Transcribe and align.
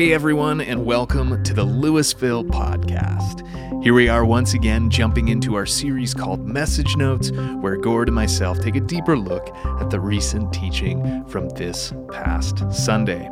Hey 0.00 0.14
everyone, 0.14 0.62
and 0.62 0.86
welcome 0.86 1.42
to 1.42 1.52
the 1.52 1.62
Louisville 1.62 2.42
Podcast. 2.42 3.46
Here 3.82 3.94
we 3.94 4.10
are 4.10 4.26
once 4.26 4.52
again 4.52 4.90
jumping 4.90 5.28
into 5.28 5.54
our 5.54 5.64
series 5.64 6.12
called 6.12 6.46
Message 6.46 6.96
Notes, 6.96 7.30
where 7.30 7.76
Gord 7.76 8.08
and 8.08 8.14
myself 8.14 8.60
take 8.60 8.76
a 8.76 8.80
deeper 8.80 9.16
look 9.16 9.48
at 9.80 9.88
the 9.88 9.98
recent 9.98 10.52
teaching 10.52 11.24
from 11.24 11.48
this 11.48 11.94
past 12.12 12.62
Sunday. 12.70 13.26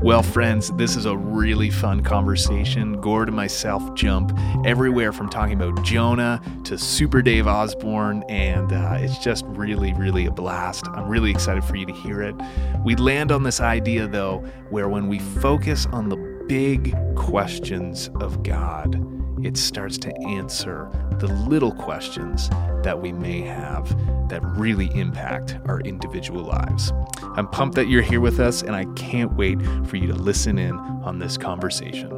Well, 0.00 0.22
friends, 0.22 0.70
this 0.76 0.94
is 0.94 1.04
a 1.04 1.16
really 1.16 1.70
fun 1.70 2.04
conversation. 2.04 3.00
Gord 3.00 3.26
and 3.26 3.36
myself 3.36 3.92
jump 3.96 4.38
everywhere 4.64 5.12
from 5.12 5.28
talking 5.28 5.60
about 5.60 5.82
Jonah 5.84 6.40
to 6.62 6.78
Super 6.78 7.20
Dave 7.20 7.48
Osborne, 7.48 8.22
and 8.28 8.72
uh, 8.72 8.98
it's 9.00 9.18
just 9.18 9.44
really, 9.48 9.94
really 9.94 10.26
a 10.26 10.30
blast. 10.30 10.86
I'm 10.86 11.08
really 11.08 11.32
excited 11.32 11.64
for 11.64 11.74
you 11.74 11.86
to 11.86 11.92
hear 11.92 12.22
it. 12.22 12.36
We 12.84 12.94
land 12.94 13.32
on 13.32 13.42
this 13.42 13.60
idea, 13.60 14.06
though, 14.06 14.44
where 14.70 14.88
when 14.88 15.08
we 15.08 15.18
focus 15.18 15.86
on 15.86 16.08
the 16.08 16.16
big 16.46 16.96
questions 17.16 18.10
of 18.20 18.44
God, 18.44 19.17
it 19.44 19.56
starts 19.56 19.98
to 19.98 20.14
answer 20.26 20.90
the 21.18 21.26
little 21.26 21.72
questions 21.72 22.48
that 22.82 23.00
we 23.00 23.12
may 23.12 23.40
have 23.40 23.88
that 24.28 24.42
really 24.44 24.90
impact 24.94 25.56
our 25.66 25.80
individual 25.80 26.42
lives. 26.42 26.92
I'm 27.22 27.48
pumped 27.48 27.76
that 27.76 27.88
you're 27.88 28.02
here 28.02 28.20
with 28.20 28.40
us, 28.40 28.62
and 28.62 28.74
I 28.74 28.84
can't 28.94 29.32
wait 29.34 29.60
for 29.86 29.96
you 29.96 30.06
to 30.08 30.14
listen 30.14 30.58
in 30.58 30.74
on 30.74 31.18
this 31.18 31.36
conversation. 31.36 32.10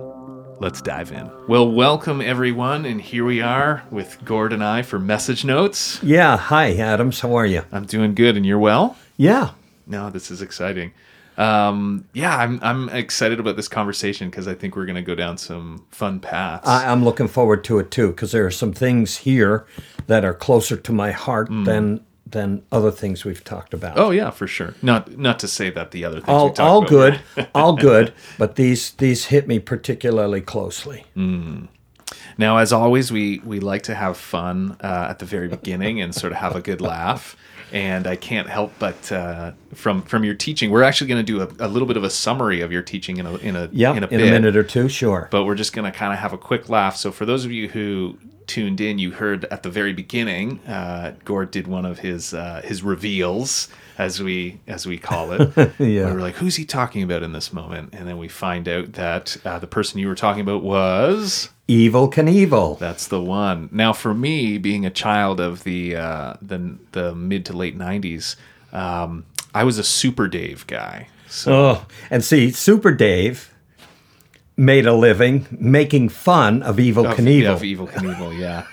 Let's 0.60 0.82
dive 0.82 1.12
in. 1.12 1.30
Well, 1.48 1.70
welcome 1.70 2.20
everyone, 2.20 2.84
and 2.84 3.00
here 3.00 3.24
we 3.24 3.40
are 3.40 3.82
with 3.90 4.22
Gord 4.24 4.52
and 4.52 4.62
I 4.62 4.82
for 4.82 4.98
message 4.98 5.44
notes. 5.44 6.02
Yeah. 6.02 6.36
Hi, 6.36 6.74
Adams. 6.74 7.20
How 7.20 7.34
are 7.34 7.46
you? 7.46 7.62
I'm 7.72 7.86
doing 7.86 8.14
good, 8.14 8.36
and 8.36 8.44
you're 8.44 8.58
well? 8.58 8.96
Yeah. 9.16 9.52
No, 9.86 10.10
this 10.10 10.30
is 10.30 10.42
exciting. 10.42 10.92
Um, 11.40 12.04
yeah, 12.12 12.36
I'm 12.36 12.58
I'm 12.62 12.90
excited 12.90 13.40
about 13.40 13.56
this 13.56 13.66
conversation 13.66 14.28
because 14.28 14.46
I 14.46 14.54
think 14.54 14.76
we're 14.76 14.84
going 14.84 14.96
to 14.96 15.02
go 15.02 15.14
down 15.14 15.38
some 15.38 15.86
fun 15.90 16.20
paths. 16.20 16.68
I, 16.68 16.90
I'm 16.90 17.02
looking 17.02 17.28
forward 17.28 17.64
to 17.64 17.78
it 17.78 17.90
too 17.90 18.08
because 18.08 18.32
there 18.32 18.44
are 18.44 18.50
some 18.50 18.74
things 18.74 19.18
here 19.18 19.66
that 20.06 20.22
are 20.22 20.34
closer 20.34 20.76
to 20.76 20.92
my 20.92 21.12
heart 21.12 21.48
than 21.50 22.04
than 22.26 22.62
other 22.70 22.90
things 22.90 23.24
we've 23.24 23.42
talked 23.42 23.72
about. 23.72 23.98
oh 23.98 24.10
yeah, 24.10 24.30
for 24.30 24.46
sure. 24.46 24.74
Not 24.82 25.16
not 25.16 25.38
to 25.38 25.48
say 25.48 25.70
that 25.70 25.92
the 25.92 26.04
other 26.04 26.16
things 26.16 26.28
all 26.28 26.54
all 26.58 26.82
good, 26.82 27.20
all 27.54 27.74
good. 27.74 28.12
But 28.36 28.56
these 28.56 28.90
these 28.92 29.26
hit 29.26 29.48
me 29.48 29.58
particularly 29.60 30.42
closely. 30.42 31.06
Now, 32.36 32.58
as 32.58 32.72
always, 32.72 33.10
we 33.10 33.40
we 33.44 33.60
like 33.60 33.82
to 33.84 33.94
have 33.94 34.16
fun 34.16 34.76
uh, 34.82 35.06
at 35.10 35.20
the 35.20 35.26
very 35.26 35.48
beginning 35.48 36.00
and 36.00 36.14
sort 36.14 36.32
of 36.32 36.38
have 36.38 36.54
a 36.54 36.60
good 36.60 36.80
laugh. 36.80 37.36
And 37.72 38.06
I 38.06 38.16
can't 38.16 38.48
help 38.48 38.72
but 38.78 39.12
uh, 39.12 39.52
from 39.74 40.02
from 40.02 40.24
your 40.24 40.34
teaching, 40.34 40.70
we're 40.70 40.82
actually 40.82 41.08
going 41.08 41.24
to 41.24 41.32
do 41.32 41.40
a, 41.42 41.66
a 41.66 41.68
little 41.68 41.86
bit 41.86 41.96
of 41.96 42.04
a 42.04 42.10
summary 42.10 42.60
of 42.60 42.72
your 42.72 42.82
teaching 42.82 43.18
in 43.18 43.26
a 43.26 43.34
in 43.36 43.56
a 43.56 43.68
Yeah, 43.72 43.94
in 43.94 44.04
a 44.04 44.06
in 44.08 44.20
a 44.20 44.24
minute 44.30 44.56
or 44.56 44.64
two, 44.64 44.88
sure. 44.88 45.28
but 45.30 45.44
we're 45.44 45.54
just 45.54 45.72
going 45.72 45.90
to 45.90 45.96
kind 45.96 46.12
of 46.12 46.18
have 46.18 46.32
a 46.32 46.38
quick 46.38 46.68
laugh. 46.68 46.96
So 46.96 47.12
for 47.12 47.24
those 47.24 47.44
of 47.44 47.52
you 47.52 47.68
who 47.68 48.18
tuned 48.46 48.80
in, 48.80 48.98
you 48.98 49.12
heard 49.12 49.44
at 49.46 49.62
the 49.62 49.70
very 49.70 49.92
beginning, 49.92 50.58
uh, 50.66 51.12
Gord 51.24 51.52
did 51.52 51.68
one 51.68 51.84
of 51.86 52.00
his 52.00 52.34
uh, 52.34 52.60
his 52.64 52.82
reveals, 52.82 53.68
as 53.98 54.20
we 54.22 54.60
as 54.66 54.86
we 54.86 54.98
call 54.98 55.32
it. 55.32 55.72
Yeah. 55.78 56.12
We're 56.12 56.20
like, 56.20 56.34
who's 56.36 56.56
he 56.56 56.64
talking 56.64 57.02
about 57.02 57.22
in 57.22 57.32
this 57.32 57.52
moment? 57.52 57.94
And 57.94 58.08
then 58.08 58.18
we 58.18 58.28
find 58.28 58.68
out 58.68 58.94
that 58.94 59.36
uh, 59.44 59.58
the 59.58 59.66
person 59.66 60.00
you 60.00 60.08
were 60.08 60.14
talking 60.14 60.42
about 60.42 60.62
was 60.62 61.50
Evel 61.70 62.12
Knievel. 62.12 62.78
that's 62.78 63.06
the 63.06 63.20
one. 63.20 63.68
Now, 63.70 63.92
for 63.92 64.12
me, 64.12 64.58
being 64.58 64.84
a 64.84 64.90
child 64.90 65.40
of 65.40 65.62
the 65.64 65.96
uh, 65.96 66.34
the 66.42 66.76
the 66.92 67.14
mid 67.14 67.44
to 67.46 67.52
late 67.52 67.78
'90s, 67.78 68.36
um, 68.72 69.24
I 69.54 69.62
was 69.64 69.78
a 69.78 69.84
Super 69.84 70.26
Dave 70.28 70.66
guy. 70.66 71.08
So 71.28 71.52
Oh, 71.52 71.86
and 72.10 72.24
see, 72.24 72.50
Super 72.50 72.92
Dave 72.92 73.54
made 74.56 74.84
a 74.86 74.92
living 74.94 75.46
making 75.50 76.08
fun 76.08 76.62
of 76.62 76.76
Evel 76.76 77.06
of, 77.10 77.16
Knievel. 77.16 77.42
yeah, 77.42 77.52
of 77.52 77.62
Evel 77.62 77.88
Knievel, 77.90 78.38
yeah. 78.38 78.66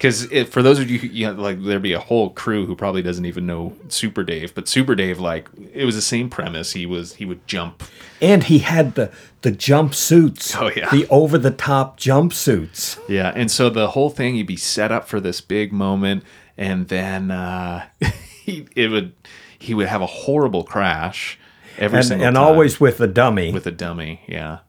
Because 0.00 0.24
for 0.48 0.62
those 0.62 0.78
of 0.78 0.88
you, 0.90 0.98
who, 0.98 1.08
you 1.08 1.26
know, 1.26 1.34
like 1.34 1.62
there'd 1.62 1.82
be 1.82 1.92
a 1.92 2.00
whole 2.00 2.30
crew 2.30 2.64
who 2.64 2.74
probably 2.74 3.02
doesn't 3.02 3.26
even 3.26 3.44
know 3.44 3.76
Super 3.88 4.22
Dave, 4.24 4.54
but 4.54 4.66
Super 4.66 4.94
Dave, 4.94 5.18
like 5.20 5.50
it 5.74 5.84
was 5.84 5.94
the 5.94 6.00
same 6.00 6.30
premise. 6.30 6.72
He 6.72 6.86
was 6.86 7.16
he 7.16 7.26
would 7.26 7.46
jump. 7.46 7.82
And 8.22 8.44
he 8.44 8.60
had 8.60 8.94
the 8.94 9.12
the 9.42 9.52
jumpsuits. 9.52 10.56
Oh, 10.58 10.70
yeah. 10.74 10.88
The 10.90 11.06
over 11.10 11.36
the 11.36 11.50
top 11.50 12.00
jumpsuits. 12.00 12.98
Yeah, 13.08 13.30
and 13.36 13.50
so 13.50 13.68
the 13.68 13.88
whole 13.90 14.08
thing, 14.08 14.36
he'd 14.36 14.46
be 14.46 14.56
set 14.56 14.90
up 14.90 15.06
for 15.06 15.20
this 15.20 15.42
big 15.42 15.70
moment, 15.72 16.24
and 16.56 16.88
then 16.88 17.30
uh, 17.30 17.86
he 18.44 18.66
it 18.74 18.88
would 18.88 19.12
he 19.58 19.74
would 19.74 19.88
have 19.88 20.00
a 20.00 20.06
horrible 20.06 20.64
crash 20.64 21.38
every 21.76 21.98
And, 21.98 22.06
single 22.06 22.26
and 22.26 22.36
time. 22.36 22.44
always 22.44 22.80
with 22.80 22.96
the 22.96 23.06
dummy. 23.06 23.52
with 23.52 23.66
a 23.66 23.70
dummy. 23.70 24.22
Yeah. 24.26 24.60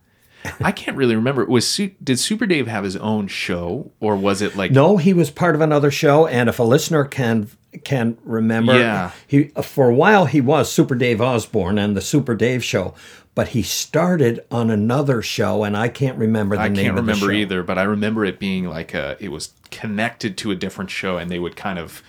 I 0.61 0.71
can't 0.71 0.97
really 0.97 1.15
remember. 1.15 1.45
Was 1.45 1.79
did 2.03 2.19
Super 2.19 2.45
Dave 2.45 2.67
have 2.67 2.83
his 2.83 2.95
own 2.97 3.27
show, 3.27 3.91
or 3.99 4.15
was 4.15 4.41
it 4.41 4.55
like 4.55 4.71
no, 4.71 4.97
he 4.97 5.13
was 5.13 5.29
part 5.29 5.55
of 5.55 5.61
another 5.61 5.91
show, 5.91 6.25
and 6.27 6.49
if 6.49 6.59
a 6.59 6.63
listener 6.63 7.05
can 7.05 7.49
can 7.83 8.17
remember, 8.23 8.77
Yeah. 8.77 9.11
he 9.27 9.45
for 9.63 9.89
a 9.89 9.93
while 9.93 10.25
he 10.25 10.41
was 10.41 10.71
Super 10.71 10.95
Dave 10.95 11.21
Osborne 11.21 11.77
and 11.77 11.95
the 11.95 12.01
Super 12.01 12.35
Dave 12.35 12.63
Show, 12.63 12.93
but 13.33 13.49
he 13.49 13.61
started 13.61 14.43
on 14.51 14.69
another 14.69 15.21
show, 15.21 15.63
and 15.63 15.77
I 15.77 15.87
can't 15.87 16.17
remember 16.17 16.55
the 16.57 16.63
I 16.63 16.67
name 16.67 16.77
I 16.77 16.83
can't 16.83 16.95
the 16.97 17.01
remember 17.01 17.31
either, 17.31 17.63
but 17.63 17.77
I 17.77 17.83
remember 17.83 18.25
it 18.25 18.39
being 18.39 18.65
like 18.65 18.93
a, 18.93 19.15
it 19.19 19.29
was 19.29 19.51
connected 19.69 20.37
to 20.39 20.51
a 20.51 20.55
different 20.55 20.89
show, 20.89 21.17
and 21.17 21.31
they 21.31 21.39
would 21.39 21.55
kind 21.55 21.79
of 21.79 22.03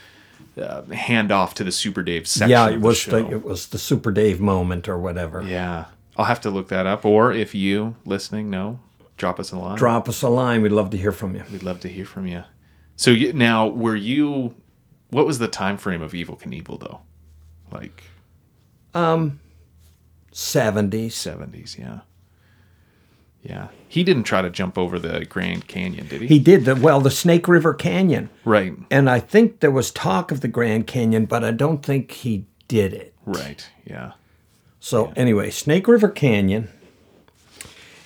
uh, 0.60 0.82
hand 0.86 1.30
off 1.30 1.54
to 1.54 1.64
the 1.64 1.72
Super 1.72 2.02
Dave 2.02 2.26
section. 2.26 2.50
Yeah, 2.50 2.68
it 2.70 2.72
the 2.72 2.78
was 2.80 2.98
show. 2.98 3.10
the, 3.22 3.30
it 3.30 3.44
was 3.44 3.68
the 3.68 3.78
Super 3.78 4.10
Dave 4.10 4.40
moment 4.40 4.88
or 4.88 4.98
whatever. 4.98 5.42
yeah, 5.42 5.84
I'll 6.16 6.26
have 6.26 6.40
to 6.42 6.50
look 6.50 6.68
that 6.68 6.86
up. 6.86 7.04
Or 7.04 7.32
if 7.32 7.54
you 7.54 7.96
listening 8.04 8.50
know, 8.50 8.80
drop 9.16 9.40
us 9.40 9.52
a 9.52 9.58
line. 9.58 9.76
Drop 9.78 10.08
us 10.08 10.22
a 10.22 10.28
line. 10.28 10.62
We'd 10.62 10.72
love 10.72 10.90
to 10.90 10.96
hear 10.98 11.12
from 11.12 11.34
you. 11.34 11.44
We'd 11.50 11.62
love 11.62 11.80
to 11.80 11.88
hear 11.88 12.04
from 12.04 12.26
you. 12.26 12.44
So 12.96 13.10
you, 13.10 13.32
now, 13.32 13.66
were 13.66 13.96
you? 13.96 14.54
What 15.10 15.26
was 15.26 15.38
the 15.38 15.48
time 15.48 15.76
frame 15.76 16.02
of 16.02 16.12
Evel 16.12 16.40
Knievel 16.40 16.80
though? 16.80 17.00
Like 17.70 18.04
um, 18.94 19.40
Seventies. 20.30 21.14
seventies, 21.14 21.76
yeah. 21.78 22.00
Yeah, 23.42 23.68
he 23.88 24.04
didn't 24.04 24.22
try 24.22 24.40
to 24.40 24.50
jump 24.50 24.78
over 24.78 25.00
the 25.00 25.24
Grand 25.24 25.66
Canyon, 25.66 26.06
did 26.06 26.20
he? 26.20 26.26
He 26.28 26.38
did 26.38 26.64
the 26.64 26.76
well, 26.76 27.00
the 27.00 27.10
Snake 27.10 27.48
River 27.48 27.74
Canyon, 27.74 28.30
right, 28.44 28.72
and 28.88 29.10
I 29.10 29.18
think 29.18 29.58
there 29.58 29.70
was 29.72 29.90
talk 29.90 30.30
of 30.30 30.42
the 30.42 30.48
Grand 30.48 30.86
Canyon, 30.86 31.24
but 31.24 31.42
I 31.42 31.50
don't 31.50 31.84
think 31.84 32.12
he 32.12 32.46
did 32.68 32.92
it. 32.94 33.14
right, 33.26 33.68
yeah. 33.84 34.12
So 34.84 35.12
anyway, 35.14 35.50
Snake 35.50 35.86
River 35.86 36.08
Canyon, 36.08 36.68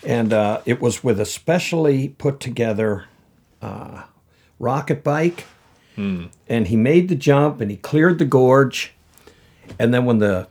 and 0.04 0.30
uh, 0.30 0.60
it 0.66 0.78
was 0.78 1.02
with 1.02 1.18
a 1.18 1.24
specially 1.24 2.10
put 2.10 2.38
together 2.38 3.06
uh, 3.62 4.02
rocket 4.58 5.02
bike, 5.02 5.46
and 5.96 6.66
he 6.66 6.76
made 6.76 7.08
the 7.08 7.14
jump 7.14 7.62
and 7.62 7.70
he 7.70 7.78
cleared 7.78 8.18
the 8.18 8.26
gorge, 8.26 8.92
and 9.78 9.94
then 9.94 10.04
when 10.04 10.18
the 10.18 10.48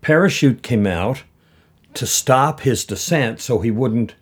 parachute 0.00 0.62
came 0.62 0.86
out 0.86 1.22
to 1.92 2.06
stop 2.06 2.60
his 2.60 2.86
descent, 2.86 3.40
so 3.40 3.60
he 3.60 3.70
wouldn't 3.70 4.14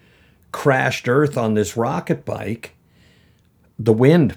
crash 0.51 1.07
earth 1.07 1.39
on 1.39 1.55
this 1.55 1.77
rocket 1.77 2.25
bike, 2.25 2.75
the 3.79 3.93
wind 3.93 4.37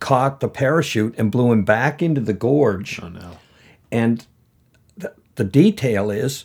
caught 0.00 0.40
the 0.40 0.48
parachute 0.48 1.14
and 1.16 1.30
blew 1.30 1.52
him 1.52 1.62
back 1.62 2.02
into 2.02 2.20
the 2.20 2.32
gorge. 2.32 2.98
Oh 3.00 3.08
no. 3.08 3.38
And 3.92 4.26
the, 5.36 5.44
detail 5.44 6.10
is 6.10 6.44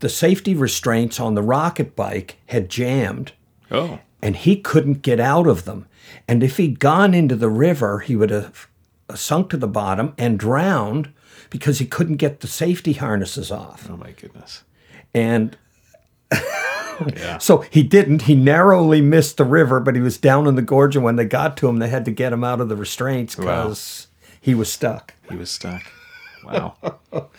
the 0.00 0.08
safety 0.08 0.54
restraints 0.54 1.18
on 1.18 1.34
the 1.34 1.42
rocket 1.42 1.96
bike 1.96 2.36
had 2.46 2.68
jammed 2.68 3.32
Oh, 3.70 3.98
and 4.22 4.36
he 4.36 4.56
couldn't 4.56 5.02
get 5.02 5.18
out 5.18 5.46
of 5.46 5.64
them. 5.64 5.86
And 6.28 6.42
if 6.42 6.56
he'd 6.56 6.78
gone 6.78 7.14
into 7.14 7.34
the 7.34 7.48
river, 7.48 7.98
he 8.00 8.14
would 8.14 8.30
have 8.30 8.68
uh, 9.08 9.14
sunk 9.16 9.50
to 9.50 9.56
the 9.56 9.66
bottom 9.66 10.14
and 10.18 10.38
drowned 10.38 11.12
because 11.50 11.78
he 11.80 11.86
couldn't 11.86 12.16
get 12.16 12.40
the 12.40 12.46
safety 12.46 12.92
harnesses 12.94 13.50
off. 13.50 13.88
oh 13.90 13.96
my 13.96 14.12
goodness. 14.12 14.62
And 15.14 15.56
Yeah. 17.16 17.38
so 17.38 17.58
he 17.70 17.82
didn't. 17.82 18.22
He 18.22 18.34
narrowly 18.34 19.00
missed 19.02 19.36
the 19.36 19.44
river, 19.44 19.80
but 19.80 19.94
he 19.94 20.00
was 20.00 20.16
down 20.16 20.46
in 20.46 20.54
the 20.54 20.62
gorge. 20.62 20.96
And 20.96 21.04
when 21.04 21.16
they 21.16 21.24
got 21.26 21.56
to 21.58 21.68
him, 21.68 21.78
they 21.78 21.88
had 21.88 22.04
to 22.06 22.10
get 22.10 22.32
him 22.32 22.42
out 22.44 22.60
of 22.60 22.68
the 22.68 22.76
restraints 22.76 23.34
because 23.34 24.06
he 24.40 24.54
was 24.54 24.72
stuck. 24.72 25.12
He 25.28 25.36
was 25.36 25.50
stuck. 25.50 25.82
Wow. 26.46 26.76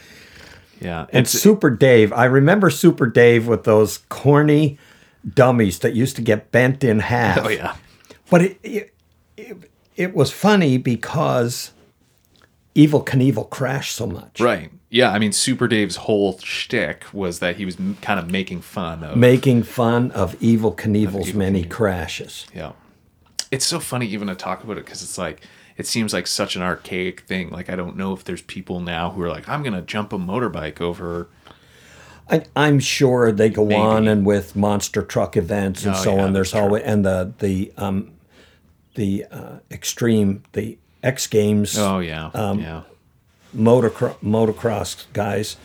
Yeah. 0.79 1.07
And 1.11 1.25
It's 1.25 1.31
Super 1.31 1.71
Dave, 1.71 2.13
I 2.13 2.25
remember 2.25 2.69
Super 2.69 3.07
Dave 3.07 3.47
with 3.47 3.63
those 3.63 3.97
corny 4.09 4.77
dummies 5.33 5.79
that 5.79 5.95
used 5.95 6.15
to 6.17 6.21
get 6.21 6.51
bent 6.51 6.83
in 6.83 6.99
half. 6.99 7.39
oh 7.43 7.49
yeah. 7.49 7.75
But 8.29 8.43
it, 8.43 8.59
it, 8.61 8.93
it, 9.37 9.71
it 9.95 10.13
was 10.15 10.29
funny 10.31 10.77
because 10.77 11.71
Evel 12.75 13.03
Knievel 13.03 13.49
crashed 13.49 13.95
so 13.95 14.05
much. 14.05 14.39
Right. 14.39 14.69
Yeah. 14.91 15.11
I 15.11 15.17
mean, 15.17 15.31
Super 15.31 15.67
Dave's 15.67 15.95
whole 15.95 16.37
shtick 16.39 17.05
was 17.11 17.39
that 17.39 17.55
he 17.55 17.65
was 17.65 17.77
m- 17.77 17.97
kind 18.03 18.19
of 18.19 18.29
making 18.29 18.61
fun 18.61 19.03
of. 19.03 19.17
Making 19.17 19.63
fun 19.63 20.11
of 20.11 20.37
Evel 20.41 20.75
Knievel's 20.77 21.31
Evel 21.31 21.35
many 21.35 21.63
Knievel. 21.63 21.69
crashes. 21.71 22.45
yeah. 22.53 22.73
It's 23.49 23.65
so 23.65 23.79
funny 23.79 24.05
even 24.07 24.27
to 24.27 24.35
talk 24.35 24.63
about 24.63 24.77
it 24.77 24.85
because 24.85 25.01
it's 25.01 25.17
like 25.17 25.41
it 25.77 25.85
seems 25.87 26.13
like 26.13 26.27
such 26.27 26.55
an 26.55 26.61
archaic 26.61 27.21
thing. 27.21 27.49
Like 27.49 27.69
I 27.69 27.75
don't 27.75 27.95
know 27.97 28.13
if 28.13 28.23
there's 28.23 28.41
people 28.41 28.79
now 28.79 29.11
who 29.11 29.21
are 29.21 29.29
like, 29.29 29.47
I'm 29.47 29.63
gonna 29.63 29.81
jump 29.81 30.11
a 30.13 30.17
motorbike 30.17 30.81
over. 30.81 31.29
I, 32.29 32.43
I'm 32.57 32.79
sure 32.79 33.31
they 33.31 33.49
go 33.49 33.63
Maybe. 33.65 33.79
on 33.79 34.07
and 34.07 34.25
with 34.25 34.53
monster 34.55 35.01
truck 35.01 35.37
events 35.37 35.85
and 35.85 35.95
Oh, 35.95 36.03
so 36.03 36.15
yeah, 36.15 36.23
on. 36.25 36.33
There's 36.33 36.51
true. 36.51 36.59
always 36.59 36.83
and 36.83 37.05
the 37.05 37.33
the 37.39 37.71
um, 37.77 38.11
the 38.95 39.25
uh, 39.31 39.59
extreme 39.71 40.43
the 40.51 40.77
X 41.03 41.27
Games 41.27 41.77
Oh 41.77 41.99
yeah, 41.99 42.31
Um, 42.33 42.59
yeah, 42.59 42.81
motocross 43.55 44.17
motocross 44.19 45.05
guys. 45.13 45.55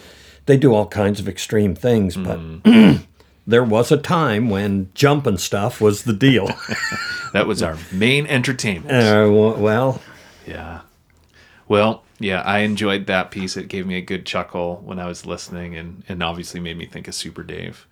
They 0.46 0.56
do 0.56 0.74
all 0.74 0.86
kinds 0.86 1.18
of 1.20 1.28
extreme 1.28 1.74
things, 1.74 2.16
but 2.16 2.38
Mm. 2.38 3.06
there 3.46 3.64
was 3.64 3.90
a 3.90 3.96
time 3.96 4.50
when 4.50 4.90
jumping 4.94 5.38
stuff 5.38 5.80
was 5.80 6.04
the 6.04 6.12
deal. 6.12 6.46
that 7.32 7.46
was 7.46 7.62
our 7.62 7.76
main 7.92 8.26
entertainment. 8.26 8.90
uh, 8.90 9.30
well, 9.30 10.02
Yeah. 10.46 10.80
Well, 11.68 12.02
yeah, 12.18 12.42
I 12.42 12.60
enjoyed 12.60 13.06
that 13.06 13.30
piece. 13.30 13.56
It 13.56 13.68
gave 13.68 13.86
me 13.86 13.96
a 13.96 14.00
good 14.02 14.26
chuckle 14.26 14.82
when 14.84 14.98
I 14.98 15.06
was 15.06 15.26
listening, 15.26 15.76
and 15.76 16.04
and 16.08 16.22
obviously 16.22 16.60
made 16.60 16.76
me 16.76 16.86
think 16.86 17.08
of 17.08 17.14
Super 17.14 17.42
Dave. 17.42 17.86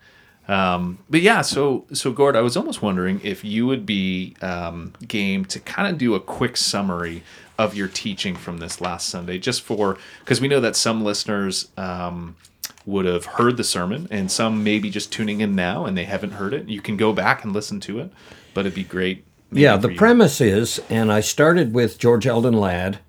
Um, 0.47 0.99
but 1.09 1.21
yeah, 1.21 1.41
so 1.41 1.85
so 1.93 2.11
Gord, 2.11 2.35
I 2.35 2.41
was 2.41 2.55
almost 2.55 2.81
wondering 2.81 3.19
if 3.23 3.43
you 3.43 3.65
would 3.67 3.85
be 3.85 4.35
um, 4.41 4.93
game 5.07 5.45
to 5.45 5.59
kind 5.59 5.91
of 5.91 5.97
do 5.97 6.15
a 6.15 6.19
quick 6.19 6.57
summary 6.57 7.23
of 7.57 7.75
your 7.75 7.87
teaching 7.87 8.35
from 8.35 8.57
this 8.57 8.81
last 8.81 9.09
Sunday, 9.09 9.37
just 9.37 9.61
for 9.61 9.97
because 10.19 10.39
we 10.41 10.47
know 10.47 10.59
that 10.59 10.75
some 10.75 11.03
listeners 11.03 11.69
um, 11.77 12.35
would 12.85 13.05
have 13.05 13.25
heard 13.25 13.57
the 13.57 13.63
sermon, 13.63 14.07
and 14.09 14.31
some 14.31 14.63
may 14.63 14.79
be 14.79 14.89
just 14.89 15.11
tuning 15.11 15.41
in 15.41 15.55
now 15.55 15.85
and 15.85 15.97
they 15.97 16.05
haven't 16.05 16.31
heard 16.31 16.53
it. 16.53 16.67
You 16.67 16.81
can 16.81 16.97
go 16.97 17.13
back 17.13 17.43
and 17.43 17.53
listen 17.53 17.79
to 17.81 17.99
it, 17.99 18.11
but 18.53 18.61
it'd 18.61 18.75
be 18.75 18.83
great. 18.83 19.23
yeah, 19.51 19.77
the 19.77 19.91
you- 19.91 19.97
premise 19.97 20.41
is, 20.41 20.81
and 20.89 21.11
I 21.11 21.21
started 21.21 21.73
with 21.73 21.99
George 21.99 22.25
Eldon 22.25 22.53
Ladd, 22.53 22.99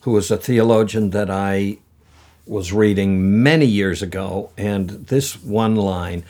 who 0.00 0.10
was 0.10 0.30
a 0.30 0.36
theologian 0.36 1.10
that 1.10 1.30
I 1.30 1.78
was 2.46 2.72
reading 2.72 3.42
many 3.42 3.66
years 3.66 4.02
ago, 4.02 4.50
and 4.56 4.90
this 4.90 5.42
one 5.42 5.76
line 5.76 6.24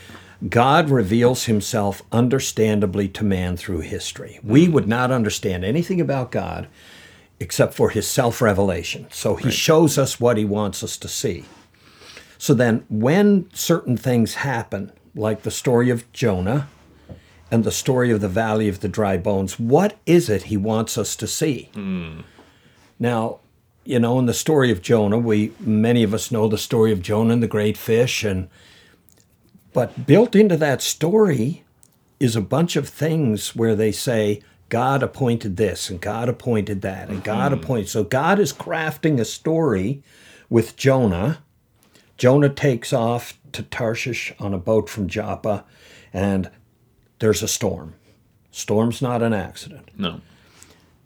God 0.49 0.91
reveals 0.91 1.45
himself 1.45 2.03
understandably 2.13 3.09
to 3.09 3.25
man 3.25 3.57
through 3.57 3.81
history. 3.81 4.41
We 4.43 4.67
hmm. 4.67 4.73
would 4.73 4.89
not 4.89 5.11
understand 5.11 5.65
anything 5.65 6.01
about 6.01 6.31
God 6.31 6.69
except 7.41 7.75
for 7.75 7.91
his 7.91 8.07
self 8.07 8.43
revelation. 8.43 9.07
So 9.11 9.37
he 9.37 9.51
shows 9.51 9.99
us 9.99 10.21
what 10.21 10.37
he 10.37 10.45
wants 10.45 10.83
us 10.83 10.97
to 10.99 11.09
see. 11.09 11.45
So 12.45 12.53
then, 12.53 12.85
when 12.91 13.49
certain 13.55 13.97
things 13.97 14.35
happen, 14.35 14.93
like 15.15 15.45
the 15.45 15.51
story 15.51 15.89
of 15.89 16.13
Jonah 16.13 16.69
and 17.51 17.65
the 17.65 17.73
story 17.73 18.11
of 18.11 18.21
the 18.21 18.29
Valley 18.29 18.69
of 18.69 18.81
the 18.81 18.89
Dry 18.89 19.17
Bones, 19.17 19.59
what 19.59 19.97
is 20.05 20.29
it 20.29 20.43
he 20.43 20.59
wants 20.59 20.99
us 20.99 21.17
to 21.17 21.27
see? 21.27 21.71
Now, 22.99 23.39
you 23.87 23.99
know, 23.99 24.19
in 24.19 24.27
the 24.27 24.35
story 24.35 24.71
of 24.71 24.83
Jonah, 24.83 25.17
we 25.17 25.53
many 25.59 26.03
of 26.03 26.13
us 26.13 26.31
know 26.31 26.47
the 26.47 26.59
story 26.59 26.93
of 26.93 27.01
Jonah 27.01 27.33
and 27.33 27.43
the 27.43 27.49
great 27.49 27.79
fish, 27.79 28.23
and 28.23 28.51
but 29.73 30.07
built 30.07 30.37
into 30.37 30.59
that 30.59 30.83
story 30.83 31.65
is 32.21 32.37
a 32.37 32.43
bunch 32.43 32.77
of 32.77 32.91
things 32.91 33.57
where 33.57 33.75
they 33.75 33.91
say 33.91 34.43
God 34.69 35.03
appointed 35.03 35.57
this 35.57 35.89
and 35.89 35.99
God 35.99 36.29
appointed 36.29 36.83
that 36.83 37.09
and 37.09 37.25
God 37.25 37.53
mm-hmm. 37.53 37.63
appointed. 37.63 37.89
So 37.89 38.05
God 38.05 38.39
is 38.39 38.53
crafting 38.53 39.19
a 39.19 39.25
story 39.25 40.03
with 40.51 40.77
Jonah. 40.77 41.39
Jonah 42.17 42.49
takes 42.49 42.93
off 42.93 43.39
to 43.53 43.63
Tarshish 43.63 44.33
on 44.39 44.55
a 44.55 44.59
boat 44.59 44.89
from 44.89 45.09
Joppa, 45.09 45.65
and 46.13 46.51
there's 47.19 47.43
a 47.43 47.49
storm. 47.49 47.95
Storm's 48.51 49.03
not 49.03 49.23
an 49.23 49.33
accident 49.33 49.91
no, 49.97 50.21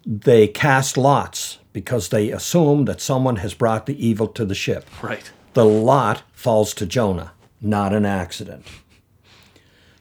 they 0.05 0.49
cast 0.49 0.97
lots 0.97 1.59
because 1.73 2.09
they 2.09 2.31
assume 2.31 2.87
that 2.87 3.01
someone 3.01 3.37
has 3.37 3.55
brought 3.55 3.87
the 3.87 4.07
evil 4.07 4.27
to 4.29 4.45
the 4.45 4.55
ship. 4.55 4.89
right, 5.03 5.31
The 5.53 5.65
lot 5.65 6.23
falls 6.33 6.73
to 6.75 6.87
Jonah, 6.87 7.33
not 7.61 7.93
an 7.93 8.07
accident. 8.07 8.65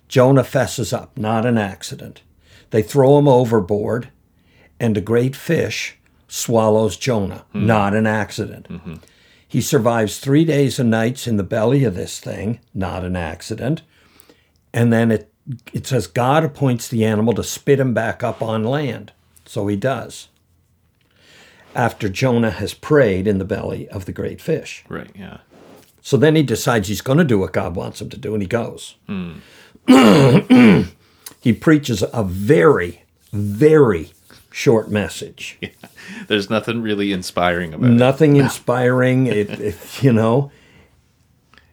Jonah 0.08 0.44
fesses 0.44 0.94
up, 0.94 1.18
not 1.18 1.46
an 1.46 1.58
accident. 1.58 2.22
They 2.70 2.82
throw 2.82 3.20
him 3.20 3.28
overboard, 3.28 4.10
and 4.80 4.96
a 4.96 5.02
great 5.02 5.36
fish 5.36 5.98
swallows 6.30 6.96
Jonah, 6.96 7.46
hmm. 7.52 7.66
not 7.66 7.94
an 7.94 8.08
accident. 8.08 8.68
Mm-hmm. 8.70 8.96
He 9.48 9.62
survives 9.62 10.20
three 10.20 10.44
days 10.44 10.78
and 10.78 10.90
nights 10.90 11.28
in 11.28 11.38
the 11.38 11.44
belly 11.44 11.84
of 11.84 11.96
this 11.96 12.20
thing, 12.20 12.60
not 12.74 13.06
an 13.06 13.16
accident. 13.16 13.82
And 14.74 14.92
then 14.92 15.10
it, 15.10 15.32
it 15.74 15.88
says 15.88 16.08
God 16.08 16.44
appoints 16.44 16.88
the 16.88 17.06
animal 17.06 17.34
to 17.36 17.44
spit 17.44 17.80
him 17.80 17.94
back 17.94 18.24
up 18.24 18.42
on 18.42 18.64
land. 18.64 19.14
So 19.46 19.68
he 19.68 19.78
does. 19.78 20.28
After 21.74 22.10
Jonah 22.10 22.52
has 22.52 22.74
prayed 22.74 23.28
in 23.28 23.38
the 23.38 23.46
belly 23.46 23.88
of 23.90 24.06
the 24.06 24.12
great 24.12 24.42
fish. 24.42 24.84
right, 24.90 25.10
yeah. 25.16 25.38
So 26.02 26.16
then 26.16 26.36
he 26.36 26.44
decides 26.44 26.88
he's 26.88 27.02
going 27.02 27.18
to 27.18 27.26
do 27.26 27.38
what 27.38 27.52
God 27.52 27.76
wants 27.76 28.02
him 28.02 28.10
to 28.10 28.18
do, 28.18 28.34
and 28.34 28.42
he 28.42 28.48
goes. 28.48 28.96
Hmm. 29.08 29.40
he 31.42 31.54
preaches 31.54 32.02
a 32.14 32.24
very, 32.24 33.04
very 33.34 34.12
short 34.58 34.90
message. 34.90 35.60
There's 36.28 36.50
nothing 36.50 36.82
really 36.82 37.12
inspiring 37.12 37.76
about 37.76 37.92
it. 37.92 37.94
Nothing 37.94 38.38
inspiring. 38.38 39.28
It, 39.38 39.50
it, 39.60 40.04
you 40.04 40.12
know, 40.12 40.52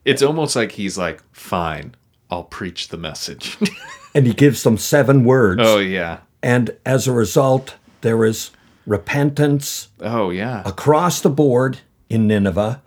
It's 0.05 0.23
almost 0.23 0.55
like 0.55 0.73
he's 0.73 0.99
like, 0.99 1.23
fine, 1.33 1.95
I'll 2.31 2.45
preach 2.45 2.89
the 2.89 2.99
message. 2.99 3.57
and 4.15 4.27
he 4.27 4.35
gives 4.35 4.63
them 4.65 4.77
seven 4.77 5.25
words. 5.25 5.63
oh, 5.65 5.79
yeah. 5.79 6.19
And 6.43 6.77
as 6.85 7.09
a 7.09 7.13
result, 7.13 7.77
there 8.03 8.23
is 8.27 8.51
repentance 8.87 9.89
Oh, 10.01 10.29
yeah. 10.29 10.63
across 10.67 11.23
the 11.23 11.31
board 11.31 11.79
in 12.11 12.27
Nineveh, 12.27 12.83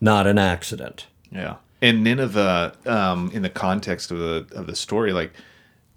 not 0.00 0.28
an 0.28 0.38
accident. 0.38 1.08
Yeah. 1.32 1.56
And 1.82 2.04
Nineveh, 2.04 2.76
um, 2.86 3.32
in 3.34 3.42
the 3.42 3.50
context 3.50 4.12
of 4.12 4.18
the 4.18 4.46
of 4.54 4.66
the 4.68 4.76
story, 4.76 5.12
like 5.12 5.32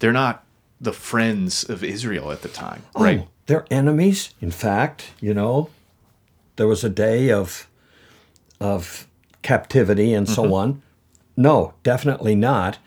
they're 0.00 0.12
not 0.12 0.44
the 0.80 0.92
friends 0.92 1.68
of 1.68 1.82
Israel 1.82 2.30
at 2.30 2.42
the 2.42 2.48
time, 2.48 2.82
right? 2.94 3.20
Oh, 3.24 3.28
they're 3.46 3.66
enemies. 3.70 4.34
In 4.40 4.50
fact, 4.50 5.12
you 5.20 5.34
know, 5.34 5.70
there 6.56 6.68
was 6.68 6.84
a 6.84 6.90
day 6.90 7.30
of 7.30 7.68
of 8.60 9.06
captivity 9.42 10.12
and 10.12 10.28
so 10.28 10.54
on. 10.54 10.82
No, 11.36 11.74
definitely 11.82 12.34
not. 12.34 12.78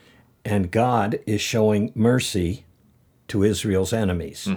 And 0.43 0.71
God 0.71 1.19
is 1.25 1.39
showing 1.41 1.91
mercy 1.95 2.65
to 3.29 3.43
Israel's 3.43 3.93
enemies. 3.93 4.47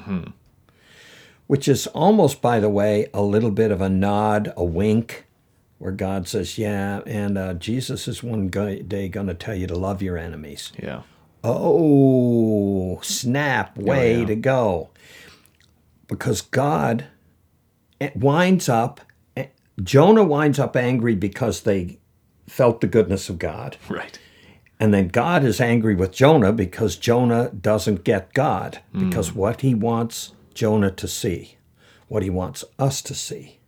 Which 1.47 1.69
is 1.69 1.87
almost, 1.89 2.41
by 2.41 2.59
the 2.59 2.71
way, 2.71 3.09
a 3.13 3.23
little 3.23 3.51
bit 3.51 3.71
of 3.71 3.81
a 3.81 3.89
nod, 3.89 4.53
a 4.57 4.65
wink, 4.65 5.27
where 5.79 5.93
God 5.93 6.27
says, 6.27 6.59
Yeah, 6.59 7.03
and 7.07 7.37
uh, 7.37 7.55
Jesus 7.55 8.09
is 8.09 8.23
one 8.23 8.49
day 8.49 9.09
going 9.09 9.27
to 9.27 9.35
tell 9.35 9.55
you 9.55 9.67
to 9.67 9.77
love 9.77 10.03
your 10.03 10.17
enemies. 10.17 10.73
Yeah. 10.83 11.03
Oh, 11.45 13.01
snap, 13.03 13.77
oh, 13.79 13.85
way 13.85 14.21
yeah. 14.21 14.27
to 14.27 14.35
go. 14.37 14.91
Because 16.09 16.41
God 16.41 17.07
it 18.01 18.17
winds 18.17 18.69
up, 18.69 19.01
eh, 19.37 19.47
Jonah 19.83 20.25
winds 20.25 20.59
up 20.59 20.77
angry 20.77 21.15
because 21.15 21.63
they 21.63 21.99
felt 22.47 22.81
the 22.81 22.87
goodness 22.87 23.29
of 23.29 23.39
God. 23.39 23.77
Right. 23.89 24.19
And 24.81 24.93
then 24.93 25.07
God 25.07 25.45
is 25.45 25.61
angry 25.61 25.95
with 25.95 26.11
Jonah 26.11 26.53
because 26.53 26.97
Jonah 26.97 27.49
doesn't 27.51 28.03
get 28.03 28.35
God. 28.35 28.81
Hmm. 28.93 29.09
Because 29.09 29.33
what 29.33 29.61
he 29.61 29.73
wants 29.73 30.33
Jonah 30.53 30.91
to 30.91 31.07
see, 31.07 31.57
what 32.09 32.25
he 32.25 32.29
wants 32.29 32.65
us 32.77 33.01
to 33.03 33.15
see, 33.15 33.61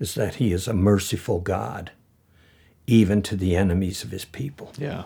is 0.00 0.14
that 0.14 0.36
he 0.36 0.52
is 0.52 0.66
a 0.66 0.72
merciful 0.72 1.38
God, 1.38 1.92
even 2.86 3.20
to 3.22 3.36
the 3.36 3.54
enemies 3.54 4.02
of 4.02 4.10
his 4.10 4.24
people 4.24 4.72
Yeah. 4.78 5.04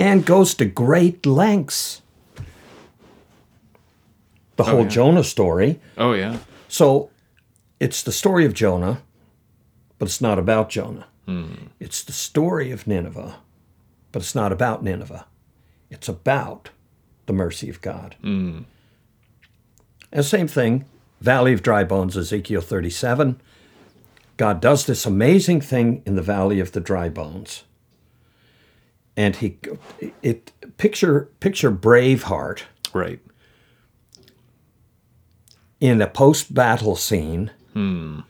And 0.00 0.24
goes 0.24 0.54
to 0.54 0.64
great 0.64 1.26
lengths. 1.26 2.02
The 4.56 4.64
oh, 4.64 4.64
whole 4.64 4.82
yeah. 4.82 4.88
Jonah 4.88 5.24
story. 5.24 5.80
Oh 5.96 6.12
yeah. 6.12 6.38
So 6.68 7.10
it's 7.78 8.02
the 8.02 8.12
story 8.12 8.44
of 8.44 8.54
Jonah, 8.54 9.02
but 9.98 10.06
it's 10.06 10.20
not 10.20 10.38
about 10.38 10.68
Jonah. 10.68 11.06
Hmm. 11.26 11.54
It's 11.78 12.02
the 12.02 12.12
story 12.12 12.70
of 12.70 12.86
Nineveh, 12.86 13.36
but 14.12 14.22
it's 14.22 14.34
not 14.34 14.52
about 14.52 14.82
Nineveh. 14.82 15.26
It's 15.90 16.08
about 16.08 16.70
the 17.26 17.32
mercy 17.32 17.68
of 17.70 17.80
God. 17.80 18.16
Hmm. 18.20 18.60
And 20.12 20.24
same 20.24 20.48
thing, 20.48 20.86
Valley 21.20 21.52
of 21.52 21.62
Dry 21.62 21.84
Bones, 21.84 22.16
Ezekiel 22.16 22.60
37. 22.60 23.40
God 24.36 24.60
does 24.60 24.86
this 24.86 25.06
amazing 25.06 25.60
thing 25.60 26.02
in 26.06 26.16
the 26.16 26.22
Valley 26.22 26.60
of 26.60 26.72
the 26.72 26.80
Dry 26.80 27.08
Bones. 27.08 27.64
And 29.16 29.36
he 29.36 29.58
it 30.22 30.52
picture 30.78 31.28
picture 31.40 31.70
Braveheart 31.70 32.62
Right. 32.92 33.20
in 35.80 36.00
a 36.02 36.06
post-battle 36.06 36.96
scene, 36.96 37.50
hmm. 37.72 38.20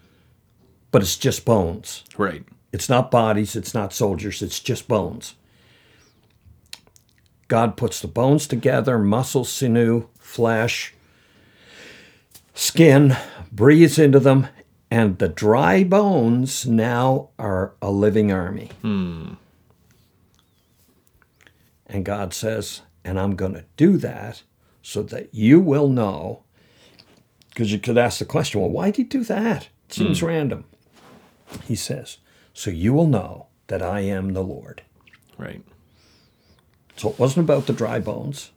but 0.91 1.03
it's 1.03 1.17
just 1.17 1.45
bones. 1.45 2.05
Right. 2.19 2.45
It's 2.73 2.89
not 2.89 3.11
bodies, 3.11 3.57
it's 3.57 3.75
not 3.75 3.93
soldiers, 3.93 4.43
it's 4.43 4.61
just 4.61 4.87
bones. 4.89 5.35
God 7.49 7.77
puts 7.77 8.01
the 8.01 8.07
bones 8.09 8.47
together, 8.47 8.99
muscle, 8.99 9.45
sinew, 9.45 10.07
flesh, 10.21 10.95
skin, 12.55 13.17
breathes 13.51 13.99
into 13.99 14.21
them, 14.21 14.47
and 14.91 15.19
the 15.19 15.29
dry 15.29 15.83
bones 15.83 16.65
now 16.67 17.31
are 17.39 17.73
a 17.83 17.91
living 17.91 18.31
army. 18.31 18.71
And 21.91 22.05
God 22.05 22.33
says, 22.33 22.83
and 23.05 23.19
I'm 23.19 23.35
going 23.35 23.55
to 23.55 23.65
do 23.77 23.97
that 23.99 24.45
so 24.81 25.03
that 25.03 25.35
you 25.35 25.59
will 25.61 25.89
know. 25.89 26.45
Because 27.49 27.73
you 27.73 27.81
could 27.81 27.99
ask 27.99 28.21
the 28.21 28.25
question, 28.25 28.61
well, 28.61 28.71
why'd 28.71 28.97
he 28.97 29.03
do 29.03 29.25
that? 29.25 29.69
It 29.89 29.95
seems 29.95 30.21
hmm. 30.21 30.27
random. 30.27 30.65
He 31.65 31.75
says, 31.75 32.19
so 32.55 32.71
you 32.71 32.93
will 32.93 33.09
know 33.09 33.49
that 33.67 33.83
I 33.83 34.01
am 34.01 34.35
the 34.35 34.43
Lord. 34.43 34.83
Right. 35.37 35.63
So 36.97 37.11
it 37.11 37.19
wasn't 37.19 37.47
about 37.47 37.67
the 37.67 37.73
dry 37.73 37.99
bones, 37.99 38.53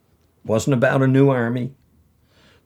wasn't 0.45 0.75
about 0.75 1.01
a 1.01 1.07
new 1.07 1.29
army. 1.29 1.73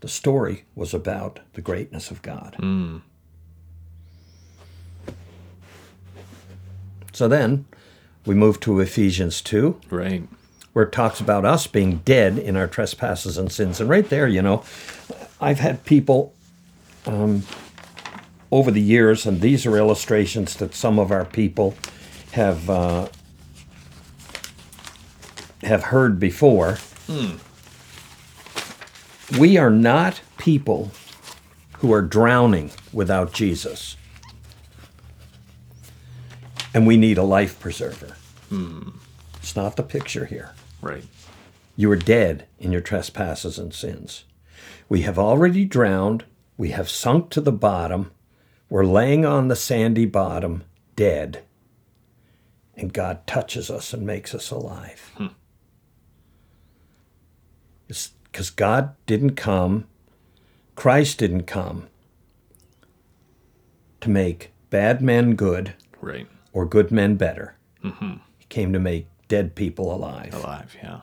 The 0.01 0.09
story 0.09 0.65
was 0.75 0.93
about 0.93 1.39
the 1.53 1.61
greatness 1.61 2.11
of 2.11 2.21
God. 2.21 2.55
Hmm. 2.59 2.97
So 7.13 7.29
then 7.29 7.65
we 8.25 8.35
move 8.35 8.59
to 8.59 8.81
Ephesians 8.81 9.41
2, 9.41 9.79
Right. 9.89 10.27
Where 10.77 10.85
it 10.85 10.91
talks 10.91 11.19
about 11.19 11.43
us 11.43 11.65
being 11.65 11.97
dead 12.05 12.37
in 12.37 12.55
our 12.55 12.67
trespasses 12.67 13.35
and 13.35 13.51
sins. 13.51 13.81
And 13.81 13.89
right 13.89 14.07
there, 14.07 14.27
you 14.27 14.43
know, 14.43 14.63
I've 15.41 15.57
had 15.57 15.83
people 15.85 16.35
um, 17.07 17.41
over 18.51 18.69
the 18.69 18.79
years, 18.79 19.25
and 19.25 19.41
these 19.41 19.65
are 19.65 19.75
illustrations 19.75 20.55
that 20.57 20.75
some 20.75 20.99
of 20.99 21.11
our 21.11 21.25
people 21.25 21.73
have 22.33 22.69
uh, 22.69 23.07
have 25.63 25.85
heard 25.85 26.19
before. 26.19 26.77
We 29.39 29.57
are 29.57 29.71
not 29.71 30.21
people 30.37 30.91
who 31.79 31.91
are 31.91 32.03
drowning 32.03 32.69
without 32.93 33.33
Jesus. 33.33 33.97
And 36.71 36.85
we 36.85 36.97
need 36.97 37.17
a 37.17 37.23
life 37.23 37.59
preserver. 37.59 38.15
It's 39.41 39.55
not 39.55 39.75
the 39.75 39.81
picture 39.81 40.25
here. 40.25 40.51
Right. 40.81 41.05
You 41.75 41.91
are 41.91 41.95
dead 41.97 42.47
in 42.59 42.71
your 42.71 42.81
trespasses 42.81 43.57
and 43.59 43.73
sins. 43.73 44.23
We 44.89 45.01
have 45.01 45.19
already 45.19 45.65
drowned. 45.65 46.25
We 46.57 46.69
have 46.69 46.89
sunk 46.89 47.29
to 47.31 47.41
the 47.41 47.51
bottom. 47.51 48.11
We're 48.69 48.85
laying 48.85 49.25
on 49.25 49.47
the 49.47 49.55
sandy 49.55 50.05
bottom, 50.05 50.63
dead. 50.95 51.43
And 52.75 52.93
God 52.93 53.25
touches 53.27 53.69
us 53.69 53.93
and 53.93 54.05
makes 54.05 54.33
us 54.35 54.51
alive. 54.51 55.11
Hmm. 55.17 55.27
It's 57.89 58.11
because 58.31 58.49
God 58.49 58.95
didn't 59.05 59.35
come, 59.35 59.85
Christ 60.75 61.17
didn't 61.19 61.43
come 61.43 61.87
to 64.01 64.09
make 64.09 64.51
bad 64.69 65.01
men 65.01 65.35
good 65.35 65.73
Right. 66.01 66.27
or 66.53 66.65
good 66.65 66.91
men 66.91 67.15
better. 67.15 67.55
Mm-hmm. 67.83 68.13
He 68.37 68.45
came 68.49 68.73
to 68.73 68.79
make 68.79 69.07
dead 69.27 69.55
people 69.55 69.93
alive. 69.93 70.33
Alive. 70.33 70.75
Yeah. 70.81 71.01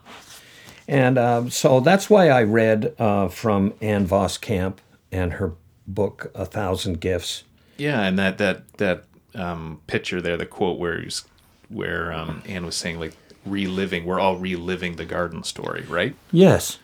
And 0.87 1.19
um, 1.19 1.51
so 1.51 1.81
that's 1.81 2.11
why 2.11 2.29
I 2.29 2.43
read 2.43 2.95
uh, 2.99 3.29
from 3.29 3.75
Ann 3.81 4.07
Voskamp 4.07 4.77
and 5.11 5.35
her 5.35 5.53
book, 5.87 6.31
A 6.35 6.45
Thousand 6.45 7.01
Gifts. 7.01 7.45
Yeah, 7.77 8.03
and 8.03 8.19
that 8.19 8.39
that 8.39 8.69
that 8.79 9.05
um, 9.35 9.81
picture 9.87 10.21
there, 10.21 10.37
the 10.37 10.47
quote 10.47 10.79
where 10.79 11.01
he's, 11.01 11.25
where 11.69 12.13
um, 12.13 12.43
Ann 12.47 12.65
was 12.65 12.77
saying 12.77 13.01
like 13.01 13.17
reliving, 13.45 14.05
we're 14.05 14.21
all 14.21 14.37
reliving 14.37 14.97
the 14.97 15.05
garden 15.05 15.43
story, 15.43 15.83
right? 15.89 16.15
Yes, 16.31 16.79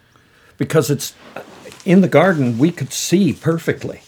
because 0.57 0.91
it's 0.91 1.15
in 1.85 2.01
the 2.01 2.09
garden, 2.09 2.59
we 2.59 2.71
could 2.71 2.93
see 2.93 3.33
perfectly. 3.33 4.03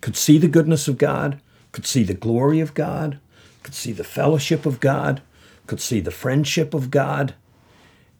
Could 0.00 0.16
see 0.16 0.38
the 0.38 0.48
goodness 0.48 0.88
of 0.88 0.96
God, 0.96 1.40
could 1.72 1.86
see 1.86 2.02
the 2.04 2.14
glory 2.14 2.60
of 2.60 2.74
God, 2.74 3.18
could 3.62 3.74
see 3.74 3.92
the 3.92 4.04
fellowship 4.04 4.64
of 4.64 4.80
God, 4.80 5.22
could 5.68 5.80
see 5.80 6.00
the 6.00 6.10
friendship 6.10 6.74
of 6.74 6.90
God. 6.90 7.34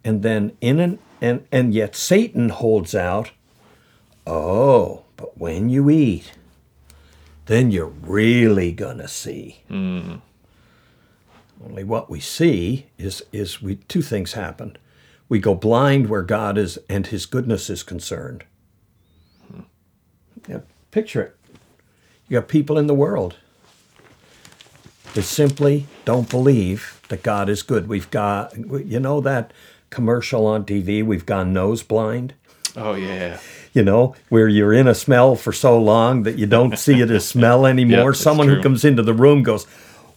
And 0.05 0.23
then 0.23 0.55
in 0.61 0.79
an 0.79 0.99
and 1.19 1.45
and 1.51 1.73
yet 1.73 1.95
Satan 1.95 2.47
holds 2.47 2.95
out, 2.95 3.31
oh, 4.25 5.03
but 5.17 5.37
when 5.37 5.67
you 5.67 5.89
eat, 5.89 6.31
then 7.47 7.71
you're 7.71 7.87
really 7.87 8.71
gonna 8.71 9.09
see. 9.09 9.63
Hmm. 9.67 10.15
Only 11.61 11.83
what 11.83 12.09
we 12.09 12.21
see 12.21 12.85
is 12.97 13.23
is 13.33 13.61
we 13.61 13.75
two 13.75 14.01
things 14.01 14.33
happen. 14.33 14.77
We 15.27 15.39
go 15.39 15.53
blind 15.53 16.07
where 16.07 16.23
God 16.23 16.57
is 16.57 16.79
and 16.87 17.07
His 17.07 17.25
goodness 17.25 17.69
is 17.69 17.83
concerned. 17.83 18.45
Hmm. 19.51 19.61
Yeah, 20.47 20.59
picture 20.91 21.21
it. 21.23 21.35
You 22.29 22.39
got 22.39 22.47
people 22.47 22.77
in 22.77 22.87
the 22.87 22.95
world 22.95 23.35
that 25.15 25.23
simply 25.23 25.87
don't 26.05 26.29
believe 26.29 26.98
that 27.09 27.23
God 27.23 27.49
is 27.49 27.61
good. 27.61 27.87
We've 27.87 28.09
got, 28.11 28.55
you 28.57 28.99
know, 28.99 29.19
that 29.21 29.51
commercial 29.89 30.45
on 30.47 30.63
TV. 30.65 31.03
We've 31.03 31.25
gone 31.25 31.53
nose 31.53 31.83
blind. 31.83 32.33
Oh 32.77 32.93
yeah. 32.93 33.39
You 33.73 33.83
know, 33.83 34.15
where 34.29 34.47
you're 34.47 34.73
in 34.73 34.87
a 34.87 34.95
smell 34.95 35.35
for 35.35 35.51
so 35.51 35.79
long 35.79 36.23
that 36.23 36.37
you 36.37 36.45
don't 36.45 36.77
see 36.77 37.01
it 37.01 37.11
as 37.11 37.27
smell 37.27 37.65
anymore. 37.73 38.11
that's 38.11 38.19
Someone 38.19 38.47
who 38.47 38.61
comes 38.61 38.83
into 38.85 39.03
the 39.03 39.13
room 39.13 39.43
goes, 39.43 39.65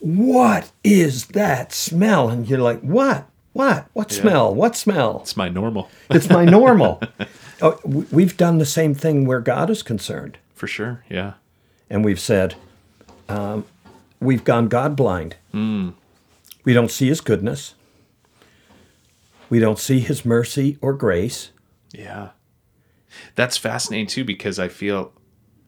"What 0.01 0.71
is 0.85 1.27
that 1.29 1.73
smell?" 1.73 2.29
And 2.29 2.49
you're 2.49 2.59
like, 2.59 2.81
"What? 2.81 3.27
What? 3.53 3.87
What 3.93 4.11
smell? 4.13 4.55
What 4.55 4.77
smell?" 4.77 5.21
It's 5.23 5.37
my 5.37 5.49
normal. 5.49 5.91
It's 6.11 6.29
my 6.31 6.45
normal. 6.45 7.03
oh, 7.63 7.79
we've 7.85 8.37
done 8.37 8.59
the 8.59 8.67
same 8.67 8.95
thing 8.95 9.27
where 9.27 9.41
God 9.41 9.69
is 9.71 9.83
concerned, 9.83 10.39
For 10.55 10.67
sure. 10.67 11.05
Yeah. 11.11 11.35
and 11.91 12.05
we've 12.05 12.21
said, 12.21 12.55
um, 13.29 13.65
we've 14.21 14.45
gone 14.45 14.69
God 14.69 14.97
blind. 14.97 15.37
We 16.65 16.73
don't 16.73 16.91
see 16.91 17.09
His 17.09 17.21
goodness. 17.21 17.75
We 19.49 19.59
don't 19.59 19.79
see 19.79 20.01
His 20.01 20.25
mercy 20.25 20.79
or 20.81 20.93
grace. 20.93 21.51
Yeah. 21.93 22.31
That's 23.35 23.57
fascinating 23.57 24.07
too 24.07 24.25
because 24.25 24.59
I 24.59 24.69
feel 24.69 25.13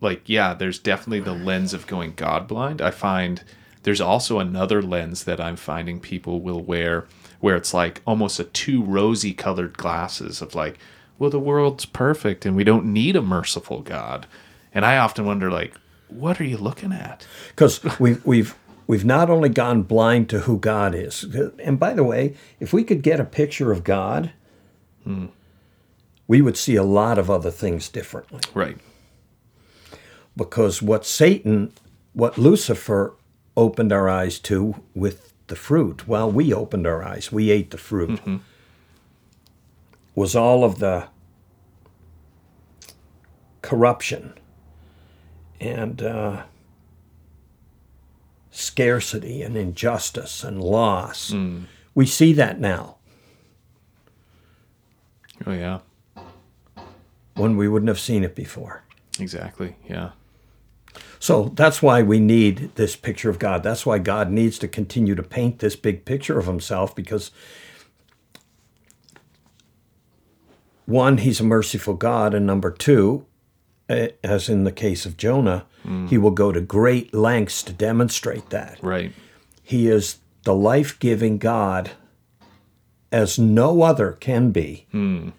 like 0.00 0.28
yeah, 0.28 0.54
there's 0.54 0.78
definitely 0.78 1.20
the 1.20 1.34
lens 1.34 1.74
of 1.74 1.86
going 1.86 2.14
God 2.14 2.46
blind. 2.46 2.80
I 2.80 2.90
find 2.90 3.42
there's 3.82 4.00
also 4.00 4.38
another 4.38 4.82
lens 4.82 5.24
that 5.24 5.40
I'm 5.40 5.56
finding 5.56 6.00
people 6.00 6.40
will 6.40 6.62
wear 6.62 7.06
where 7.40 7.56
it's 7.56 7.74
like 7.74 8.00
almost 8.06 8.40
a 8.40 8.44
too 8.44 8.82
rosy 8.82 9.34
colored 9.34 9.76
glasses 9.76 10.40
of 10.40 10.54
like, 10.54 10.78
well, 11.18 11.30
the 11.30 11.38
world's 11.38 11.84
perfect 11.84 12.46
and 12.46 12.56
we 12.56 12.64
don't 12.64 12.86
need 12.86 13.16
a 13.16 13.22
merciful 13.22 13.82
God. 13.82 14.26
And 14.72 14.84
I 14.84 14.96
often 14.96 15.26
wonder 15.26 15.50
like, 15.50 15.74
what 16.08 16.40
are 16.40 16.44
you 16.44 16.56
looking 16.56 16.92
at? 16.92 17.26
because 17.48 17.82
we've 17.98 18.24
we've 18.24 18.54
we've 18.86 19.04
not 19.04 19.30
only 19.30 19.48
gone 19.48 19.82
blind 19.82 20.28
to 20.30 20.40
who 20.40 20.58
God 20.58 20.94
is, 20.94 21.24
and 21.58 21.78
by 21.78 21.94
the 21.94 22.04
way, 22.04 22.34
if 22.60 22.72
we 22.72 22.84
could 22.84 23.02
get 23.02 23.20
a 23.20 23.24
picture 23.24 23.72
of 23.72 23.84
God, 23.84 24.32
we 26.26 26.40
would 26.40 26.56
see 26.56 26.76
a 26.76 26.82
lot 26.82 27.18
of 27.18 27.30
other 27.30 27.50
things 27.50 27.88
differently. 27.88 28.40
Right. 28.54 28.78
Because 30.36 30.82
what 30.82 31.04
Satan, 31.06 31.72
what 32.12 32.38
Lucifer 32.38 33.14
opened 33.56 33.92
our 33.92 34.08
eyes 34.08 34.38
to 34.40 34.82
with 34.94 35.32
the 35.46 35.56
fruit, 35.56 36.08
while 36.08 36.30
we 36.30 36.52
opened 36.52 36.86
our 36.86 37.04
eyes, 37.04 37.30
we 37.30 37.50
ate 37.50 37.70
the 37.70 37.78
fruit, 37.78 38.20
was 40.14 40.34
all 40.34 40.64
of 40.64 40.78
the 40.78 41.08
corruption 43.62 44.34
and 45.60 46.02
uh, 46.02 46.42
scarcity 48.56 49.42
and 49.42 49.56
injustice 49.56 50.44
and 50.44 50.62
loss. 50.62 51.32
Mm. 51.32 51.64
We 51.94 52.06
see 52.06 52.32
that 52.34 52.60
now 52.60 52.96
Oh 55.46 55.52
yeah. 55.52 55.80
when 57.34 57.56
we 57.56 57.66
wouldn't 57.68 57.88
have 57.88 57.98
seen 58.00 58.22
it 58.22 58.34
before. 58.36 58.84
Exactly. 59.18 59.76
Yeah. 59.88 60.10
So 61.18 61.52
that's 61.54 61.82
why 61.82 62.02
we 62.02 62.20
need 62.20 62.70
this 62.76 62.94
picture 62.94 63.28
of 63.30 63.38
God. 63.40 63.62
That's 63.64 63.84
why 63.84 63.98
God 63.98 64.30
needs 64.30 64.58
to 64.60 64.68
continue 64.68 65.14
to 65.16 65.22
paint 65.22 65.58
this 65.58 65.74
big 65.74 66.04
picture 66.04 66.38
of 66.38 66.46
himself 66.46 66.94
because 66.94 67.30
one, 70.86 71.18
he's 71.18 71.40
a 71.40 71.44
merciful 71.44 71.94
God, 71.94 72.34
and 72.34 72.46
number 72.46 72.70
two, 72.70 73.24
Uh, 73.88 74.08
as 74.22 74.48
in 74.48 74.64
the 74.64 74.72
case 74.72 75.04
of 75.04 75.18
Jonah, 75.18 75.66
he 76.08 76.16
will 76.16 76.30
go 76.30 76.50
to 76.52 76.60
great 76.62 77.12
lengths 77.12 77.62
to 77.62 77.72
demonstrate 77.74 78.48
that. 78.48 78.78
Right. 78.80 79.12
He 79.62 79.88
is 79.88 80.20
the 80.44 80.54
life 80.54 80.98
giving 80.98 81.36
God 81.36 81.90
as 83.12 83.38
no 83.38 83.82
other 83.82 84.12
can 84.12 84.50
be. 84.50 84.86
Hmm. 84.90 85.30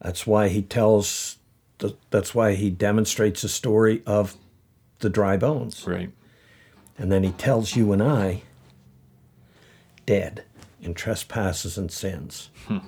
That's 0.00 0.26
why 0.26 0.48
he 0.48 0.62
tells, 0.62 1.38
the, 1.78 1.94
that's 2.10 2.34
why 2.34 2.54
he 2.54 2.70
demonstrates 2.70 3.42
the 3.42 3.48
story 3.48 4.02
of 4.04 4.36
the 4.98 5.08
dry 5.08 5.36
bones. 5.36 5.86
Right. 5.86 6.10
And 6.98 7.12
then 7.12 7.22
he 7.22 7.30
tells 7.30 7.76
you 7.76 7.92
and 7.92 8.02
I, 8.02 8.42
dead 10.04 10.42
in 10.82 10.94
trespasses 10.94 11.78
and 11.78 11.92
sins. 11.92 12.50
Hmm. 12.66 12.78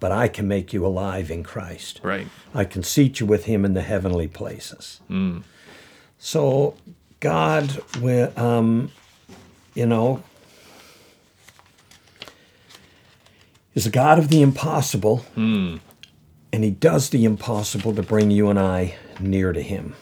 But 0.00 0.12
I 0.12 0.28
can 0.28 0.48
make 0.48 0.72
you 0.72 0.84
alive 0.84 1.30
in 1.30 1.42
Christ. 1.42 2.00
Right. 2.02 2.26
I 2.54 2.64
can 2.64 2.82
seat 2.82 3.20
you 3.20 3.26
with 3.26 3.44
him 3.44 3.64
in 3.64 3.74
the 3.74 3.82
heavenly 3.82 4.28
places. 4.28 5.00
So 6.18 6.74
God, 7.20 7.82
um, 8.36 8.90
you 9.74 9.86
know, 9.86 10.22
is 13.74 13.86
a 13.86 13.90
God 13.90 14.18
of 14.18 14.28
the 14.28 14.42
impossible, 14.42 15.24
and 15.36 16.64
He 16.64 16.70
does 16.70 17.10
the 17.10 17.24
impossible 17.24 17.94
to 17.94 18.02
bring 18.02 18.30
you 18.30 18.48
and 18.48 18.58
I 18.58 18.96
near 19.18 19.52
to 19.52 19.62
Him. 19.62 19.94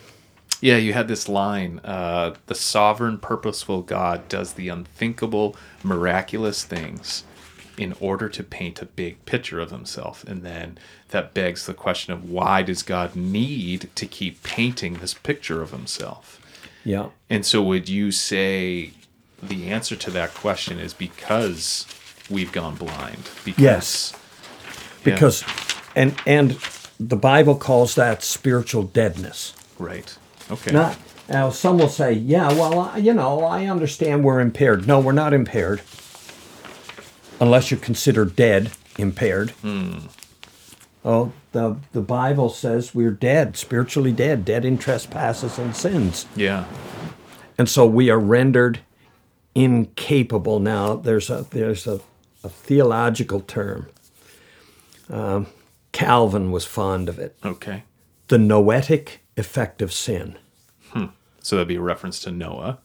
Yeah, 0.60 0.76
you 0.76 0.92
had 0.92 1.06
this 1.06 1.28
line 1.28 1.80
uh, 1.84 2.34
the 2.46 2.54
sovereign, 2.54 3.18
purposeful 3.18 3.82
God 3.82 4.28
does 4.28 4.54
the 4.54 4.68
unthinkable, 4.68 5.54
miraculous 5.84 6.64
things 6.64 7.24
in 7.78 7.94
order 8.00 8.28
to 8.28 8.42
paint 8.42 8.82
a 8.82 8.86
big 8.86 9.24
picture 9.24 9.60
of 9.60 9.70
himself. 9.70 10.24
And 10.24 10.42
then 10.42 10.78
that 11.08 11.32
begs 11.32 11.66
the 11.66 11.74
question 11.74 12.12
of 12.12 12.28
why 12.28 12.62
does 12.62 12.82
God 12.82 13.14
need 13.14 13.88
to 13.94 14.06
keep 14.06 14.42
painting 14.42 14.94
this 14.94 15.14
picture 15.14 15.62
of 15.62 15.70
himself? 15.70 16.40
Yeah. 16.84 17.08
And 17.30 17.44
so, 17.46 17.62
would 17.62 17.88
you 17.88 18.10
say 18.12 18.92
the 19.42 19.68
answer 19.70 19.94
to 19.96 20.10
that 20.10 20.34
question 20.34 20.78
is 20.78 20.94
because 20.94 21.86
we've 22.30 22.52
gone 22.52 22.74
blind? 22.76 23.30
Because, 23.44 23.62
Yes. 23.62 24.12
Yeah. 25.04 25.14
Because, 25.14 25.44
and 25.94 26.14
and 26.26 26.58
the 26.98 27.16
Bible 27.16 27.54
calls 27.54 27.94
that 27.94 28.22
spiritual 28.22 28.82
deadness. 28.82 29.54
Right. 29.78 30.16
Okay. 30.50 30.72
Not 30.72 30.96
now. 31.28 31.50
Some 31.50 31.78
will 31.78 31.88
say, 31.88 32.12
"Yeah, 32.12 32.48
well, 32.52 32.98
you 32.98 33.14
know, 33.14 33.44
I 33.44 33.66
understand 33.66 34.24
we're 34.24 34.40
impaired." 34.40 34.86
No, 34.86 34.98
we're 34.98 35.12
not 35.12 35.32
impaired, 35.32 35.80
unless 37.40 37.70
you 37.70 37.76
consider 37.76 38.24
dead 38.24 38.70
impaired. 38.98 39.52
Oh, 41.04 41.32
the 41.52 41.76
the 41.92 42.00
Bible 42.00 42.48
says 42.50 42.94
we're 42.94 43.10
dead, 43.12 43.56
spiritually 43.56 44.12
dead, 44.12 44.44
dead 44.44 44.64
in 44.64 44.78
trespasses 44.78 45.58
and 45.58 45.74
sins, 45.74 46.26
Yeah. 46.36 46.64
and 47.56 47.68
so 47.68 47.86
we 47.86 48.10
are 48.10 48.18
rendered 48.18 48.80
incapable. 49.54 50.58
Now, 50.60 50.96
there's 50.96 51.30
a 51.30 51.46
there's 51.50 51.86
a, 51.86 52.00
a 52.44 52.48
theological 52.48 53.40
term. 53.40 53.88
Um, 55.08 55.46
Calvin 55.92 56.50
was 56.52 56.64
fond 56.66 57.08
of 57.08 57.18
it. 57.18 57.36
Okay. 57.44 57.84
The 58.28 58.38
noetic 58.38 59.20
effect 59.36 59.80
of 59.80 59.92
sin. 59.92 60.36
So 61.40 61.56
that'd 61.56 61.68
be 61.68 61.76
a 61.76 61.80
reference 61.80 62.20
to 62.20 62.30
Noah, 62.30 62.78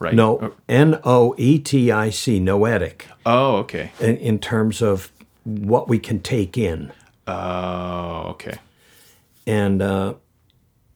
right? 0.00 0.14
No, 0.14 0.54
N 0.68 0.98
O 1.04 1.36
E 1.38 1.60
T 1.60 1.92
I 1.92 2.10
C, 2.10 2.40
noetic, 2.40 3.06
Oh, 3.24 3.58
okay. 3.58 3.92
in, 4.00 4.16
in 4.16 4.38
terms 4.40 4.82
of 4.82 5.12
what 5.44 5.88
we 5.88 6.00
can 6.00 6.18
take 6.20 6.58
in. 6.58 6.90
Oh, 7.28 8.30
okay. 8.30 8.58
And 9.46 9.80
uh, 9.80 10.14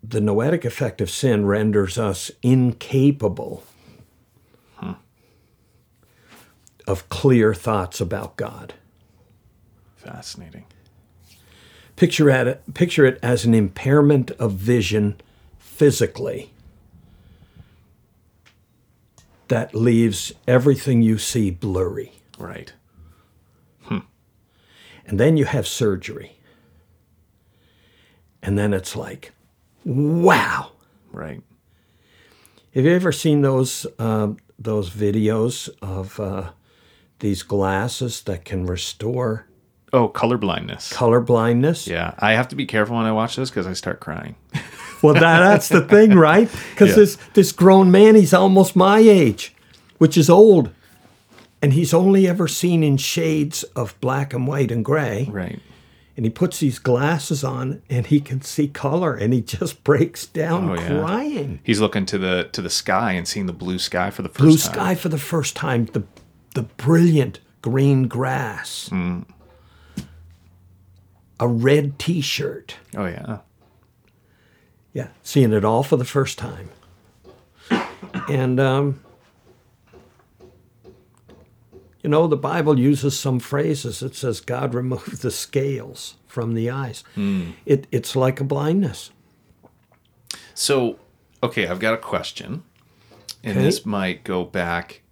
the 0.02 0.20
noetic 0.20 0.64
effect 0.64 1.00
of 1.00 1.08
sin 1.10 1.46
renders 1.46 1.96
us 1.98 2.32
incapable 2.42 3.62
of 6.86 7.08
clear 7.08 7.54
thoughts 7.54 7.98
about 8.00 8.36
God. 8.36 8.74
Fascinating. 9.96 10.66
Picture 11.96 12.28
it, 12.28 12.74
picture 12.74 13.06
it 13.06 13.18
as 13.22 13.44
an 13.46 13.54
impairment 13.54 14.30
of 14.32 14.52
vision 14.52 15.18
physically 15.58 16.50
that 19.48 19.74
leaves 19.74 20.32
everything 20.48 21.02
you 21.02 21.18
see 21.18 21.50
blurry. 21.50 22.12
Right. 22.38 22.72
And 25.06 25.20
then 25.20 25.36
you 25.36 25.44
have 25.44 25.68
surgery. 25.68 26.38
And 28.42 28.58
then 28.58 28.72
it's 28.72 28.96
like, 28.96 29.32
wow. 29.84 30.72
Right. 31.12 31.42
Have 32.74 32.84
you 32.86 32.90
ever 32.94 33.12
seen 33.12 33.42
those 33.42 33.86
um, 33.98 34.38
those 34.58 34.88
videos 34.88 35.68
of 35.82 36.18
uh, 36.18 36.52
these 37.18 37.42
glasses 37.42 38.22
that 38.22 38.46
can 38.46 38.64
restore 38.64 39.46
Oh, 39.92 40.08
color 40.08 40.38
blindness. 40.38 40.90
color 40.90 41.20
blindness? 41.20 41.86
yeah, 41.86 42.14
I 42.18 42.32
have 42.32 42.48
to 42.48 42.56
be 42.56 42.64
careful 42.66 42.96
when 42.96 43.04
I 43.04 43.12
watch 43.12 43.36
this 43.36 43.50
because 43.50 43.66
I 43.66 43.74
start 43.74 44.00
crying. 44.00 44.36
Well, 45.04 45.14
that, 45.14 45.40
that's 45.40 45.68
the 45.68 45.82
thing, 45.82 46.14
right? 46.30 46.50
Because 46.70 46.90
Yeah. 46.90 46.94
this 46.96 47.18
this 47.34 47.52
grown 47.52 47.90
man, 47.90 48.14
he's 48.14 48.34
almost 48.34 48.74
my 48.74 48.98
age, 48.98 49.54
which 49.98 50.16
is 50.16 50.28
old, 50.30 50.70
and 51.62 51.72
he's 51.74 51.92
only 51.94 52.26
ever 52.26 52.48
seen 52.48 52.82
in 52.82 52.96
shades 52.96 53.62
of 53.76 53.94
black 54.00 54.32
and 54.34 54.46
white 54.46 54.70
and 54.72 54.84
gray. 54.84 55.28
Right. 55.30 55.60
And 56.16 56.24
he 56.24 56.30
puts 56.30 56.60
these 56.60 56.78
glasses 56.78 57.42
on, 57.42 57.82
and 57.90 58.06
he 58.06 58.20
can 58.20 58.40
see 58.40 58.68
color, 58.68 59.14
and 59.14 59.32
he 59.34 59.40
just 59.40 59.82
breaks 59.82 60.26
down 60.26 60.70
Oh, 60.70 60.74
yeah. 60.74 61.00
crying. 61.00 61.58
He's 61.64 61.80
looking 61.80 62.06
to 62.06 62.18
the 62.18 62.48
to 62.52 62.62
the 62.62 62.70
sky 62.70 63.12
and 63.12 63.26
seeing 63.26 63.46
the 63.46 63.52
blue 63.52 63.78
sky 63.80 64.10
for 64.10 64.22
the 64.22 64.28
first 64.28 64.38
Blue 64.38 64.56
time. 64.56 64.72
sky 64.74 64.94
for 64.94 65.08
the 65.08 65.18
first 65.18 65.56
time. 65.56 65.86
The 65.86 66.04
the 66.54 66.62
brilliant 66.62 67.40
green 67.62 68.06
grass. 68.06 68.88
Mm. 68.92 69.24
A 71.40 71.48
red 71.48 71.98
T-shirt. 71.98 72.76
Oh 72.96 73.06
yeah. 73.06 73.38
Yeah, 74.94 75.08
seeing 75.22 75.52
it 75.52 75.64
all 75.64 75.82
for 75.82 75.96
the 75.96 76.04
first 76.04 76.38
time. 76.38 76.70
And, 78.28 78.58
um, 78.60 79.00
you 82.02 82.08
know, 82.08 82.26
the 82.28 82.36
Bible 82.36 82.78
uses 82.78 83.18
some 83.18 83.40
phrases. 83.40 84.02
It 84.02 84.14
says, 84.14 84.40
God 84.40 84.72
removed 84.72 85.20
the 85.22 85.30
scales 85.32 86.14
from 86.28 86.54
the 86.54 86.70
eyes. 86.70 87.02
It, 87.66 87.86
it's 87.90 88.14
like 88.14 88.40
a 88.40 88.44
blindness. 88.44 89.10
So, 90.54 90.98
okay, 91.42 91.66
I've 91.66 91.80
got 91.80 91.94
a 91.94 91.98
question, 91.98 92.62
and 93.42 93.56
Okay. 93.56 93.66
this 93.66 93.84
might 93.84 94.22
go 94.22 94.44
back. 94.44 95.02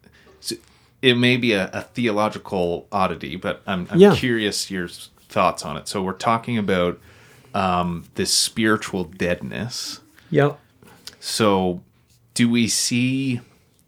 so 0.40 0.54
It 1.02 1.16
may 1.18 1.36
be 1.36 1.52
a, 1.52 1.68
a 1.72 1.82
theological 1.82 2.86
oddity, 2.92 3.34
but 3.34 3.62
I'm, 3.66 3.88
I'm 3.90 3.98
Yeah. 3.98 4.14
curious 4.14 4.70
your 4.70 4.86
thoughts 4.88 5.64
on 5.64 5.76
it. 5.76 5.88
So, 5.88 6.02
we're 6.02 6.12
talking 6.12 6.56
about 6.56 7.00
um, 7.54 8.04
this 8.14 8.32
spiritual 8.32 9.04
deadness. 9.04 10.00
Yep. 10.30 10.58
So, 11.20 11.82
do 12.34 12.48
we 12.48 12.68
see? 12.68 13.40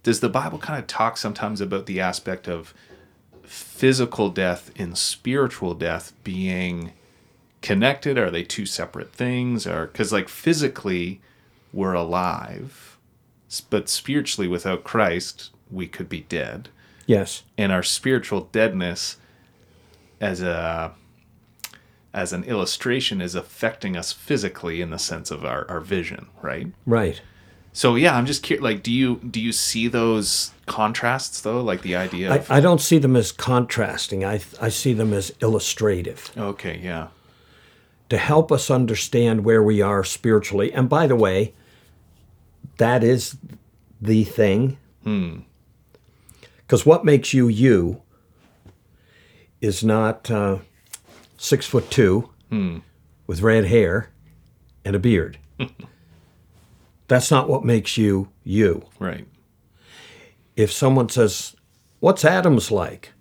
Does 0.02 0.20
the 0.20 0.28
Bible 0.28 0.58
kind 0.58 0.78
of 0.78 0.86
talk 0.86 1.16
sometimes 1.16 1.60
about 1.60 1.86
the 1.86 2.00
aspect 2.00 2.46
of 2.46 2.74
physical 3.42 4.28
death 4.28 4.70
and 4.76 4.96
spiritual 4.98 5.74
death 5.74 6.12
being 6.22 6.92
connected? 7.62 8.18
Are 8.18 8.30
they 8.30 8.44
two 8.44 8.66
separate 8.66 9.12
things? 9.12 9.66
Or 9.66 9.86
because, 9.86 10.12
like, 10.12 10.28
physically, 10.28 11.20
we're 11.72 11.94
alive, 11.94 12.98
but 13.70 13.88
spiritually, 13.88 14.46
without 14.46 14.84
Christ, 14.84 15.50
we 15.70 15.86
could 15.86 16.08
be 16.08 16.20
dead. 16.20 16.68
Yes. 17.06 17.42
And 17.58 17.72
our 17.72 17.82
spiritual 17.82 18.48
deadness, 18.52 19.16
as 20.20 20.40
a 20.42 20.94
as 22.14 22.32
an 22.32 22.44
illustration, 22.44 23.20
is 23.20 23.34
affecting 23.34 23.96
us 23.96 24.12
physically 24.12 24.80
in 24.80 24.90
the 24.90 24.98
sense 24.98 25.30
of 25.30 25.44
our, 25.44 25.68
our 25.68 25.80
vision, 25.80 26.28
right? 26.40 26.68
Right. 26.86 27.20
So 27.72 27.96
yeah, 27.96 28.16
I'm 28.16 28.24
just 28.24 28.44
curious. 28.44 28.62
Like, 28.62 28.84
do 28.84 28.92
you 28.92 29.16
do 29.16 29.40
you 29.40 29.50
see 29.50 29.88
those 29.88 30.52
contrasts 30.66 31.40
though? 31.40 31.60
Like 31.60 31.82
the 31.82 31.96
idea 31.96 32.32
I, 32.32 32.36
of 32.36 32.50
I 32.50 32.60
don't 32.60 32.80
see 32.80 32.98
them 32.98 33.16
as 33.16 33.32
contrasting. 33.32 34.24
I, 34.24 34.40
I 34.60 34.68
see 34.68 34.92
them 34.92 35.12
as 35.12 35.32
illustrative. 35.40 36.30
okay, 36.38 36.78
yeah, 36.78 37.08
to 38.10 38.16
help 38.16 38.52
us 38.52 38.70
understand 38.70 39.44
where 39.44 39.62
we 39.62 39.82
are 39.82 40.04
spiritually. 40.04 40.72
And 40.72 40.88
by 40.88 41.08
the 41.08 41.16
way, 41.16 41.52
that 42.76 43.02
is 43.02 43.36
the 44.00 44.22
thing. 44.22 44.78
Because 45.02 46.86
what 46.86 47.04
makes 47.04 47.34
you 47.34 47.48
you 47.48 48.02
is 49.60 49.82
not 49.82 50.30
uh, 50.30 50.58
six 51.44 51.66
foot 51.66 51.90
two 51.90 52.30
hmm. 52.48 52.78
with 53.26 53.42
red 53.42 53.66
hair 53.66 54.10
and 54.84 54.96
a 54.96 54.98
beard. 54.98 55.38
That's 57.08 57.30
not 57.30 57.48
what 57.48 57.64
makes 57.64 57.98
you 57.98 58.28
you. 58.42 58.86
right, 58.98 59.26
If 60.56 60.72
someone 60.72 61.10
says, 61.10 61.54
What's 62.00 62.24
Adam's 62.24 62.70
like? 62.70 63.12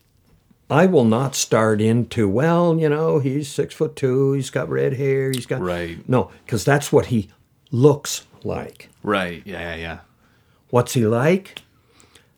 I 0.69 0.85
will 0.85 1.05
not 1.05 1.35
start 1.35 1.81
into, 1.81 2.27
well, 2.27 2.77
you 2.79 2.89
know, 2.89 3.19
he's 3.19 3.49
six 3.49 3.75
foot 3.75 3.95
two, 3.95 4.33
he's 4.33 4.49
got 4.49 4.69
red 4.69 4.93
hair, 4.93 5.31
he's 5.31 5.45
got. 5.45 5.61
Right. 5.61 6.07
No, 6.07 6.31
because 6.45 6.63
that's 6.63 6.91
what 6.91 7.07
he 7.07 7.29
looks 7.71 8.25
like. 8.43 8.89
right, 9.03 9.41
yeah, 9.45 9.59
yeah, 9.59 9.75
yeah. 9.75 9.99
What's 10.69 10.93
he 10.93 11.05
like? 11.05 11.61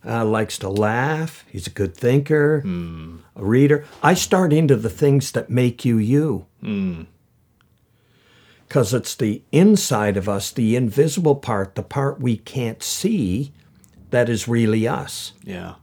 Uh, 0.07 0.23
likes 0.23 0.59
to 0.59 0.69
laugh. 0.69 1.43
He's 1.51 1.65
a 1.65 1.71
good 1.71 1.95
thinker, 1.97 2.57
a 3.35 3.43
reader. 3.43 3.85
I 4.03 4.13
start 4.13 4.53
into 4.53 4.75
the 4.75 4.89
things 4.89 5.31
that 5.31 5.49
make 5.49 5.83
you 5.83 5.97
you. 5.97 6.45
Because 8.67 8.93
it's 8.93 9.15
the 9.15 9.41
inside 9.51 10.15
of 10.17 10.29
us, 10.29 10.51
the 10.51 10.75
invisible 10.75 11.35
part, 11.35 11.73
the 11.75 11.81
part 11.83 12.19
we 12.19 12.37
can't 12.37 12.83
see, 12.83 13.51
that 14.11 14.29
is 14.29 14.47
really 14.47 14.87
us. 14.87 15.33
Yeah, 15.43 15.75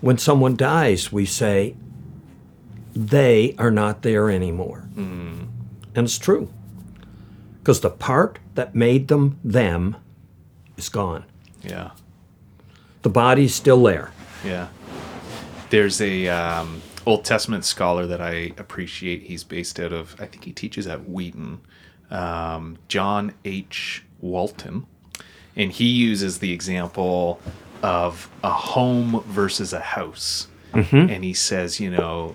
When 0.00 0.18
someone 0.18 0.56
dies, 0.56 1.12
we 1.12 1.24
say, 1.24 1.76
they 2.94 3.54
are 3.58 3.70
not 3.70 4.02
there 4.02 4.28
anymore. 4.30 4.88
And 4.96 5.48
it's 5.94 6.18
true. 6.18 6.52
Because 7.60 7.80
the 7.80 7.90
part 7.90 8.38
that 8.54 8.74
made 8.74 9.06
them 9.08 9.38
them 9.44 9.96
is 10.76 10.88
gone. 10.88 11.24
yeah, 11.62 11.90
The 13.02 13.10
body's 13.10 13.54
still 13.54 13.82
there. 13.82 14.10
yeah. 14.44 14.68
There's 15.70 16.00
a 16.00 16.28
um, 16.28 16.80
Old 17.04 17.24
Testament 17.26 17.64
scholar 17.64 18.06
that 18.06 18.22
I 18.22 18.52
appreciate. 18.56 19.24
He's 19.24 19.44
based 19.44 19.78
out 19.78 19.92
of, 19.92 20.16
I 20.18 20.24
think 20.24 20.44
he 20.44 20.52
teaches 20.52 20.86
at 20.86 21.08
Wheaton, 21.08 21.60
um, 22.10 22.78
John 22.88 23.34
H. 23.44 24.02
Walton, 24.20 24.86
and 25.54 25.70
he 25.70 25.84
uses 25.84 26.38
the 26.38 26.52
example 26.52 27.38
of 27.82 28.30
a 28.42 28.50
home 28.50 29.22
versus 29.26 29.72
a 29.74 29.80
house, 29.80 30.48
and 30.72 31.22
he 31.22 31.34
says, 31.34 31.80
you 31.80 31.90
know, 31.90 32.34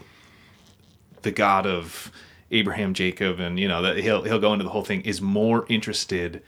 the 1.23 1.31
God 1.31 1.65
of 1.65 2.11
Abraham, 2.51 2.93
Jacob, 2.93 3.39
and 3.39 3.59
you 3.59 3.67
know 3.67 3.81
that 3.81 3.97
he'll 3.97 4.23
he'll 4.23 4.39
go 4.39 4.53
into 4.53 4.63
the 4.63 4.69
whole 4.71 4.83
thing 4.83 5.01
is 5.01 5.21
more 5.21 5.65
interested 5.69 6.43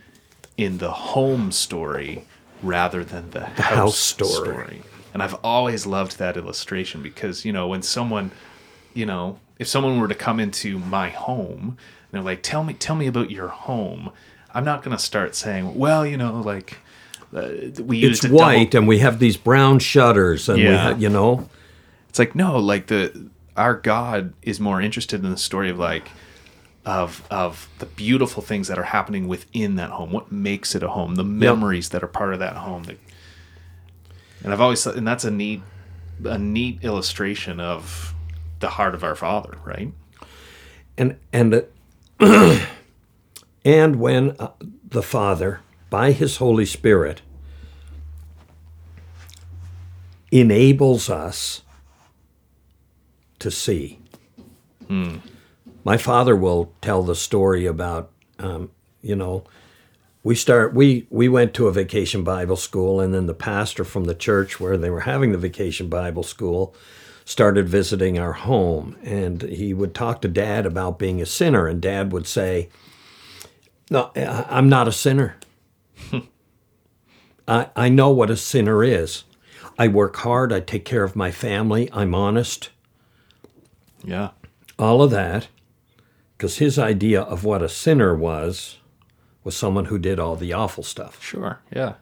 in 0.56 0.78
the 0.78 0.92
home 0.92 1.52
story 1.52 2.26
rather 2.66 3.04
than 3.04 3.30
the, 3.32 3.46
house, 3.46 3.58
house 3.76 3.98
story. 3.98 4.32
story. 4.32 4.82
And 5.14 5.24
I've 5.24 5.36
always 5.44 5.86
loved 5.86 6.18
that 6.18 6.36
illustration 6.36 7.02
because 7.02 7.46
you 7.46 7.54
know 7.54 7.68
when 7.68 7.82
someone, 7.82 8.32
you 8.94 9.06
know, 9.06 9.40
if 9.60 9.68
someone 9.68 10.00
were 10.00 10.08
to 10.10 10.16
come 10.16 10.40
into 10.40 10.78
my 10.80 11.10
home 11.10 11.78
and 11.78 12.12
they're 12.12 12.22
like, 12.22 12.42
"Tell 12.44 12.64
me, 12.64 12.74
tell 12.74 12.96
me 12.96 13.08
about 13.08 13.32
your 13.32 13.48
home," 13.48 14.12
I'm 14.54 14.66
not 14.66 14.84
gonna 14.84 15.00
start 15.00 15.36
saying, 15.36 15.76
"Well, 15.76 16.06
you 16.06 16.18
know, 16.18 16.42
like." 16.42 16.78
Uh, 17.36 17.50
we 17.84 18.04
It's 18.06 18.24
white, 18.26 18.72
double 18.72 18.78
and 18.84 18.88
we 18.88 19.00
have 19.00 19.20
these 19.20 19.36
brown 19.36 19.80
shutters, 19.80 20.48
and 20.48 20.58
we, 20.60 20.64
Yeah. 20.66 20.78
ha- 20.92 20.96
you 20.98 21.10
know, 21.10 21.50
It's 22.10 22.20
like 22.20 22.34
no, 22.36 22.58
like 22.60 22.88
the 22.88 23.30
our 23.58 23.74
God 23.74 24.32
is 24.42 24.58
more 24.60 24.80
interested 24.80 25.22
in 25.24 25.32
the 25.32 25.38
story 25.38 25.70
of 25.70 25.78
like 25.78 26.10
of 26.86 27.26
of 27.32 27.70
the 27.80 27.86
beautiful 27.86 28.44
things 28.44 28.68
that 28.68 28.78
are 28.78 28.84
happening 28.84 29.28
within 29.28 29.76
that 29.76 29.90
home. 29.92 30.12
What 30.12 30.32
makes 30.32 30.76
it 30.76 30.84
a 30.84 30.90
home? 30.90 31.16
The 31.16 31.24
memories 31.24 31.90
that 31.90 32.04
are 32.04 32.08
part 32.08 32.34
of 32.34 32.40
that 32.40 32.56
home. 32.58 32.84
The, 32.84 32.98
and 34.44 34.54
I've 34.54 34.62
always 34.62 34.84
thought, 34.84 34.96
and 34.96 35.08
that's 35.08 35.24
a 35.26 35.32
neat 35.32 35.62
a 36.24 36.38
neat 36.38 36.84
illustration 36.84 37.60
of 37.60 38.14
the 38.60 38.70
heart 38.70 38.96
of 38.96 39.04
our 39.04 39.16
Father, 39.16 39.58
right? 39.66 39.92
and 40.98 41.18
and 41.34 41.64
uh, 42.20 42.60
and 43.66 43.98
when 43.98 44.36
uh, 44.40 44.52
the 44.88 45.04
Father, 45.04 45.62
by 45.90 46.12
His 46.12 46.38
Holy 46.38 46.66
Spirit, 46.66 47.22
enables 50.32 51.10
us 51.10 51.62
to 53.40 53.52
see. 53.52 54.00
My 55.86 55.98
father 55.98 56.36
will 56.36 56.74
tell 56.82 57.04
the 57.04 57.16
story 57.16 57.68
about, 57.68 58.12
um, 58.40 58.72
you 59.04 59.16
know, 59.16 59.44
we 60.24 60.34
start 60.34 60.74
we 60.74 61.06
we 61.12 61.30
went 61.30 61.54
to 61.54 61.68
a 61.68 61.72
vacation 61.72 62.24
Bible 62.24 62.56
school, 62.56 63.00
and 63.00 63.14
then 63.14 63.28
the 63.28 63.36
pastor 63.36 63.84
from 63.84 64.06
the 64.06 64.16
church 64.16 64.60
where 64.60 64.78
they 64.78 64.90
were 64.90 65.02
having 65.02 65.32
the 65.32 65.38
vacation 65.38 65.88
Bible 65.88 66.24
school 66.24 66.74
started 67.24 67.70
visiting 67.70 68.18
our 68.18 68.34
home, 68.34 68.98
and 69.04 69.44
he 69.44 69.76
would 69.76 69.94
talk 69.94 70.22
to 70.22 70.28
Dad 70.28 70.66
about 70.66 70.98
being 70.98 71.22
a 71.22 71.26
sinner, 71.28 71.68
and 71.68 71.80
Dad 71.80 72.12
would 72.12 72.26
say, 72.26 72.70
"No, 73.92 74.12
I'm 74.16 74.68
not 74.68 74.88
a 74.88 74.92
sinner. 74.92 75.38
I 77.48 77.70
I 77.76 77.90
know 77.90 78.10
what 78.10 78.32
a 78.32 78.38
sinner 78.38 78.84
is. 78.84 79.24
I 79.78 79.88
work 79.88 80.16
hard. 80.16 80.52
I 80.52 80.62
take 80.62 80.86
care 80.86 81.04
of 81.04 81.16
my 81.16 81.30
family. 81.30 81.88
I'm 81.94 82.16
honest." 82.16 82.70
Yeah. 84.04 84.32
all 84.78 85.02
of 85.02 85.10
that 85.10 85.48
because 86.38 86.58
his 86.58 86.78
idea 86.78 87.22
of 87.22 87.44
what 87.44 87.62
a 87.62 87.70
sinner 87.70 88.16
was 88.16 88.78
was 89.44 89.56
someone 89.56 89.86
who 89.86 90.00
did 90.00 90.20
all 90.20 90.36
the 90.36 90.54
awful 90.54 90.84
stuff 90.84 91.24
Sure. 91.24 91.60
Yeah. 91.72 91.94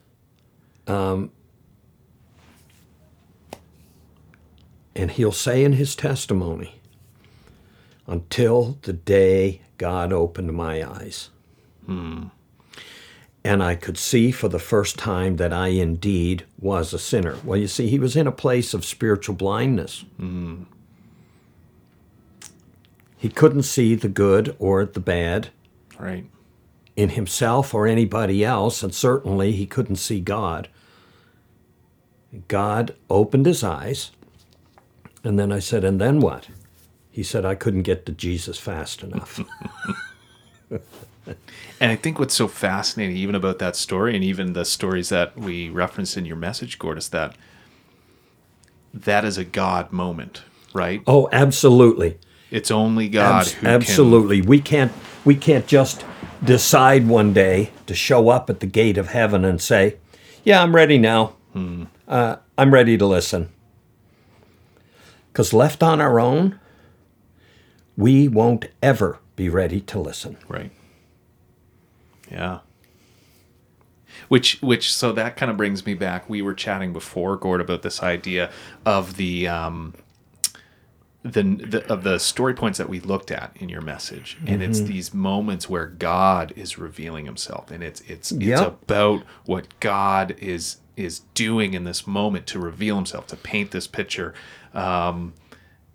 Um, 0.88 1.32
and 4.96 5.12
he'll 5.12 5.32
say 5.32 5.64
in 5.64 5.74
his 5.74 5.96
testimony 5.96 6.76
until 8.08 8.78
the 8.84 8.94
day 8.94 9.62
god 9.78 10.12
opened 10.12 10.54
my 10.54 10.88
eyes 10.88 11.30
hmm. 11.86 12.24
and 13.44 13.64
i 13.64 13.76
could 13.76 13.98
see 13.98 14.32
for 14.32 14.50
the 14.50 14.60
first 14.60 14.98
time 14.98 15.38
that 15.38 15.54
i 15.54 15.68
indeed 15.68 16.46
was 16.60 16.94
a 16.94 17.00
sinner 17.00 17.38
well 17.44 17.58
you 17.58 17.68
see 17.68 17.88
he 17.88 18.00
was 18.00 18.16
in 18.16 18.28
a 18.28 18.32
place 18.32 18.74
of 18.74 18.86
spiritual 18.86 19.36
blindness 19.36 20.04
hmm. 20.18 20.64
He 23.24 23.30
couldn't 23.30 23.64
see 23.64 23.96
the 23.96 24.10
good 24.10 24.54
or 24.60 24.84
the 24.84 25.00
bad 25.00 25.48
Right. 25.98 26.26
in 26.98 27.10
himself 27.12 27.74
or 27.74 27.88
anybody 27.88 28.44
else, 28.44 28.84
and 28.84 28.94
certainly 28.94 29.54
he 29.54 29.66
couldn't 29.66 29.96
see 29.96 30.20
God. 30.20 30.68
God 32.50 32.96
opened 33.10 33.46
his 33.46 33.64
eyes, 33.64 34.12
and 35.24 35.40
then 35.40 35.54
I 35.54 35.60
said, 35.60 35.86
And 35.86 36.02
then 36.02 36.20
what? 36.20 36.50
He 37.12 37.24
said, 37.24 37.46
I 37.46 37.56
couldn't 37.56 37.84
get 37.84 38.06
to 38.08 38.12
Jesus 38.12 38.60
fast 38.60 39.04
enough. 39.04 39.40
And 41.80 41.90
I 41.92 41.96
think 41.96 42.20
what's 42.20 42.34
so 42.34 42.50
fascinating, 42.50 43.16
even 43.16 43.36
about 43.36 43.60
that 43.60 43.78
story, 43.78 44.14
and 44.16 44.24
even 44.26 44.52
the 44.54 44.66
stories 44.66 45.08
that 45.10 45.38
we 45.38 45.70
referenced 45.70 46.18
in 46.18 46.26
your 46.26 46.36
message, 46.36 46.78
Gord, 46.78 46.98
is 46.98 47.10
that 47.10 47.36
that 48.94 49.24
is 49.24 49.38
a 49.38 49.46
God 49.46 49.92
moment, 49.94 50.44
right? 50.74 51.02
oh, 51.08 51.30
absolutely. 51.32 52.18
It's 52.54 52.70
only 52.70 53.10
God 53.10 53.42
Abs- 53.42 53.52
who 53.54 53.62
can 53.62 53.70
absolutely. 53.70 54.40
We 54.40 54.62
can't 54.62 54.92
we 55.26 55.36
can't 55.36 55.66
just 55.66 56.06
decide 56.44 57.08
one 57.08 57.34
day 57.34 57.72
to 57.88 57.96
show 57.96 58.30
up 58.30 58.48
at 58.48 58.60
the 58.60 58.68
gate 58.68 58.96
of 58.96 59.08
heaven 59.08 59.44
and 59.44 59.60
say, 59.60 59.98
"Yeah, 60.44 60.62
I'm 60.62 60.76
ready 60.76 61.00
now. 61.00 61.34
Uh, 62.08 62.36
I'm 62.56 62.72
ready 62.72 62.96
to 62.96 63.08
listen." 63.08 63.50
Because 65.32 65.52
left 65.52 65.82
on 65.82 66.00
our 66.00 66.20
own, 66.20 66.60
we 67.98 68.28
won't 68.28 68.68
ever 68.84 69.18
be 69.36 69.50
ready 69.50 69.82
to 69.82 70.00
listen. 70.00 70.38
Right. 70.48 70.70
Yeah. 72.30 72.60
Which 74.28 74.62
which 74.62 74.94
so 74.94 75.12
that 75.14 75.38
kind 75.38 75.50
of 75.50 75.58
brings 75.58 75.88
me 75.88 75.96
back. 75.96 76.30
We 76.30 76.44
were 76.44 76.54
chatting 76.54 76.94
before 76.94 77.36
Gord 77.36 77.62
about 77.62 77.82
this 77.82 78.04
idea 78.04 78.52
of 78.86 79.18
the 79.18 79.48
um 79.48 79.96
the, 81.24 81.42
the 81.44 81.92
of 81.92 82.04
the 82.04 82.20
story 82.20 82.54
points 82.54 82.78
that 82.78 82.90
we 82.90 83.00
looked 83.00 83.32
at 83.32 83.56
in 83.56 83.70
your 83.70 83.82
message. 83.82 84.38
And 84.46 84.62
it's 84.62 84.82
these 84.82 85.14
moments 85.14 85.70
where 85.70 85.86
God 85.86 86.52
is 86.56 86.78
revealing 86.78 87.26
himself 87.26 87.72
and 87.72 87.82
it's 87.84 88.02
it's 88.02 88.32
it's 88.34 88.44
Yep. 88.44 88.84
about 88.84 89.24
what 89.46 89.68
God 89.80 90.36
is 90.40 90.78
is 90.98 91.22
doing 91.34 91.74
in 91.74 91.86
this 91.86 92.06
moment 92.06 92.46
to 92.48 92.60
reveal 92.60 92.96
himself, 92.98 93.26
to 93.28 93.36
paint 93.38 93.72
this 93.72 93.88
picture. 93.88 94.34
Um 94.74 95.34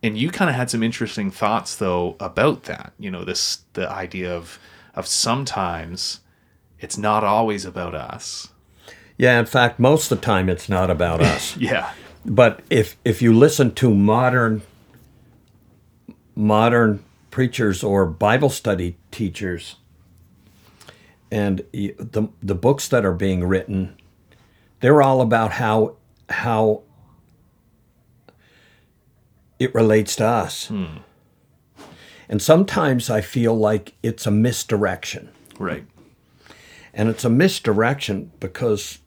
and 0.03 0.17
you 0.17 0.31
kind 0.31 0.49
of 0.49 0.55
had 0.57 0.71
some 0.71 0.83
interesting 0.83 1.31
thoughts 1.31 1.75
though 1.77 2.17
about 2.21 2.63
that 2.65 2.93
you 2.99 3.11
know 3.11 3.25
this 3.25 3.65
the 3.75 3.91
idea 3.91 4.35
of 4.35 4.59
of 4.95 5.07
sometimes 5.07 6.21
it's 6.81 6.97
not 6.97 7.23
always 7.25 7.65
about 7.65 7.95
us 7.95 8.49
Yeah, 9.19 9.39
in 9.41 9.47
fact, 9.47 9.79
most 9.81 10.11
of 10.13 10.21
the 10.21 10.25
time 10.25 10.49
it's 10.49 10.69
not 10.69 10.91
about 10.91 11.21
us. 11.21 11.57
yeah 11.71 11.93
But 12.25 12.61
if 12.71 12.97
if 13.05 13.21
you 13.21 13.33
listen 13.35 13.75
to 13.75 13.93
modern 13.93 14.63
modern 16.39 17.03
preachers 17.33 17.83
or 17.83 18.07
Bible 18.07 18.49
study 18.49 18.97
teachers, 19.11 19.75
and 21.33 21.65
the 21.73 22.29
the 22.41 22.55
books 22.55 22.87
that 22.89 23.05
are 23.05 23.13
being 23.13 23.45
written, 23.45 23.97
they're 24.81 25.03
all 25.03 25.21
about 25.21 25.53
how 25.53 25.97
how 26.31 26.83
it 29.59 29.75
relates 29.75 30.15
to 30.17 30.25
us. 30.25 30.69
Hmm. 30.69 30.99
And 32.29 32.41
sometimes 32.41 33.11
I 33.11 33.21
feel 33.21 33.55
like 33.55 33.95
it's 34.03 34.27
a 34.27 34.31
misdirection. 34.31 35.31
right 35.59 35.85
And 36.95 37.09
it's 37.09 37.25
a 37.25 37.31
misdirection 37.31 38.31
because 38.39 38.99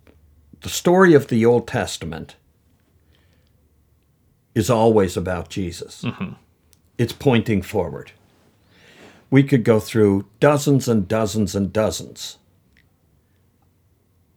the 0.61 0.69
story 0.69 1.13
of 1.13 1.27
the 1.27 1.45
Old 1.45 1.67
Testament 1.67 2.35
is 4.53 4.69
always 4.69 5.15
about 5.15 5.49
Jesus. 5.49 6.01
Mm-hmm. 6.01 6.33
It's 6.97 7.13
pointing 7.13 7.61
forward. 7.61 8.11
We 9.29 9.43
could 9.43 9.63
go 9.63 9.79
through 9.79 10.25
dozens 10.39 10.87
and 10.87 11.07
dozens 11.07 11.55
and 11.55 11.71
dozens 11.71 12.37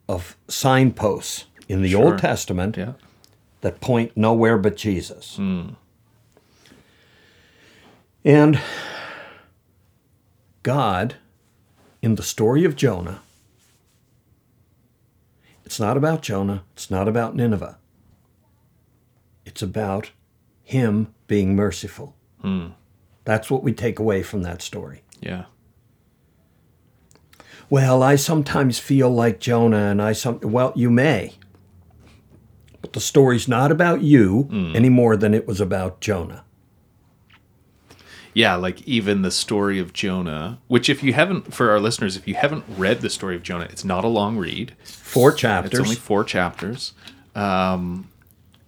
of 0.09 0.37
signposts 0.49 1.47
in 1.69 1.83
the 1.83 1.90
Sure. 1.90 2.12
Old 2.12 2.19
Testament 2.19 2.77
yeah 2.77 2.93
that 3.64 3.81
point 3.81 4.14
nowhere 4.14 4.59
but 4.59 4.77
Jesus. 4.77 5.37
Hmm. 5.37 5.71
And 8.23 8.61
God, 10.62 11.17
in 12.03 12.17
the 12.17 12.23
story 12.23 12.67
of 12.67 12.77
Jonah, 12.77 13.23
it's 15.64 15.81
not 15.81 15.97
about 15.97 16.21
Jonah, 16.21 16.62
it's 16.75 16.90
not 16.90 17.09
about 17.09 17.35
Nineveh. 17.35 17.79
It's 19.47 19.62
about 19.62 20.11
him 20.62 21.14
being 21.27 21.57
merciful. 21.57 22.14
That's 23.24 23.50
what 23.50 23.62
we 23.62 23.72
take 23.72 23.98
away 23.98 24.22
from 24.22 24.42
that 24.42 24.61
story. 24.62 25.02
yeah 25.20 25.44
Well, 27.70 28.02
I 28.02 28.16
sometimes 28.16 28.78
feel 28.78 29.11
like 29.11 29.40
Jonah, 29.40 29.90
and 29.90 30.00
I 30.02 30.12
some 30.12 30.38
well, 30.42 30.72
you 30.76 30.90
may. 30.90 31.33
but 32.80 32.92
the 32.92 33.00
story's 33.00 33.48
not 33.48 33.72
about 33.72 34.02
you 34.02 34.48
any 34.74 34.90
more 34.90 35.16
than 35.16 35.33
it 35.35 35.46
was 35.46 35.61
about 35.61 36.00
Jonah. 36.00 36.44
Yeah, 38.35 38.57
like 38.57 38.83
even 38.83 39.22
the 39.22 39.30
story 39.30 39.78
of 39.78 39.92
Jonah, 39.92 40.59
which 40.66 40.88
if 40.88 41.02
you 41.04 41.12
haven't, 41.12 41.54
for 41.54 41.70
our 41.70 41.78
listeners, 41.78 42.16
if 42.16 42.26
you 42.26 42.35
haven't 42.35 42.64
read 42.76 43.00
the 43.00 43.09
story 43.09 43.37
of 43.37 43.44
Jonah, 43.44 43.68
it's 43.70 43.85
not 43.85 44.04
a 44.04 44.09
long 44.09 44.37
read. 44.37 44.74
Four 44.83 45.33
chapters. 45.33 45.72
It's 45.78 45.80
only 45.80 45.94
four 45.94 46.24
chapters. 46.24 46.94
Um, 47.37 48.11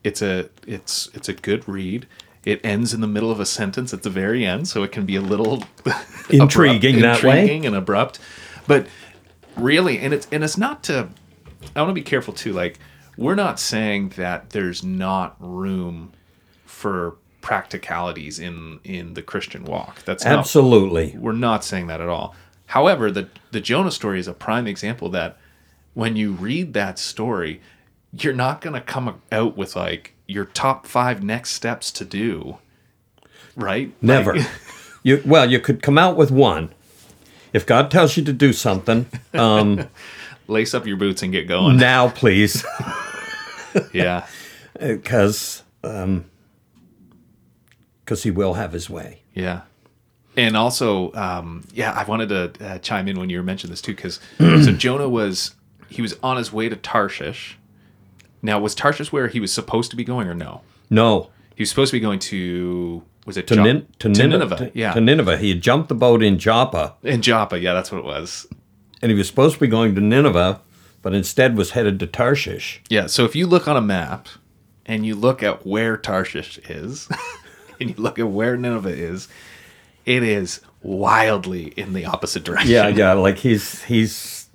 it's 0.05 0.23
a 0.23 0.49
it's 0.67 1.09
it's 1.15 1.29
a 1.29 1.33
good 1.33 1.69
read. 1.69 2.07
It 2.47 2.65
ends 2.65 2.95
in 2.95 3.03
the 3.03 3.07
middle 3.09 3.31
of 3.31 3.41
a 3.41 3.45
sentence 3.45 3.93
at 3.93 4.03
the 4.03 4.09
very 4.09 4.47
end, 4.47 4.69
so 4.69 4.83
it 4.83 4.93
can 4.93 5.05
be 5.05 5.17
a 5.17 5.21
little 5.21 5.65
Intriguing 6.31 7.03
that 7.03 7.23
way. 7.23 7.61
and 7.65 7.75
abrupt. 7.75 8.19
But 8.67 8.87
really, 9.57 9.99
and 9.99 10.15
it's 10.15 10.27
and 10.33 10.43
it's 10.43 10.57
not 10.57 10.83
to. 10.85 11.09
I 11.75 11.83
want 11.83 11.91
to 11.91 11.95
be 11.95 12.03
careful 12.03 12.33
too. 12.33 12.53
Like 12.55 12.79
we're 13.19 13.35
not 13.35 13.61
saying 13.61 14.11
that 14.17 14.51
there's 14.51 14.83
not 14.85 15.37
room 15.41 16.13
for 16.65 17.17
practicalities 17.41 18.39
in 18.39 18.81
in 18.85 19.15
the 19.15 19.23
Christian 19.23 19.65
walk. 19.65 20.05
That's 20.05 20.25
not 20.25 20.39
Absolutely. 20.39 21.17
we're 21.19 21.33
not 21.33 21.65
saying 21.65 21.89
that 21.89 22.01
at 22.01 22.09
all. 22.09 22.35
However, 22.67 23.11
the 23.11 23.29
the 23.51 23.61
Jonah 23.61 23.91
story 23.91 24.21
is 24.21 24.29
a 24.29 24.35
prime 24.35 24.67
example 24.67 25.09
that 25.11 25.37
when 25.95 26.15
you 26.15 26.33
read 26.33 26.75
that 26.75 26.99
story, 26.99 27.61
you're 28.13 28.35
not 28.35 28.61
going 28.61 28.75
to 28.75 28.81
come 28.81 29.21
out 29.33 29.57
with 29.57 29.75
like 29.75 30.13
your 30.27 30.45
top 30.45 30.87
5 30.87 31.23
next 31.23 31.51
steps 31.51 31.91
to 31.93 32.05
do. 32.05 32.59
Right? 33.55 33.93
Never. 34.03 34.37
Like, 34.37 34.49
you 35.03 35.23
well, 35.25 35.51
you 35.51 35.61
could 35.61 35.83
come 35.83 35.99
out 35.99 36.17
with 36.17 36.31
one. 36.31 36.73
If 37.53 37.65
God 37.65 37.91
tells 37.91 38.17
you 38.17 38.25
to 38.25 38.33
do 38.33 38.53
something, 38.53 39.07
um, 39.33 39.89
lace 40.49 40.75
up 40.75 40.87
your 40.87 40.97
boots 40.97 41.23
and 41.23 41.33
get 41.33 41.49
going. 41.49 41.79
now 41.79 42.11
please, 42.11 42.65
yeah. 43.95 44.27
because 44.79 45.63
because 48.05 48.23
He 48.23 48.31
will 48.31 48.55
have 48.55 48.73
His 48.73 48.91
way. 48.91 49.23
Yeah. 49.35 49.63
And 50.37 50.55
also, 50.55 51.15
um, 51.15 51.65
yeah, 51.73 51.93
I 51.93 52.05
wanted 52.05 52.29
to 52.29 52.67
uh, 52.67 52.79
chime 52.81 53.09
in 53.09 53.19
when 53.19 53.31
you 53.31 53.39
were 53.39 53.43
mentioning 53.43 53.71
this 53.71 53.81
too, 53.81 53.95
because 53.95 54.21
so 54.39 54.73
Jonah 54.73 55.09
was 55.09 55.55
he 55.89 56.03
was 56.03 56.15
on 56.23 56.37
his 56.37 56.53
way 56.53 56.69
to 56.69 56.77
Tarshish. 56.77 57.59
Now, 58.43 58.59
was 58.61 58.75
Tarshish 58.75 59.13
where 59.13 59.29
he 59.29 59.41
was 59.41 59.53
supposed 59.53 59.91
to 59.91 59.97
be 59.97 60.05
going, 60.05 60.29
or 60.29 60.35
no? 60.35 60.61
No, 60.91 61.31
He 61.55 61.63
was 61.63 61.71
supposed 61.71 61.91
to 61.91 61.97
be 61.97 62.01
going 62.01 62.19
to 62.21 63.03
was 63.25 63.37
it 63.37 63.47
to, 63.49 63.57
Jo- 63.57 63.63
Nin- 63.65 63.87
to, 63.99 64.09
Nineveh. 64.09 64.57
To, 64.57 64.71
yeah, 64.75 64.93
to 64.93 65.01
Nineveh. 65.01 65.39
He 65.39 65.49
had 65.49 65.61
jumped 65.61 65.89
the 65.89 65.95
boat 65.97 66.23
in 66.23 66.39
Joppa, 66.39 66.95
in 67.03 67.23
Joppa. 67.23 67.59
Yeah, 67.59 67.73
that's 67.75 67.91
what 67.91 67.99
it 67.99 68.05
was. 68.05 68.47
and 69.03 69.11
he 69.11 69.17
was 69.19 69.27
supposed 69.27 69.55
to 69.55 69.61
be 69.61 69.67
going 69.67 69.95
to 69.97 70.01
Nineveh, 70.01 70.61
but 71.03 71.13
instead 71.13 71.57
was 71.57 71.71
headed 71.73 71.99
to 72.01 72.07
Tarshish. 72.07 72.81
Yeah. 72.89 73.07
So 73.07 73.25
if 73.25 73.35
you 73.35 73.47
look 73.49 73.67
on 73.67 73.77
a 73.77 73.81
map 73.81 74.29
and 74.85 75.05
you 75.05 75.17
look 75.17 75.43
at 75.43 75.67
where 75.67 75.97
Tarshish 75.97 76.59
is, 76.71 77.09
and 77.81 77.91
you 77.91 77.97
look 77.99 78.19
at 78.21 78.29
where 78.29 78.57
Nineveh 78.57 78.91
is, 78.95 79.27
it 80.05 80.23
is 80.23 80.61
wildly 80.85 81.73
in 81.77 81.95
the 81.95 82.05
opposite 82.05 82.45
direction. 82.45 82.71
Yeah, 82.71 82.87
yeah. 82.89 83.13
Like 83.15 83.39
he's 83.39 83.83
he's. 83.85 84.49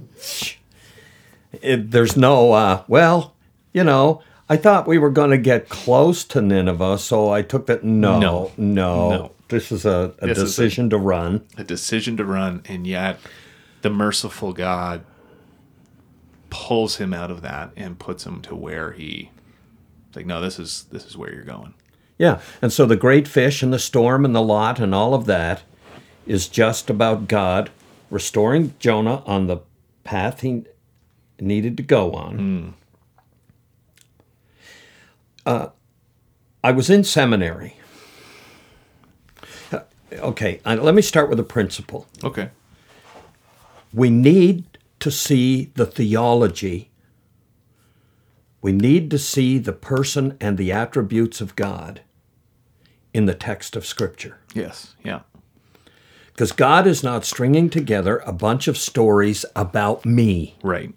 It, 1.61 1.91
there's 1.91 2.15
no. 2.15 2.53
Uh, 2.53 2.83
well, 2.87 3.35
you 3.73 3.83
know, 3.83 4.21
I 4.49 4.57
thought 4.57 4.87
we 4.87 4.97
were 4.97 5.09
going 5.09 5.31
to 5.31 5.37
get 5.37 5.69
close 5.69 6.23
to 6.25 6.41
Nineveh, 6.41 6.97
so 6.97 7.31
I 7.31 7.41
took 7.41 7.67
that. 7.67 7.83
No, 7.83 8.19
No. 8.19 8.51
no. 8.57 9.09
No. 9.09 9.31
This 9.49 9.71
is 9.71 9.85
a, 9.85 10.13
a 10.19 10.27
This 10.27 10.37
is 10.37 10.43
a- 10.43 10.45
decision 10.47 10.89
to 10.91 10.97
run. 10.97 11.45
a 11.57 11.63
decision 11.63 12.15
to 12.17 12.25
run, 12.25 12.61
and 12.65 12.85
yet 12.87 13.19
the 13.81 13.89
merciful 13.89 14.53
God 14.53 15.03
pulls 16.49 16.97
him 16.97 17.13
out 17.13 17.31
of 17.31 17.41
that 17.41 17.71
and 17.75 17.97
puts 17.99 18.25
him 18.25 18.41
to 18.43 18.55
where 18.55 18.91
he. 18.91 19.31
Like, 20.15 20.25
no, 20.25 20.41
this 20.41 20.59
is 20.59 20.85
this 20.91 21.05
is 21.05 21.17
where 21.17 21.33
you're 21.33 21.43
going. 21.43 21.73
Yeah, 22.17 22.39
and 22.61 22.71
so 22.71 22.85
the 22.85 22.95
great 22.97 23.27
fish 23.27 23.63
and 23.63 23.73
the 23.73 23.79
storm 23.79 24.25
and 24.25 24.35
the 24.35 24.41
lot 24.41 24.79
and 24.79 24.93
all 24.93 25.13
of 25.13 25.25
that 25.25 25.63
is 26.27 26.47
just 26.47 26.89
about 26.89 27.27
God 27.27 27.71
restoring 28.09 28.73
Jonah 28.79 29.23
on 29.25 29.47
the 29.47 29.57
path 30.03 30.41
he 30.41 30.63
needed 31.39 31.77
to 31.77 31.83
go 31.83 32.11
on. 32.13 32.37
Mm. 32.37 32.73
Uh, 35.45 35.69
I 36.63 36.71
was 36.71 36.89
in 36.89 37.03
seminary. 37.03 37.77
Uh, 39.71 39.79
Okay, 40.13 40.59
uh, 40.65 40.75
let 40.75 40.93
me 40.93 41.01
start 41.01 41.29
with 41.29 41.39
a 41.39 41.43
principle. 41.43 42.05
Okay. 42.23 42.49
We 43.93 44.09
need 44.09 44.65
to 44.99 45.09
see 45.09 45.71
the 45.75 45.85
theology. 45.85 46.91
We 48.61 48.73
need 48.73 49.09
to 49.11 49.17
see 49.17 49.57
the 49.57 49.73
person 49.73 50.37
and 50.41 50.57
the 50.57 50.71
attributes 50.71 51.39
of 51.41 51.55
God 51.55 52.01
in 53.13 53.25
the 53.25 53.33
text 53.33 53.75
of 53.75 53.85
Scripture. 53.85 54.37
Yes. 54.53 54.95
Yeah. 55.03 55.21
Because 56.27 56.51
God 56.51 56.87
is 56.87 57.03
not 57.03 57.25
stringing 57.25 57.69
together 57.69 58.17
a 58.25 58.33
bunch 58.33 58.67
of 58.67 58.77
stories 58.77 59.45
about 59.55 60.05
me. 60.05 60.55
Right. 60.61 60.93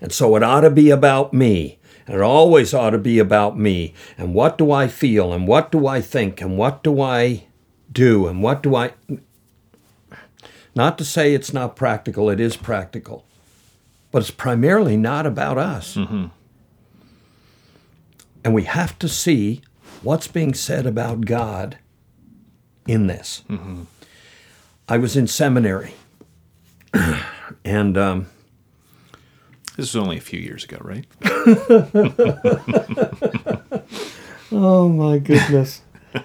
And 0.00 0.12
so 0.12 0.36
it 0.36 0.42
ought 0.42 0.60
to 0.60 0.70
be 0.70 0.90
about 0.90 1.32
me. 1.32 1.75
And 2.06 2.16
it 2.16 2.22
always 2.22 2.72
ought 2.72 2.90
to 2.90 2.98
be 2.98 3.18
about 3.18 3.58
me. 3.58 3.92
And 4.16 4.32
what 4.32 4.56
do 4.58 4.70
I 4.70 4.86
feel? 4.86 5.32
And 5.32 5.48
what 5.48 5.72
do 5.72 5.86
I 5.86 6.00
think? 6.00 6.40
And 6.40 6.56
what 6.56 6.82
do 6.84 7.00
I 7.00 7.44
do? 7.90 8.28
And 8.28 8.42
what 8.42 8.62
do 8.62 8.76
I. 8.76 8.92
Not 10.74 10.98
to 10.98 11.04
say 11.04 11.34
it's 11.34 11.52
not 11.52 11.74
practical, 11.74 12.30
it 12.30 12.38
is 12.38 12.56
practical. 12.56 13.24
But 14.12 14.22
it's 14.22 14.30
primarily 14.30 14.96
not 14.96 15.26
about 15.26 15.58
us. 15.58 15.96
And 18.44 18.54
we 18.54 18.64
have 18.64 18.96
to 19.00 19.08
see 19.08 19.62
what's 20.02 20.28
being 20.28 20.54
said 20.54 20.86
about 20.86 21.22
God 21.22 21.78
in 22.86 23.08
this. 23.08 23.42
I 24.88 24.98
was 24.98 25.16
in 25.16 25.26
seminary. 25.26 25.94
and. 27.64 27.98
Um, 27.98 28.26
This 29.76 29.94
was 29.94 29.96
only 29.96 30.16
a 30.16 30.20
few 30.20 30.40
years 30.40 30.64
ago, 30.64 30.78
right? 30.80 31.06
Oh 34.52 34.88
my 34.88 35.18
goodness. 35.18 35.82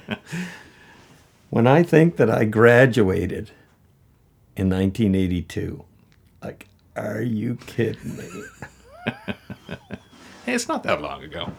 when 1.50 1.66
I 1.66 1.82
think 1.84 2.18
that 2.18 2.30
I 2.30 2.46
graduated 2.46 3.50
in 4.56 4.70
1982, 4.70 5.84
like, 6.44 6.68
are 6.96 7.22
you 7.22 7.56
kidding 7.66 8.18
me? 8.18 8.44
Hey, 10.46 10.56
it's 10.56 10.68
not 10.68 10.82
that 10.84 11.02
long 11.04 11.24
ago. 11.24 11.52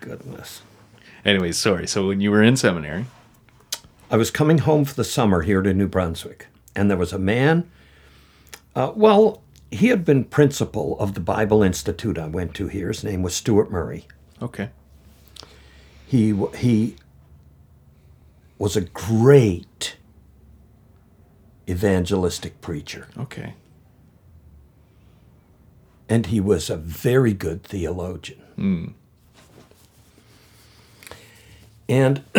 Goodness. 0.00 0.62
Anyways, 1.26 1.58
sorry. 1.58 1.86
So 1.86 2.06
when 2.06 2.22
you 2.22 2.30
were 2.30 2.42
in 2.42 2.56
seminary, 2.56 3.04
I 4.10 4.16
was 4.16 4.30
coming 4.30 4.58
home 4.58 4.86
for 4.86 4.94
the 4.94 5.04
summer 5.04 5.42
here 5.42 5.60
to 5.60 5.74
New 5.74 5.88
Brunswick, 5.88 6.46
and 6.74 6.88
there 6.88 6.96
was 6.96 7.12
a 7.12 7.18
man. 7.18 7.70
Uh, 8.74 8.92
well, 8.96 9.42
he 9.72 9.88
had 9.88 10.04
been 10.04 10.24
principal 10.24 10.98
of 11.00 11.14
the 11.14 11.20
Bible 11.20 11.62
Institute 11.62 12.18
I 12.18 12.26
went 12.28 12.54
to 12.54 12.68
here. 12.68 12.88
His 12.88 13.02
name 13.02 13.22
was 13.22 13.34
Stuart 13.34 13.70
Murray. 13.70 14.06
okay, 14.40 14.68
He 16.06 16.34
he 16.56 16.96
was 18.58 18.76
a 18.76 18.82
great 18.82 19.96
evangelistic 21.68 22.60
preacher. 22.60 23.08
okay, 23.18 23.54
and 26.08 26.26
he 26.26 26.40
was 26.40 26.68
a 26.70 26.76
very 26.76 27.32
good 27.32 27.62
theologian. 27.64 28.38
And 31.88 32.22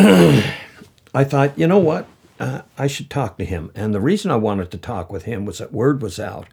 I 1.14 1.24
thought, 1.24 1.58
you 1.58 1.66
know 1.66 1.78
what? 1.78 2.06
Uh, 2.40 2.62
I 2.78 2.86
should 2.86 3.08
talk 3.10 3.38
to 3.38 3.44
him. 3.44 3.70
And 3.74 3.94
the 3.94 4.00
reason 4.00 4.30
I 4.30 4.36
wanted 4.36 4.70
to 4.72 4.78
talk 4.78 5.12
with 5.12 5.24
him 5.24 5.44
was 5.44 5.58
that 5.58 5.72
word 5.72 6.02
was 6.02 6.18
out 6.18 6.48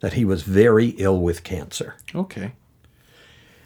that 0.00 0.12
he 0.14 0.24
was 0.24 0.42
very 0.42 0.88
ill 0.98 1.18
with 1.20 1.42
cancer. 1.42 1.96
okay, 2.14 2.52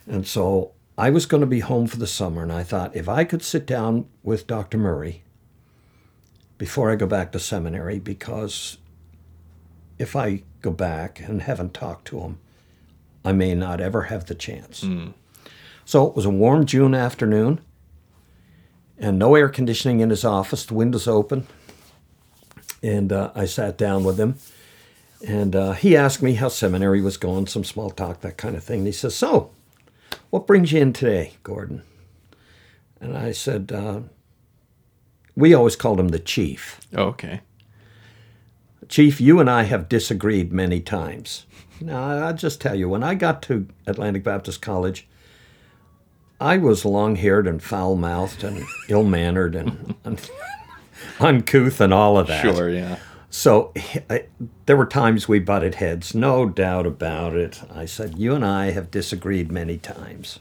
And 0.06 0.26
so 0.26 0.72
I 0.96 1.10
was 1.10 1.26
going 1.26 1.40
to 1.40 1.46
be 1.46 1.60
home 1.60 1.86
for 1.86 1.96
the 1.96 2.06
summer, 2.06 2.42
and 2.42 2.52
I 2.52 2.62
thought 2.62 2.94
if 2.96 3.08
I 3.08 3.24
could 3.24 3.42
sit 3.42 3.66
down 3.66 4.06
with 4.22 4.46
Dr. 4.46 4.78
Murray 4.78 5.22
before 6.58 6.90
I 6.90 6.96
go 6.96 7.06
back 7.06 7.32
to 7.32 7.38
seminary, 7.40 7.98
because 7.98 8.78
if 9.98 10.14
I 10.14 10.42
go 10.62 10.70
back 10.70 11.20
and 11.20 11.42
haven't 11.42 11.74
talked 11.74 12.06
to 12.08 12.20
him, 12.20 12.38
I 13.24 13.32
may 13.32 13.54
not 13.54 13.80
ever 13.80 14.02
have 14.02 14.26
the 14.26 14.34
chance. 14.34 14.86
So 15.84 16.06
it 16.06 16.14
was 16.14 16.24
a 16.26 16.30
warm 16.30 16.66
June 16.66 16.94
afternoon, 16.94 17.60
and 18.98 19.18
no 19.18 19.34
air 19.34 19.48
conditioning 19.48 20.00
in 20.00 20.10
his 20.10 20.24
office, 20.24 20.64
the 20.66 20.74
windows 20.74 21.08
open. 21.08 21.46
And 22.82 23.12
uh, 23.12 23.30
I 23.34 23.44
sat 23.46 23.76
down 23.76 24.04
with 24.04 24.18
him, 24.18 24.36
and 25.26 25.54
uh, 25.54 25.72
he 25.72 25.96
asked 25.96 26.22
me 26.22 26.34
how 26.34 26.48
seminary 26.48 27.00
was 27.02 27.16
going, 27.16 27.46
some 27.46 27.64
small 27.64 27.90
talk, 27.90 28.20
that 28.20 28.36
kind 28.36 28.56
of 28.56 28.64
thing. 28.64 28.78
And 28.80 28.86
he 28.86 28.92
says, 28.92 29.14
So, 29.14 29.50
what 30.30 30.46
brings 30.46 30.72
you 30.72 30.80
in 30.80 30.92
today, 30.92 31.34
Gordon? 31.42 31.82
And 33.00 33.16
I 33.16 33.32
said, 33.32 33.72
uh, 33.72 34.00
We 35.36 35.54
always 35.54 35.76
called 35.76 36.00
him 36.00 36.08
the 36.08 36.18
chief. 36.18 36.80
oh, 36.96 37.04
okay, 37.04 37.40
Chief, 38.88 39.20
you 39.20 39.38
and 39.40 39.48
I 39.48 39.64
have 39.64 39.88
disagreed 39.88 40.52
many 40.52 40.80
times. 40.80 41.46
Now, 41.80 42.26
I'll 42.26 42.34
just 42.34 42.60
tell 42.60 42.74
you, 42.74 42.88
when 42.88 43.02
I 43.02 43.14
got 43.14 43.40
to 43.42 43.68
Atlantic 43.86 44.24
Baptist 44.24 44.60
College, 44.60 45.06
I 46.40 46.56
was 46.56 46.84
long 46.84 47.16
haired 47.16 47.46
and 47.46 47.62
foul 47.62 47.96
mouthed 47.96 48.42
and 48.42 48.64
ill 48.88 49.04
mannered 49.04 49.54
and 49.54 49.94
uncouth 51.20 51.80
and 51.80 51.92
all 51.94 52.18
of 52.18 52.26
that. 52.26 52.42
Sure, 52.42 52.68
yeah. 52.68 52.98
So 53.30 53.72
I, 54.10 54.24
there 54.66 54.76
were 54.76 54.86
times 54.86 55.28
we 55.28 55.38
butted 55.38 55.76
heads, 55.76 56.14
no 56.14 56.46
doubt 56.46 56.84
about 56.84 57.34
it. 57.36 57.62
I 57.72 57.86
said, 57.86 58.18
You 58.18 58.34
and 58.34 58.44
I 58.44 58.72
have 58.72 58.90
disagreed 58.90 59.52
many 59.52 59.78
times. 59.78 60.40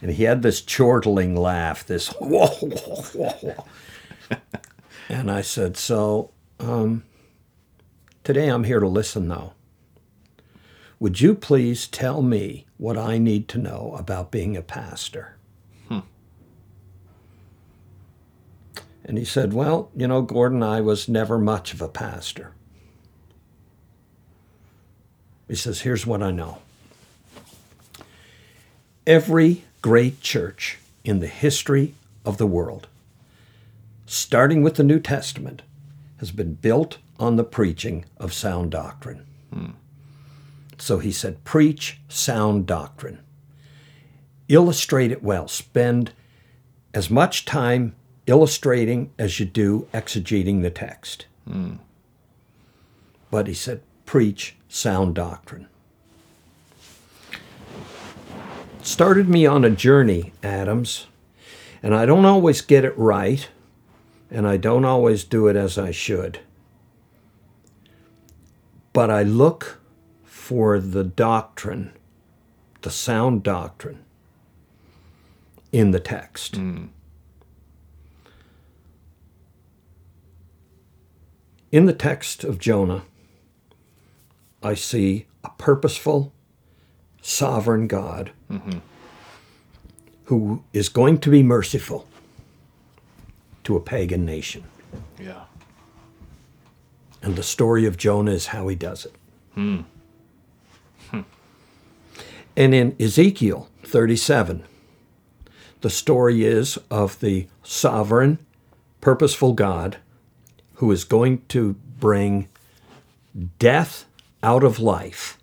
And 0.00 0.12
he 0.12 0.22
had 0.22 0.42
this 0.42 0.62
chortling 0.62 1.36
laugh, 1.36 1.84
this 1.84 2.08
whoa, 2.08 2.46
whoa, 2.60 3.02
whoa, 3.02 3.30
whoa. 3.30 4.38
and 5.08 5.30
I 5.30 5.42
said, 5.42 5.76
So 5.76 6.30
um, 6.60 7.02
today 8.22 8.48
I'm 8.48 8.64
here 8.64 8.80
to 8.80 8.88
listen, 8.88 9.28
though. 9.28 9.52
Would 11.00 11.20
you 11.20 11.34
please 11.34 11.88
tell 11.88 12.22
me 12.22 12.66
what 12.76 12.96
I 12.96 13.18
need 13.18 13.48
to 13.48 13.58
know 13.58 13.94
about 13.98 14.30
being 14.30 14.56
a 14.56 14.62
pastor? 14.62 15.36
And 19.10 19.18
he 19.18 19.24
said, 19.24 19.52
Well, 19.52 19.90
you 19.96 20.06
know, 20.06 20.22
Gordon, 20.22 20.62
I 20.62 20.80
was 20.80 21.08
never 21.08 21.36
much 21.36 21.74
of 21.74 21.82
a 21.82 21.88
pastor. 21.88 22.52
He 25.48 25.56
says, 25.56 25.80
Here's 25.80 26.06
what 26.06 26.22
I 26.22 26.30
know. 26.30 26.58
Every 29.08 29.64
great 29.82 30.20
church 30.20 30.78
in 31.02 31.18
the 31.18 31.26
history 31.26 31.94
of 32.24 32.38
the 32.38 32.46
world, 32.46 32.86
starting 34.06 34.62
with 34.62 34.76
the 34.76 34.84
New 34.84 35.00
Testament, 35.00 35.62
has 36.18 36.30
been 36.30 36.54
built 36.54 36.98
on 37.18 37.34
the 37.34 37.42
preaching 37.42 38.04
of 38.16 38.32
sound 38.32 38.70
doctrine. 38.70 39.26
Hmm. 39.52 39.70
So 40.78 41.00
he 41.00 41.10
said, 41.10 41.42
Preach 41.42 41.98
sound 42.08 42.64
doctrine. 42.66 43.18
Illustrate 44.46 45.10
it 45.10 45.24
well. 45.24 45.48
Spend 45.48 46.12
as 46.94 47.10
much 47.10 47.44
time 47.44 47.96
illustrating 48.26 49.12
as 49.18 49.40
you 49.40 49.46
do 49.46 49.88
exegeting 49.92 50.62
the 50.62 50.70
text. 50.70 51.26
Mm. 51.48 51.78
But 53.30 53.46
he 53.46 53.54
said, 53.54 53.82
preach 54.06 54.56
sound 54.68 55.14
doctrine. 55.14 55.68
Started 58.82 59.28
me 59.28 59.46
on 59.46 59.64
a 59.64 59.70
journey, 59.70 60.32
Adams, 60.42 61.06
and 61.82 61.94
I 61.94 62.06
don't 62.06 62.24
always 62.24 62.60
get 62.60 62.84
it 62.84 62.96
right, 62.96 63.48
and 64.30 64.46
I 64.46 64.56
don't 64.56 64.84
always 64.84 65.24
do 65.24 65.48
it 65.48 65.56
as 65.56 65.76
I 65.78 65.90
should. 65.90 66.40
But 68.92 69.10
I 69.10 69.22
look 69.22 69.80
for 70.24 70.80
the 70.80 71.04
doctrine, 71.04 71.92
the 72.82 72.90
sound 72.90 73.42
doctrine, 73.42 74.02
in 75.72 75.90
the 75.90 76.00
text. 76.00 76.54
Mm. 76.54 76.88
In 81.72 81.86
the 81.86 81.92
text 81.92 82.42
of 82.42 82.58
Jonah, 82.58 83.02
I 84.62 84.74
see 84.74 85.26
a 85.44 85.50
purposeful, 85.50 86.32
sovereign 87.22 87.86
God 87.86 88.32
mm-hmm. 88.50 88.78
who 90.24 90.64
is 90.72 90.88
going 90.88 91.18
to 91.18 91.30
be 91.30 91.42
merciful 91.44 92.08
to 93.64 93.76
a 93.76 93.80
pagan 93.80 94.24
nation. 94.24 94.64
Yeah. 95.18 95.44
And 97.22 97.36
the 97.36 97.42
story 97.42 97.86
of 97.86 97.96
Jonah 97.96 98.32
is 98.32 98.46
how 98.46 98.66
he 98.66 98.74
does 98.74 99.04
it. 99.04 99.14
Hmm. 99.54 99.80
Hmm. 101.10 101.20
And 102.56 102.74
in 102.74 102.96
Ezekiel 102.98 103.68
37, 103.84 104.64
the 105.82 105.90
story 105.90 106.44
is 106.44 106.78
of 106.90 107.20
the 107.20 107.46
sovereign, 107.62 108.38
purposeful 109.00 109.52
God 109.52 109.98
who 110.80 110.90
is 110.90 111.04
going 111.04 111.42
to 111.46 111.74
bring 111.98 112.48
death 113.58 114.06
out 114.42 114.64
of 114.64 114.80
life 114.80 115.36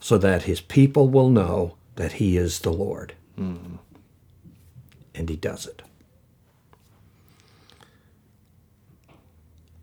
so 0.00 0.16
that 0.16 0.44
his 0.44 0.62
people 0.62 1.10
will 1.10 1.28
know 1.28 1.76
that 1.96 2.12
he 2.12 2.38
is 2.38 2.60
the 2.60 2.72
Lord. 2.72 3.12
Mm-hmm. 3.38 3.76
And 5.14 5.28
he 5.28 5.36
does 5.36 5.66
it. 5.66 5.82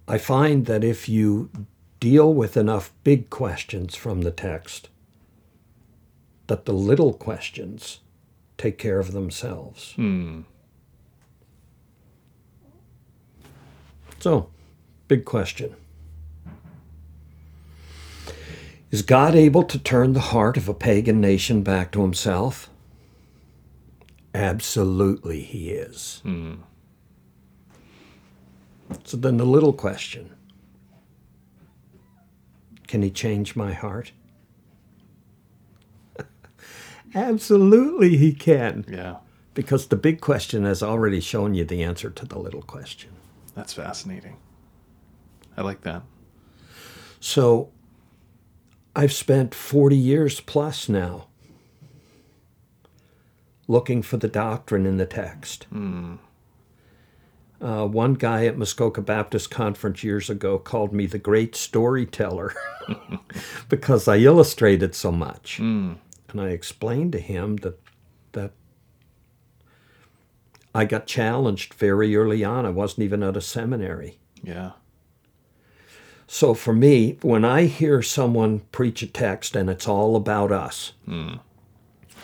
I 0.07 0.17
find 0.17 0.65
that 0.65 0.83
if 0.83 1.07
you 1.07 1.51
deal 1.99 2.33
with 2.33 2.57
enough 2.57 2.91
big 3.03 3.29
questions 3.29 3.95
from 3.95 4.23
the 4.23 4.31
text, 4.31 4.89
that 6.47 6.65
the 6.65 6.73
little 6.73 7.13
questions 7.13 7.99
take 8.57 8.79
care 8.79 8.99
of 8.99 9.11
themselves. 9.11 9.93
Mm. 9.95 10.45
So, 14.21 14.51
big 15.07 15.25
question. 15.25 15.75
Is 18.91 19.01
God 19.01 19.33
able 19.33 19.63
to 19.63 19.79
turn 19.79 20.13
the 20.13 20.19
heart 20.19 20.57
of 20.57 20.69
a 20.69 20.75
pagan 20.75 21.19
nation 21.19 21.63
back 21.63 21.91
to 21.93 22.03
himself? 22.03 22.69
Absolutely, 24.35 25.41
he 25.41 25.71
is. 25.71 26.19
Hmm. 26.21 26.57
So 29.03 29.17
then 29.17 29.37
the 29.37 29.45
little 29.45 29.73
question 29.73 30.35
can 32.85 33.01
he 33.01 33.09
change 33.09 33.55
my 33.55 33.73
heart? 33.73 34.11
Absolutely, 37.15 38.17
he 38.17 38.33
can. 38.33 38.85
Yeah. 38.87 39.15
Because 39.55 39.87
the 39.87 39.95
big 39.95 40.21
question 40.21 40.65
has 40.65 40.83
already 40.83 41.21
shown 41.21 41.55
you 41.55 41.65
the 41.65 41.81
answer 41.81 42.11
to 42.11 42.25
the 42.25 42.37
little 42.37 42.61
question. 42.61 43.11
That's 43.61 43.73
fascinating. 43.73 44.37
I 45.55 45.61
like 45.61 45.81
that. 45.81 46.01
So 47.19 47.69
I've 48.95 49.13
spent 49.13 49.53
40 49.53 49.95
years 49.95 50.39
plus 50.39 50.89
now 50.89 51.27
looking 53.67 54.01
for 54.01 54.17
the 54.17 54.27
doctrine 54.27 54.87
in 54.87 54.97
the 54.97 55.05
text. 55.05 55.67
Mm. 55.71 56.17
Uh, 57.61 57.85
one 57.85 58.15
guy 58.15 58.47
at 58.47 58.57
Muskoka 58.57 58.99
Baptist 58.99 59.51
Conference 59.51 60.03
years 60.03 60.27
ago 60.27 60.57
called 60.57 60.91
me 60.91 61.05
the 61.05 61.19
great 61.19 61.55
storyteller 61.55 62.55
because 63.69 64.07
I 64.07 64.17
illustrated 64.17 64.95
so 64.95 65.11
much. 65.11 65.59
Mm. 65.61 65.97
And 66.29 66.41
I 66.41 66.47
explained 66.47 67.11
to 67.11 67.19
him 67.19 67.57
that 67.57 67.77
that 67.83 67.90
I 70.73 70.85
got 70.85 71.05
challenged 71.05 71.73
very 71.73 72.15
early 72.15 72.43
on. 72.43 72.65
I 72.65 72.69
wasn't 72.69 73.03
even 73.03 73.23
at 73.23 73.37
a 73.37 73.41
seminary. 73.41 74.17
Yeah. 74.41 74.71
So 76.27 76.53
for 76.53 76.73
me, 76.73 77.17
when 77.21 77.43
I 77.43 77.65
hear 77.65 78.01
someone 78.01 78.61
preach 78.71 79.01
a 79.01 79.07
text 79.07 79.55
and 79.55 79.69
it's 79.69 79.87
all 79.87 80.15
about 80.15 80.51
us, 80.51 80.93
mm. 81.07 81.39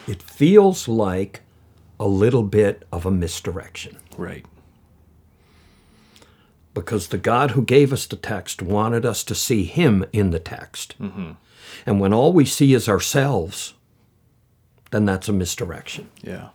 it 0.07 0.21
feels 0.21 0.87
like 0.87 1.41
a 1.99 2.07
little 2.07 2.43
bit 2.43 2.87
of 2.91 3.05
a 3.05 3.11
misdirection. 3.11 3.97
Right. 4.17 4.45
Because 6.73 7.07
the 7.07 7.17
God 7.17 7.51
who 7.51 7.63
gave 7.63 7.91
us 7.91 8.05
the 8.05 8.15
text 8.15 8.61
wanted 8.61 9.05
us 9.05 9.23
to 9.25 9.35
see 9.35 9.65
Him 9.65 10.05
in 10.13 10.29
the 10.29 10.39
text. 10.39 10.95
Mm-hmm. 11.01 11.31
And 11.85 11.99
when 11.99 12.13
all 12.13 12.31
we 12.31 12.45
see 12.45 12.73
is 12.73 12.87
ourselves, 12.87 13.73
then 14.91 15.03
that's 15.03 15.27
a 15.27 15.33
misdirection. 15.33 16.09
Yeah 16.21 16.49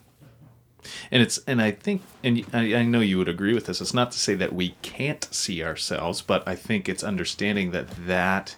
and 1.10 1.22
it's 1.22 1.38
and 1.46 1.60
I 1.60 1.70
think 1.70 2.02
and 2.22 2.44
I, 2.52 2.74
I 2.74 2.82
know 2.84 3.00
you 3.00 3.18
would 3.18 3.28
agree 3.28 3.54
with 3.54 3.66
this. 3.66 3.80
It's 3.80 3.94
not 3.94 4.12
to 4.12 4.18
say 4.18 4.34
that 4.34 4.52
we 4.52 4.70
can't 4.82 5.26
see 5.30 5.62
ourselves, 5.62 6.22
but 6.22 6.46
I 6.46 6.54
think 6.54 6.88
it's 6.88 7.04
understanding 7.04 7.70
that 7.72 7.88
that, 8.06 8.56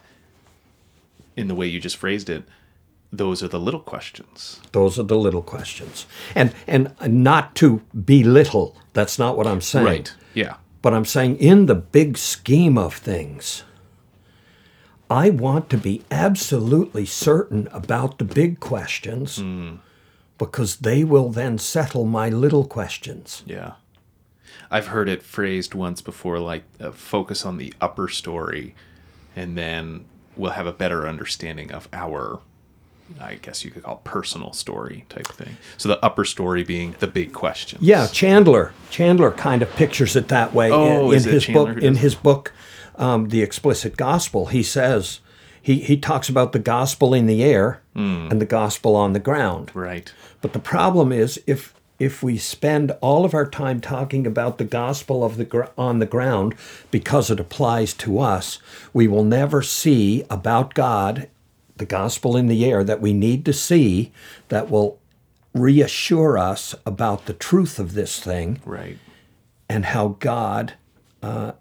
in 1.37 1.49
the 1.49 1.55
way 1.55 1.67
you 1.67 1.81
just 1.81 1.97
phrased 1.97 2.31
it, 2.31 2.45
those 3.13 3.43
are 3.43 3.49
the 3.49 3.61
little 3.61 3.81
questions. 3.81 4.61
Those 4.73 4.99
are 4.99 5.05
the 5.05 5.19
little 5.19 5.43
questions, 5.43 6.07
and 6.35 6.55
and 6.67 6.95
not 7.03 7.55
to 7.57 7.83
belittle. 8.05 8.77
That's 8.93 9.19
not 9.19 9.37
what 9.37 9.47
I'm 9.47 9.61
saying. 9.61 9.87
Right. 9.87 10.15
Yeah. 10.35 10.57
But 10.83 10.95
I'm 10.95 11.07
saying 11.07 11.37
in 11.39 11.67
the 11.67 11.75
big 11.75 12.19
scheme 12.19 12.79
of 12.79 12.95
things. 12.95 13.65
I 15.11 15.29
want 15.29 15.69
to 15.69 15.77
be 15.77 16.03
absolutely 16.11 17.05
certain 17.05 17.69
about 17.73 18.17
the 18.17 18.25
big 18.25 18.59
questions. 18.59 19.39
Mm 19.39 19.79
because 20.39 20.77
they 20.77 21.05
will 21.05 21.29
then 21.29 21.59
settle 21.59 22.05
my 22.05 22.29
little 22.29 22.67
questions. 22.67 23.43
Yeah. 23.47 23.75
I've 24.71 24.89
heard 24.89 25.09
it 25.09 25.23
phrased 25.23 25.75
once 25.75 26.01
before 26.01 26.39
like 26.39 26.65
uh, 26.81 26.91
focus 26.91 27.45
on 27.47 27.59
the 27.59 27.73
upper 27.81 28.09
story 28.09 28.75
and 29.37 29.57
then 29.57 30.05
we'll 30.37 30.53
have 30.53 30.67
a 30.67 30.73
better 30.73 31.07
understanding 31.07 31.73
of 31.73 31.89
our 31.93 32.41
I 33.21 33.35
guess 33.35 33.65
you 33.65 33.71
could 33.71 33.83
call 33.83 33.97
personal 33.97 34.55
story 34.55 35.05
type 35.11 35.29
thing. 35.29 35.59
So 35.77 35.91
the 35.91 36.03
upper 36.03 36.25
story 36.25 36.65
being 36.65 36.97
the 37.01 37.07
big 37.07 37.35
question. 37.35 37.79
Yeah, 37.83 38.07
Chandler. 38.07 38.73
Chandler 38.91 39.31
kind 39.31 39.61
of 39.63 39.71
pictures 39.75 40.17
it 40.17 40.29
that 40.29 40.55
way 40.55 40.71
oh, 40.71 41.11
in, 41.11 41.19
in 41.19 41.29
his 41.29 41.45
Chandler 41.45 41.75
book. 41.75 41.83
In 41.83 41.97
his 41.97 42.15
book, 42.15 42.53
um, 42.97 43.29
The 43.29 43.43
Explicit 43.43 43.99
Gospel, 43.99 44.47
he 44.47 44.63
says, 44.63 45.21
he, 45.65 45.79
he 45.81 45.97
talks 45.97 46.29
about 46.29 46.53
the 46.53 46.59
gospel 46.59 47.15
in 47.15 47.27
the 47.27 47.43
air 47.43 47.81
and 47.95 48.41
the 48.41 48.45
gospel 48.47 48.95
on 48.97 49.13
the 49.15 49.19
ground. 49.21 49.71
Right. 49.75 50.13
But 50.43 50.53
the 50.53 50.59
problem 50.59 51.11
is 51.13 51.41
if 51.47 51.73
if 51.99 52.23
we 52.25 52.37
spend 52.39 52.91
all 53.01 53.25
of 53.25 53.35
our 53.35 53.47
time 53.49 53.81
talking 53.81 54.27
about 54.27 54.59
the 54.59 54.65
gospel 54.65 55.23
of 55.25 55.37
the 55.37 55.45
gr- 55.45 55.71
on 55.79 56.01
the 56.01 56.07
ground 56.07 56.55
because 56.91 57.31
it 57.31 57.39
applies 57.39 57.95
to 57.95 58.19
us, 58.19 58.59
we 58.93 59.07
will 59.07 59.23
never 59.25 59.63
see 59.63 60.25
about 60.29 60.75
God 60.75 61.29
the 61.77 61.87
gospel 61.87 62.37
in 62.37 62.49
the 62.49 62.65
air 62.65 62.83
that 62.83 63.01
we 63.01 63.13
need 63.13 63.45
to 63.45 63.53
see 63.53 64.11
that 64.49 64.69
will 64.69 64.99
reassure 65.55 66.37
us 66.37 66.75
about 66.85 67.27
the 67.27 67.33
truth 67.33 67.79
of 67.79 67.95
this 67.95 68.19
thing 68.19 68.61
Right. 68.65 68.99
and 69.69 69.85
how 69.87 70.17
God, 70.19 70.75
uh, 71.23 71.53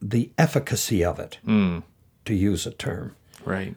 the 0.00 0.30
efficacy 0.38 1.04
of 1.04 1.18
it, 1.18 1.38
to 2.24 2.34
use 2.34 2.66
a 2.66 2.70
term 2.70 3.15
Right. 3.46 3.74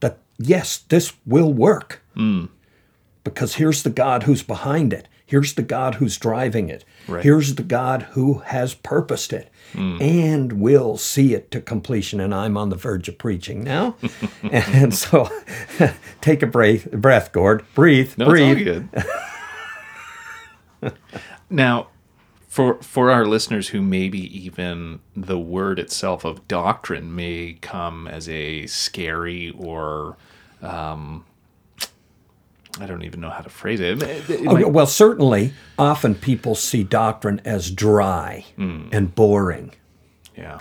that 0.00 0.18
yes, 0.38 0.78
this 0.78 1.12
will 1.24 1.52
work. 1.52 2.02
Hmm. 2.14 2.46
Because 3.22 3.56
here's 3.56 3.82
the 3.82 3.90
God 3.90 4.22
who's 4.24 4.42
behind 4.42 4.92
it. 4.92 5.08
Here's 5.26 5.54
the 5.54 5.62
God 5.62 5.96
who's 5.96 6.16
driving 6.16 6.68
it. 6.68 6.84
Right. 7.08 7.24
Here's 7.24 7.56
the 7.56 7.64
God 7.64 8.02
who 8.12 8.34
has 8.38 8.74
purposed 8.74 9.32
it 9.32 9.50
hmm. 9.72 9.98
and 10.00 10.52
will 10.60 10.96
see 10.96 11.34
it 11.34 11.50
to 11.50 11.60
completion. 11.60 12.20
And 12.20 12.32
I'm 12.32 12.56
on 12.56 12.68
the 12.68 12.76
verge 12.76 13.08
of 13.08 13.18
preaching 13.18 13.64
now. 13.64 13.96
and 14.44 14.94
so 14.94 15.28
take 16.20 16.42
a 16.42 16.46
breath, 16.46 16.88
breath, 16.92 17.32
Gord. 17.32 17.64
Breathe, 17.74 18.12
No, 18.16 18.26
breathe. 18.26 18.68
it's 18.68 19.04
all 20.82 20.90
good. 20.90 20.92
now, 21.50 21.88
for 22.56 22.80
for 22.82 23.10
our 23.10 23.26
listeners 23.26 23.68
who 23.68 23.82
maybe 23.82 24.18
even 24.44 25.00
the 25.14 25.38
word 25.38 25.78
itself 25.78 26.24
of 26.24 26.48
doctrine 26.48 27.14
may 27.14 27.58
come 27.60 28.08
as 28.08 28.30
a 28.30 28.66
scary 28.66 29.50
or 29.58 30.16
um, 30.62 31.26
I 32.80 32.86
don't 32.86 33.02
even 33.04 33.20
know 33.20 33.28
how 33.28 33.42
to 33.42 33.50
phrase 33.50 33.78
it. 33.80 34.02
It- 34.02 34.30
it 34.30 34.40
Oh, 34.46 34.54
might- 34.54 34.70
well, 34.70 34.86
certainly, 34.86 35.52
often 35.78 36.14
people 36.14 36.54
see 36.54 36.82
doctrine 36.82 37.42
as 37.44 37.70
dry 37.70 38.46
and 38.56 39.14
boring. 39.14 39.72
yeah. 40.34 40.60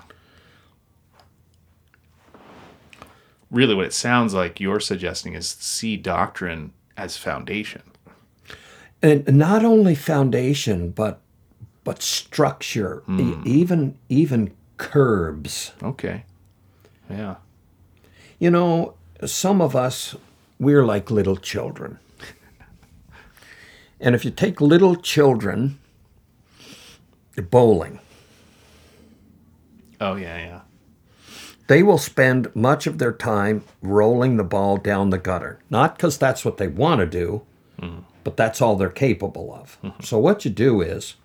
Really, 3.50 3.74
what 3.76 3.86
it 3.86 3.94
sounds 3.94 4.34
like 4.34 4.60
you're 4.60 4.82
suggesting 4.82 5.34
is 5.34 5.48
see 5.48 5.96
doctrine 5.96 6.74
as 6.98 7.16
foundation. 7.16 7.84
and 9.02 9.26
not 9.38 9.64
only 9.64 9.94
foundation 9.96 10.90
but 10.90 11.22
but 11.86 12.02
structure 12.02 13.02
e- 13.08 13.12
hmm. 13.12 13.44
even 13.46 13.98
even 14.10 14.52
curbs. 14.76 15.72
Okay. 15.82 16.26
Yeah. 17.10 17.36
you 18.40 18.52
know 18.52 18.96
some 19.26 19.62
of 19.62 19.76
us 19.76 20.16
we're 20.60 20.86
like 20.86 21.10
little 21.10 21.38
children. 21.38 22.00
And 24.00 24.14
if 24.14 24.26
you 24.26 24.32
take 24.32 24.60
little 24.60 24.98
children 24.98 25.80
bowling. 27.50 28.00
Oh 30.02 30.16
yeah, 30.16 30.38
yeah. 30.38 30.62
they 31.68 31.82
will 31.82 31.98
spend 31.98 32.54
much 32.56 32.88
of 32.88 32.98
their 32.98 33.14
time 33.14 33.64
rolling 33.82 34.36
the 34.36 34.44
ball 34.44 34.78
down 34.78 35.10
the 35.10 35.18
gutter. 35.18 35.60
Not 35.70 35.96
because 35.96 36.18
that's 36.18 36.44
what 36.44 36.58
they 36.58 36.68
want 36.68 37.00
to 37.00 37.06
do 37.06 37.44
hmm. 37.80 38.00
but 38.24 38.38
that's 38.38 38.62
all 38.62 38.76
they're 38.76 38.90
capable 38.90 39.54
of. 39.54 39.78
Mm-hmm. 39.84 40.04
So 40.04 40.18
what 40.18 40.46
you 40.46 40.52
do 40.52 40.82
is 40.82 41.16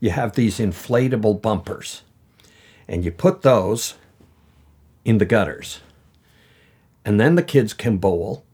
you 0.00 0.10
have 0.10 0.34
these 0.34 0.58
inflatable 0.58 1.40
bumpers 1.40 2.02
and 2.88 3.04
you 3.04 3.12
put 3.12 3.42
those 3.42 3.94
in 5.04 5.18
the 5.18 5.24
gutters. 5.24 5.80
And 7.04 7.20
then 7.20 7.34
the 7.34 7.42
kids 7.42 7.72
can 7.72 7.98
bowl 7.98 8.44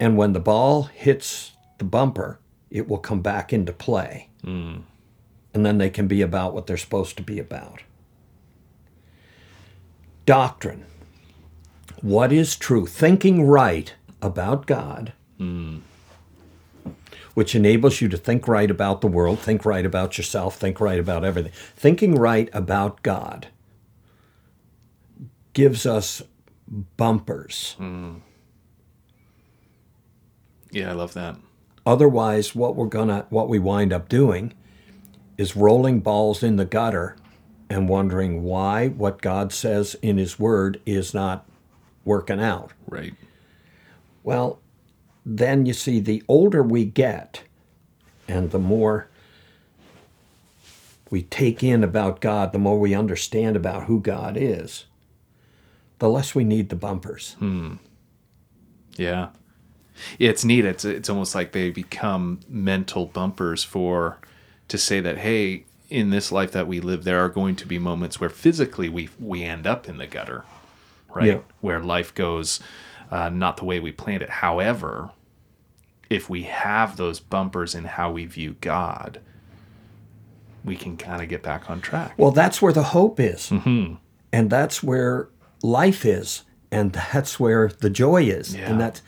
and 0.00 0.16
when 0.16 0.32
the 0.32 0.40
ball 0.40 0.84
hits 0.84 1.52
the 1.78 1.84
bumper 1.84 2.40
it 2.70 2.88
will 2.88 2.98
come 2.98 3.22
back 3.22 3.52
into 3.52 3.72
play. 3.72 4.28
Hmm. 4.42 4.78
And 5.54 5.64
then 5.64 5.78
they 5.78 5.90
can 5.90 6.08
be 6.08 6.22
about 6.22 6.52
what 6.52 6.66
they're 6.66 6.76
supposed 6.76 7.16
to 7.18 7.22
be 7.22 7.38
about. 7.38 7.82
Doctrine. 10.26 10.84
What 12.02 12.32
is 12.32 12.56
true? 12.56 12.86
Thinking 12.86 13.46
right 13.46 13.94
about 14.20 14.66
God, 14.66 15.12
hmm. 15.38 15.78
Which 17.34 17.54
enables 17.54 18.00
you 18.00 18.08
to 18.08 18.16
think 18.16 18.48
right 18.48 18.70
about 18.70 19.00
the 19.00 19.06
world, 19.06 19.40
think 19.40 19.64
right 19.64 19.84
about 19.84 20.16
yourself, 20.16 20.56
think 20.56 20.80
right 20.80 20.98
about 20.98 21.24
everything. 21.24 21.52
Thinking 21.76 22.14
right 22.14 22.48
about 22.52 23.02
God 23.02 23.48
gives 25.52 25.86
us 25.86 26.22
bumpers. 26.96 27.76
Mm. 27.78 28.20
Yeah, 30.70 30.90
I 30.90 30.92
love 30.92 31.14
that. 31.14 31.36
Otherwise, 31.86 32.54
what 32.54 32.76
we're 32.76 32.86
gonna, 32.86 33.26
what 33.30 33.48
we 33.48 33.58
wind 33.58 33.92
up 33.92 34.08
doing, 34.08 34.54
is 35.36 35.56
rolling 35.56 36.00
balls 36.00 36.42
in 36.42 36.56
the 36.56 36.64
gutter 36.64 37.16
and 37.68 37.88
wondering 37.88 38.42
why 38.42 38.88
what 38.88 39.20
God 39.20 39.52
says 39.52 39.96
in 40.02 40.18
His 40.18 40.38
Word 40.38 40.80
is 40.86 41.12
not 41.12 41.46
working 42.04 42.40
out. 42.40 42.72
Right. 42.88 43.14
Well, 44.22 44.60
then 45.24 45.66
you 45.66 45.72
see, 45.72 46.00
the 46.00 46.22
older 46.28 46.62
we 46.62 46.84
get 46.84 47.42
and 48.28 48.50
the 48.50 48.58
more 48.58 49.08
we 51.10 51.22
take 51.22 51.62
in 51.62 51.84
about 51.84 52.20
God, 52.20 52.52
the 52.52 52.58
more 52.58 52.78
we 52.78 52.94
understand 52.94 53.56
about 53.56 53.84
who 53.84 54.00
God 54.00 54.36
is, 54.36 54.86
the 55.98 56.08
less 56.08 56.34
we 56.34 56.44
need 56.44 56.68
the 56.68 56.76
bumpers. 56.76 57.34
Hmm. 57.38 57.74
Yeah. 58.96 59.28
Yeah, 60.18 60.30
it's 60.30 60.44
neat. 60.44 60.64
It's 60.64 60.84
it's 60.84 61.08
almost 61.08 61.34
like 61.34 61.52
they 61.52 61.70
become 61.70 62.40
mental 62.48 63.06
bumpers 63.06 63.62
for 63.62 64.18
to 64.68 64.76
say 64.76 65.00
that 65.00 65.18
hey, 65.18 65.66
in 65.88 66.10
this 66.10 66.32
life 66.32 66.50
that 66.52 66.66
we 66.66 66.80
live, 66.80 67.04
there 67.04 67.24
are 67.24 67.28
going 67.28 67.54
to 67.56 67.66
be 67.66 67.78
moments 67.78 68.20
where 68.20 68.30
physically 68.30 68.88
we 68.88 69.08
we 69.20 69.44
end 69.44 69.66
up 69.66 69.88
in 69.88 69.98
the 69.98 70.06
gutter, 70.06 70.44
right? 71.14 71.26
Yeah. 71.26 71.38
Where 71.60 71.80
life 71.80 72.12
goes 72.12 72.58
uh, 73.10 73.28
not 73.28 73.56
the 73.58 73.64
way 73.64 73.80
we 73.80 73.92
planned 73.92 74.22
it. 74.22 74.30
However, 74.30 75.10
if 76.10 76.28
we 76.30 76.42
have 76.44 76.96
those 76.96 77.20
bumpers 77.20 77.74
in 77.74 77.84
how 77.84 78.12
we 78.12 78.24
view 78.26 78.56
God, 78.60 79.20
we 80.64 80.76
can 80.76 80.96
kind 80.96 81.22
of 81.22 81.28
get 81.28 81.42
back 81.42 81.68
on 81.70 81.80
track. 81.80 82.14
Well, 82.16 82.30
that's 82.30 82.60
where 82.62 82.72
the 82.72 82.82
hope 82.84 83.20
is. 83.20 83.50
And 83.50 84.50
that's 84.50 84.82
where 84.82 85.28
life 85.62 86.04
is. 86.04 86.42
And 86.70 86.92
that's 86.92 87.38
where 87.38 87.68
the 87.68 87.90
joy 87.90 88.24
is. 88.24 88.54
Yeah. 88.56 88.70
And 88.70 88.80
that's 88.80 89.02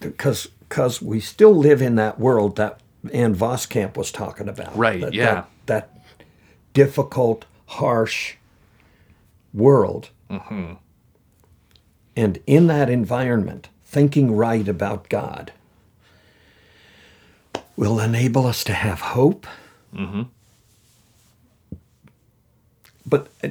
because 0.00 0.48
because 0.68 1.00
we 1.00 1.20
still 1.20 1.54
live 1.54 1.80
in 1.80 1.94
that 1.94 2.18
world 2.18 2.56
that 2.56 2.80
Ann 3.12 3.34
Voskamp 3.36 3.96
was 3.96 4.10
talking 4.10 4.48
about. 4.48 4.76
Right, 4.76 5.00
That- 5.00 5.14
yeah. 5.14 5.24
That, 5.34 5.48
that 5.66 5.90
difficult, 6.72 7.44
harsh 7.66 8.34
world. 9.54 10.10
And 12.16 12.38
in 12.46 12.66
that 12.68 12.88
environment, 12.88 13.68
thinking 13.84 14.34
right 14.34 14.66
about 14.66 15.08
God 15.10 15.52
will 17.76 18.00
enable 18.00 18.46
us 18.46 18.64
to 18.64 18.72
have 18.72 19.00
hope. 19.00 19.46
But 23.04 23.28
uh, 23.44 23.50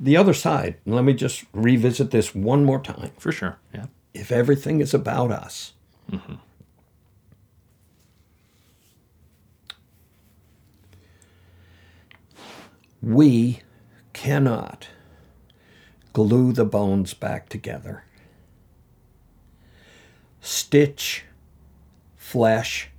the 0.00 0.16
other 0.16 0.34
side, 0.34 0.76
let 0.86 1.04
me 1.04 1.12
just 1.12 1.44
revisit 1.52 2.10
this 2.10 2.34
one 2.34 2.64
more 2.64 2.80
time. 2.80 3.10
For 3.18 3.30
sure. 3.30 3.58
Yeah. 3.74 3.86
If 4.14 4.32
everything 4.32 4.80
is 4.80 4.94
about 4.94 5.30
us, 5.30 5.74
we 13.02 13.60
cannot 14.12 14.88
glue 16.12 16.52
the 16.52 16.64
bones 16.64 17.14
back 17.14 17.48
together, 17.48 18.04
stitch 20.40 21.24
flesh 22.16 22.90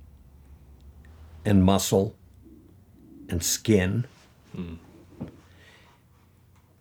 and 1.44 1.64
muscle 1.64 2.14
and 3.28 3.42
skin. 3.42 4.04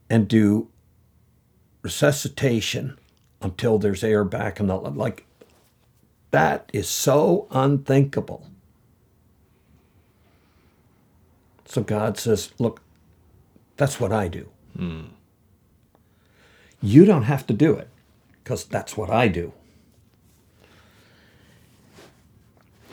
And 0.09 0.27
do 0.27 0.69
resuscitation 1.83 2.97
until 3.41 3.77
there's 3.77 4.03
air 4.03 4.23
back 4.23 4.59
in 4.59 4.67
the 4.67 4.75
like 4.75 5.25
that 6.31 6.69
is 6.73 6.89
so 6.89 7.47
unthinkable. 7.51 8.47
So 11.65 11.83
god 11.83 12.17
says 12.17 12.51
look 12.57 12.81
that's 13.77 13.99
what 13.99 14.11
i 14.11 14.27
do 14.27 14.49
hmm. 14.75 15.01
You 16.81 17.05
don't 17.05 17.23
have 17.23 17.45
to 17.45 17.53
do 17.53 17.73
it 17.73 17.89
because 18.43 18.63
that's 18.65 18.95
what 18.95 19.09
i 19.09 19.27
do 19.27 19.53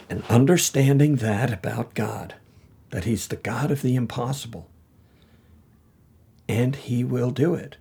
and 0.08 0.22
understanding 0.28 1.16
that 1.16 1.52
about 1.52 1.94
god 1.94 2.34
that 2.90 3.04
he's 3.04 3.28
the 3.28 3.36
god 3.36 3.70
of 3.70 3.82
the 3.82 3.94
impossible 3.94 4.68
and 6.48 6.76
he 6.76 7.02
will 7.02 7.30
do 7.30 7.54
it 7.54 7.76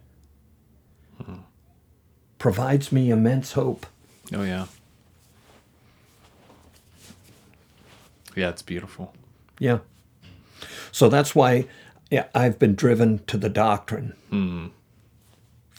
provides 2.46 2.92
me 2.92 3.10
immense 3.10 3.54
hope. 3.54 3.88
Oh 4.32 4.44
yeah. 4.44 4.68
Yeah, 8.36 8.50
it's 8.50 8.62
beautiful. 8.62 9.16
Yeah. 9.58 9.80
So 10.92 11.10
that's 11.10 11.34
why 11.34 11.66
yeah, 12.12 12.26
I've 12.36 12.60
been 12.60 12.76
driven 12.76 13.26
to 13.26 13.38
the 13.38 13.50
doctrine. 13.50 14.14
For 14.85 14.85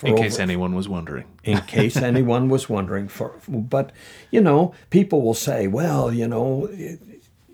In 0.03 0.15
case 0.17 0.35
over- 0.35 0.43
anyone 0.43 0.75
was 0.75 0.89
wondering. 0.89 1.25
in 1.45 1.61
case 1.63 1.97
anyone 1.97 2.49
was 2.49 2.69
wondering 2.69 3.09
for 3.09 3.35
but 3.49 3.93
you 4.31 4.41
know 4.41 4.75
people 4.91 5.23
will 5.23 5.35
say 5.35 5.67
well 5.67 6.13
you 6.13 6.27
know 6.29 6.69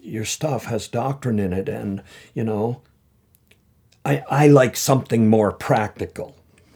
your 0.01 0.25
stuff 0.25 0.65
has 0.65 0.89
doctrine 0.89 1.39
in 1.39 1.53
it 1.53 1.69
and 1.69 2.03
you 2.35 2.43
know 2.43 2.81
i 4.05 4.23
i 4.31 4.49
like 4.49 4.77
something 4.77 5.29
more 5.29 5.53
practical 5.53 6.35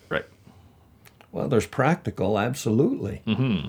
Right. 0.09 0.27
well 1.33 1.49
there's 1.49 1.67
practical 1.67 2.39
absolutely 2.39 3.23
Hmm. 3.25 3.69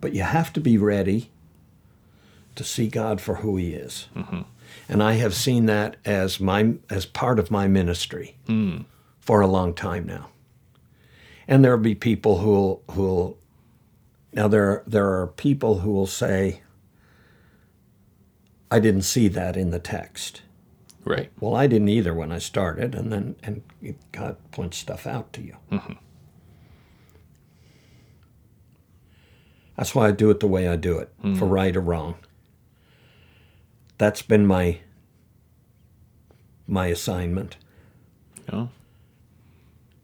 but 0.00 0.14
you 0.14 0.22
have 0.22 0.52
to 0.52 0.60
be 0.60 0.76
ready 0.78 1.30
to 2.54 2.64
see 2.64 2.88
god 2.88 3.20
for 3.20 3.36
who 3.36 3.56
he 3.56 3.74
is 3.74 4.08
and 4.88 5.02
i 5.02 5.14
have 5.14 5.34
seen 5.34 5.66
that 5.66 5.96
as 6.04 6.40
my 6.40 6.74
as 6.90 7.06
part 7.06 7.38
of 7.38 7.50
my 7.50 7.66
ministry 7.66 8.36
hmm. 8.46 8.78
for 9.18 9.40
a 9.40 9.46
long 9.46 9.74
time 9.74 10.06
now. 10.06 10.28
And 11.46 11.64
there'll 11.64 11.78
be 11.78 11.94
people 11.94 12.38
who'll 12.38 12.82
who'll 12.92 13.38
now 14.32 14.48
there 14.48 14.82
there 14.86 15.20
are 15.20 15.26
people 15.26 15.80
who 15.80 15.92
will 15.92 16.06
say 16.06 16.62
I 18.70 18.80
didn't 18.80 19.02
see 19.02 19.28
that 19.28 19.56
in 19.56 19.70
the 19.70 19.78
text. 19.78 20.42
Right. 21.04 21.30
Well, 21.38 21.54
I 21.54 21.66
didn't 21.66 21.90
either 21.90 22.14
when 22.14 22.32
I 22.32 22.38
started, 22.38 22.94
and 22.94 23.12
then 23.12 23.36
and 23.42 23.62
God 24.10 24.36
points 24.52 24.78
stuff 24.78 25.06
out 25.06 25.32
to 25.34 25.42
you. 25.42 25.56
Mm-hmm. 25.70 25.92
That's 29.76 29.94
why 29.94 30.08
I 30.08 30.12
do 30.12 30.30
it 30.30 30.40
the 30.40 30.46
way 30.46 30.66
I 30.66 30.76
do 30.76 30.98
it, 30.98 31.12
for 31.20 31.28
mm-hmm. 31.28 31.44
right 31.44 31.76
or 31.76 31.80
wrong. 31.80 32.14
That's 33.98 34.22
been 34.22 34.46
my 34.46 34.78
my 36.66 36.86
assignment 36.86 37.56
No. 38.50 38.70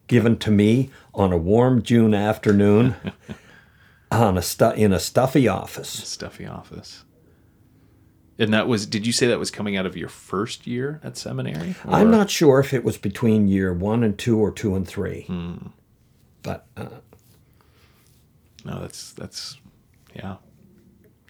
given 0.07 0.37
to 0.39 0.51
me 0.51 0.91
on 1.15 1.33
a 1.33 1.37
warm 1.39 1.83
June 1.83 2.13
afternoon 2.15 2.95
on 4.13 4.37
a 4.37 4.43
stu- 4.43 4.73
in 4.73 4.93
a 4.93 5.01
stuffy 5.01 5.49
office. 5.49 5.89
Stuffy 5.89 6.47
office. 6.47 7.05
And 8.39 8.53
that 8.55 8.69
was 8.69 8.87
did 8.87 9.07
you 9.07 9.13
say 9.13 9.27
that 9.29 9.39
was 9.39 9.51
coming 9.51 9.77
out 9.77 9.87
of 9.87 9.97
your 9.97 10.09
first 10.09 10.67
year 10.67 11.01
at 11.03 11.17
seminary? 11.17 11.75
I'm 11.87 12.11
not 12.11 12.31
sure 12.31 12.59
if 12.61 12.73
it 12.73 12.85
was 12.85 12.97
between 12.99 13.49
year 13.49 13.73
one 13.73 14.03
and 14.05 14.17
two 14.19 14.39
or 14.39 14.51
two 14.51 14.75
and 14.75 14.87
three, 14.89 15.27
but 16.43 16.67
uh, 16.77 16.87
No, 18.65 18.81
that's 18.81 19.13
that's 19.13 19.59
yeah. 20.15 20.37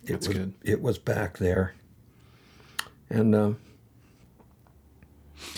it 0.05 0.13
That's 0.13 0.29
was 0.29 0.37
good. 0.37 0.55
it 0.65 0.81
was 0.83 0.99
back 0.99 1.39
there, 1.39 1.75
and 3.11 3.35
uh, 3.35 3.53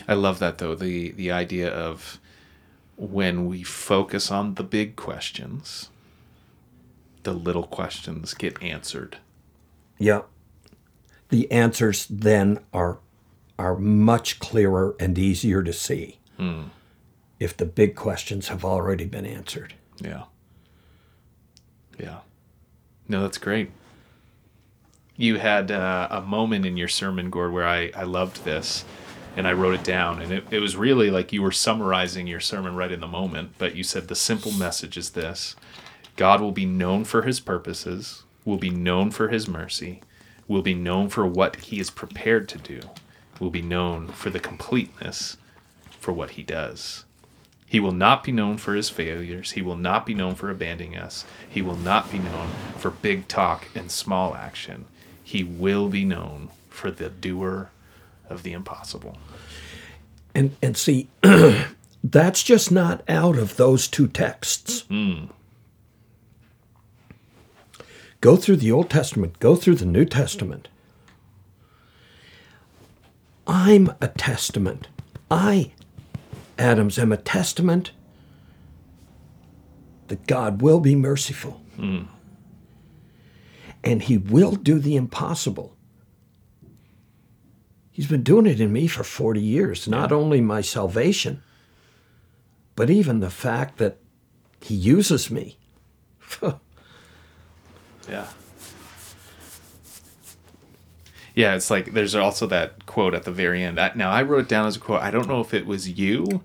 I 0.08 0.14
love 0.14 0.38
that 0.38 0.58
though, 0.58 0.74
the 0.74 1.12
the 1.12 1.30
idea 1.30 1.68
of 1.70 2.18
when 2.96 3.46
we 3.46 3.62
focus 3.62 4.30
on 4.30 4.54
the 4.54 4.62
big 4.64 4.96
questions, 4.96 5.88
the 7.22 7.32
little 7.32 7.66
questions 7.66 8.34
get 8.34 8.62
answered. 8.62 9.18
yeah, 9.98 10.22
the 11.28 11.50
answers 11.50 12.06
then 12.06 12.58
are 12.72 12.98
are 13.58 13.76
much 13.76 14.38
clearer 14.38 14.94
and 14.98 15.16
easier 15.18 15.62
to 15.62 15.72
see 15.72 16.18
if 17.38 17.56
the 17.56 17.64
big 17.66 17.94
questions 17.94 18.48
have 18.48 18.64
already 18.64 19.04
been 19.04 19.24
answered. 19.26 19.74
Yeah. 20.00 20.24
Yeah. 21.98 22.18
No, 23.08 23.22
that's 23.22 23.38
great. 23.38 23.70
You 25.22 25.38
had 25.38 25.70
uh, 25.70 26.08
a 26.10 26.20
moment 26.20 26.66
in 26.66 26.76
your 26.76 26.88
sermon, 26.88 27.30
Gord, 27.30 27.52
where 27.52 27.64
I, 27.64 27.92
I 27.94 28.02
loved 28.02 28.44
this 28.44 28.84
and 29.36 29.46
I 29.46 29.52
wrote 29.52 29.74
it 29.74 29.84
down. 29.84 30.20
And 30.20 30.32
it, 30.32 30.44
it 30.50 30.58
was 30.58 30.74
really 30.74 31.12
like 31.12 31.32
you 31.32 31.42
were 31.42 31.52
summarizing 31.52 32.26
your 32.26 32.40
sermon 32.40 32.74
right 32.74 32.90
in 32.90 32.98
the 32.98 33.06
moment. 33.06 33.52
But 33.56 33.76
you 33.76 33.84
said 33.84 34.08
the 34.08 34.16
simple 34.16 34.50
message 34.50 34.96
is 34.96 35.10
this 35.10 35.54
God 36.16 36.40
will 36.40 36.50
be 36.50 36.66
known 36.66 37.04
for 37.04 37.22
his 37.22 37.38
purposes, 37.38 38.24
will 38.44 38.56
be 38.56 38.70
known 38.70 39.12
for 39.12 39.28
his 39.28 39.46
mercy, 39.46 40.02
will 40.48 40.60
be 40.60 40.74
known 40.74 41.08
for 41.08 41.24
what 41.24 41.54
he 41.54 41.78
is 41.78 41.88
prepared 41.88 42.48
to 42.48 42.58
do, 42.58 42.80
will 43.38 43.50
be 43.50 43.62
known 43.62 44.08
for 44.08 44.28
the 44.28 44.40
completeness 44.40 45.36
for 46.00 46.12
what 46.12 46.30
he 46.30 46.42
does. 46.42 47.04
He 47.64 47.78
will 47.78 47.92
not 47.92 48.24
be 48.24 48.32
known 48.32 48.56
for 48.56 48.74
his 48.74 48.90
failures. 48.90 49.52
He 49.52 49.62
will 49.62 49.76
not 49.76 50.04
be 50.04 50.14
known 50.14 50.34
for 50.34 50.50
abandoning 50.50 50.96
us. 50.96 51.24
He 51.48 51.62
will 51.62 51.76
not 51.76 52.10
be 52.10 52.18
known 52.18 52.48
for 52.76 52.90
big 52.90 53.28
talk 53.28 53.68
and 53.76 53.88
small 53.88 54.34
action. 54.34 54.86
He 55.32 55.42
will 55.42 55.88
be 55.88 56.04
known 56.04 56.50
for 56.68 56.90
the 56.90 57.08
doer 57.08 57.70
of 58.28 58.42
the 58.42 58.52
impossible. 58.52 59.16
And 60.34 60.54
and 60.60 60.76
see, 60.76 61.08
that's 62.04 62.42
just 62.42 62.70
not 62.70 63.02
out 63.08 63.38
of 63.38 63.56
those 63.56 63.88
two 63.88 64.08
texts. 64.08 64.82
Hmm. 64.88 65.28
Go 68.20 68.36
through 68.36 68.56
the 68.56 68.70
Old 68.70 68.90
Testament, 68.90 69.38
go 69.38 69.56
through 69.56 69.76
the 69.76 69.86
New 69.86 70.04
Testament. 70.04 70.68
I'm 73.46 73.90
a 74.02 74.08
testament. 74.08 74.88
I, 75.30 75.72
Adams, 76.58 76.98
am 76.98 77.10
a 77.10 77.16
testament 77.16 77.92
that 80.08 80.26
God 80.26 80.60
will 80.60 80.80
be 80.80 80.94
merciful. 80.94 81.62
Hmm. 81.76 82.02
And 83.84 84.02
he 84.02 84.16
will 84.18 84.52
do 84.52 84.78
the 84.78 84.96
impossible. 84.96 85.76
He's 87.90 88.06
been 88.06 88.22
doing 88.22 88.46
it 88.46 88.60
in 88.60 88.72
me 88.72 88.86
for 88.86 89.04
40 89.04 89.40
years. 89.40 89.86
Not 89.86 90.12
only 90.12 90.40
my 90.40 90.60
salvation, 90.60 91.42
but 92.74 92.88
even 92.88 93.20
the 93.20 93.30
fact 93.30 93.78
that 93.78 93.98
he 94.60 94.74
uses 94.74 95.30
me. 95.30 95.58
Yeah. 98.08 98.26
Yeah, 101.34 101.54
it's 101.54 101.70
like 101.70 101.92
there's 101.94 102.14
also 102.14 102.46
that 102.48 102.84
quote 102.84 103.14
at 103.14 103.22
the 103.22 103.32
very 103.32 103.62
end. 103.62 103.80
I, 103.80 103.92
now, 103.94 104.10
I 104.10 104.22
wrote 104.22 104.44
it 104.44 104.48
down 104.48 104.66
as 104.66 104.76
a 104.76 104.80
quote. 104.80 105.00
I 105.00 105.10
don't 105.10 105.28
know 105.28 105.40
if 105.40 105.54
it 105.54 105.66
was 105.66 105.88
you 105.88 106.42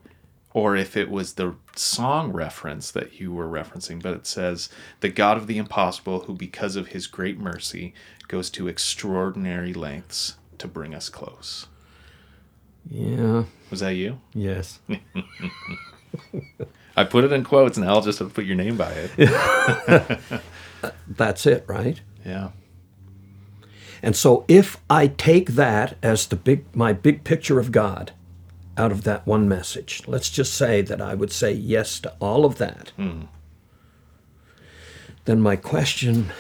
or 0.58 0.76
if 0.76 0.98
it 0.98 1.12
was 1.12 1.34
the 1.34 1.54
song 1.76 2.32
reference 2.34 2.90
that 2.90 3.20
you 3.20 3.32
were 3.32 3.46
referencing, 3.48 4.02
but 4.02 4.16
it 4.16 4.26
says, 4.26 4.70
The 5.02 5.10
God 5.10 5.38
of 5.38 5.46
the 5.46 5.60
impossible, 5.60 6.22
who 6.22 6.34
because 6.34 6.76
of 6.76 6.88
his 6.88 7.06
great 7.06 7.38
mercy 7.38 7.94
goes 8.28 8.50
to 8.50 8.68
extraordinary 8.68 9.72
lengths 9.72 10.38
to 10.58 10.68
bring 10.68 10.96
us 10.96 11.10
close. 11.10 11.68
Yeah, 12.90 13.44
Was 13.70 13.82
that 13.82 13.94
you? 13.94 14.20
yes. 14.34 14.80
I 16.98 17.04
put 17.04 17.24
it 17.24 17.32
in 17.32 17.44
quotes, 17.44 17.78
and 17.78 17.86
I'll 17.88 18.02
just 18.02 18.18
put 18.34 18.46
your 18.46 18.56
name 18.56 18.78
by 18.78 18.92
it. 18.92 20.20
That's 21.08 21.46
it, 21.46 21.66
right? 21.68 22.02
Yeah. 22.26 22.50
And 24.02 24.16
so 24.16 24.44
if 24.48 24.78
I 24.90 25.06
take 25.06 25.52
that 25.52 25.98
as 26.02 26.26
the 26.26 26.36
big 26.36 26.66
my 26.76 26.94
big 26.94 27.24
picture 27.24 27.60
of 27.60 27.72
God 27.72 28.14
out 28.78 28.92
of 28.92 29.04
that 29.04 29.26
one 29.26 29.50
message, 29.50 30.04
let's 30.08 30.30
just 30.30 30.54
say 30.54 30.82
that 30.82 31.02
I 31.02 31.16
would 31.16 31.32
say 31.32 31.52
yes 31.52 32.00
to 32.02 32.14
all 32.20 32.46
of 32.46 32.58
that. 32.58 32.92
Hmm. 32.96 33.24
Then 35.26 35.42
my 35.42 35.56
question 35.56 36.32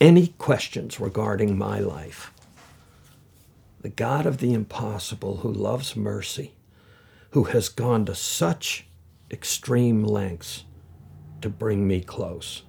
any 0.00 0.28
questions 0.38 1.00
regarding 1.00 1.56
my 1.56 1.78
life, 1.78 2.32
the 3.80 3.88
God 3.88 4.26
of 4.26 4.38
the 4.38 4.52
impossible 4.52 5.38
who 5.38 5.52
loves 5.52 5.94
mercy, 5.94 6.52
who 7.30 7.44
has 7.44 7.68
gone 7.68 8.04
to 8.06 8.14
such 8.14 8.86
extreme 9.30 10.04
lengths 10.04 10.64
to 11.40 11.48
bring 11.48 11.86
me 11.86 12.00
close. 12.00 12.62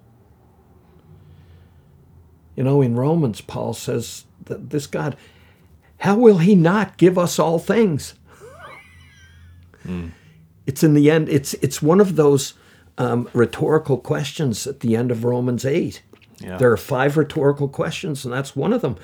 You 2.56 2.64
know, 2.64 2.82
in 2.82 2.96
Romans, 2.96 3.42
Paul 3.42 3.74
says 3.74 4.26
that 4.46 4.70
this 4.70 4.88
God, 4.88 5.18
how 5.98 6.16
will 6.16 6.38
he 6.38 6.56
not 6.56 6.98
give 6.98 7.18
us 7.18 7.38
all 7.38 7.60
things? 7.60 8.14
It's 10.66 10.84
in 10.84 10.94
the 10.96 11.12
end, 11.12 11.30
it's, 11.30 11.54
it's 11.56 11.82
one 11.82 12.02
of 12.02 12.16
those 12.16 12.54
um, 12.98 13.30
rhetorical 13.34 13.98
questions 13.98 14.66
at 14.66 14.80
the 14.80 14.96
end 14.96 15.12
of 15.12 15.24
Romans 15.24 15.64
8. 15.66 16.02
Yeah. 16.40 16.58
There 16.58 16.72
are 16.72 16.78
five 16.78 17.18
rhetorical 17.18 17.68
questions, 17.70 18.26
and 18.26 18.34
that's 18.34 18.56
one 18.56 18.74
of 18.74 18.82
them. 18.82 18.98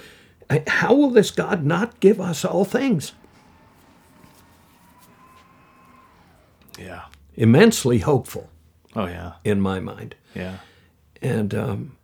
How 0.67 0.93
will 0.93 1.11
this 1.11 1.31
God 1.31 1.63
not 1.65 1.99
give 1.99 2.19
us 2.19 2.43
all 2.43 2.65
things? 2.65 3.13
Yeah. 6.77 7.03
Immensely 7.35 7.99
hopeful 7.99 8.49
Oh, 8.95 9.05
yeah. 9.05 9.33
in 9.43 9.61
my 9.61 9.79
mind. 9.79 10.15
Yeah. 10.35 10.57
and 11.21 11.53
um, 11.53 11.97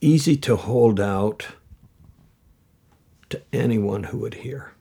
easy 0.00 0.36
to 0.36 0.56
hold 0.56 1.00
out 1.00 1.48
to 3.30 3.40
anyone 3.52 4.04
who 4.04 4.18
would 4.18 4.34
hear. 4.34 4.72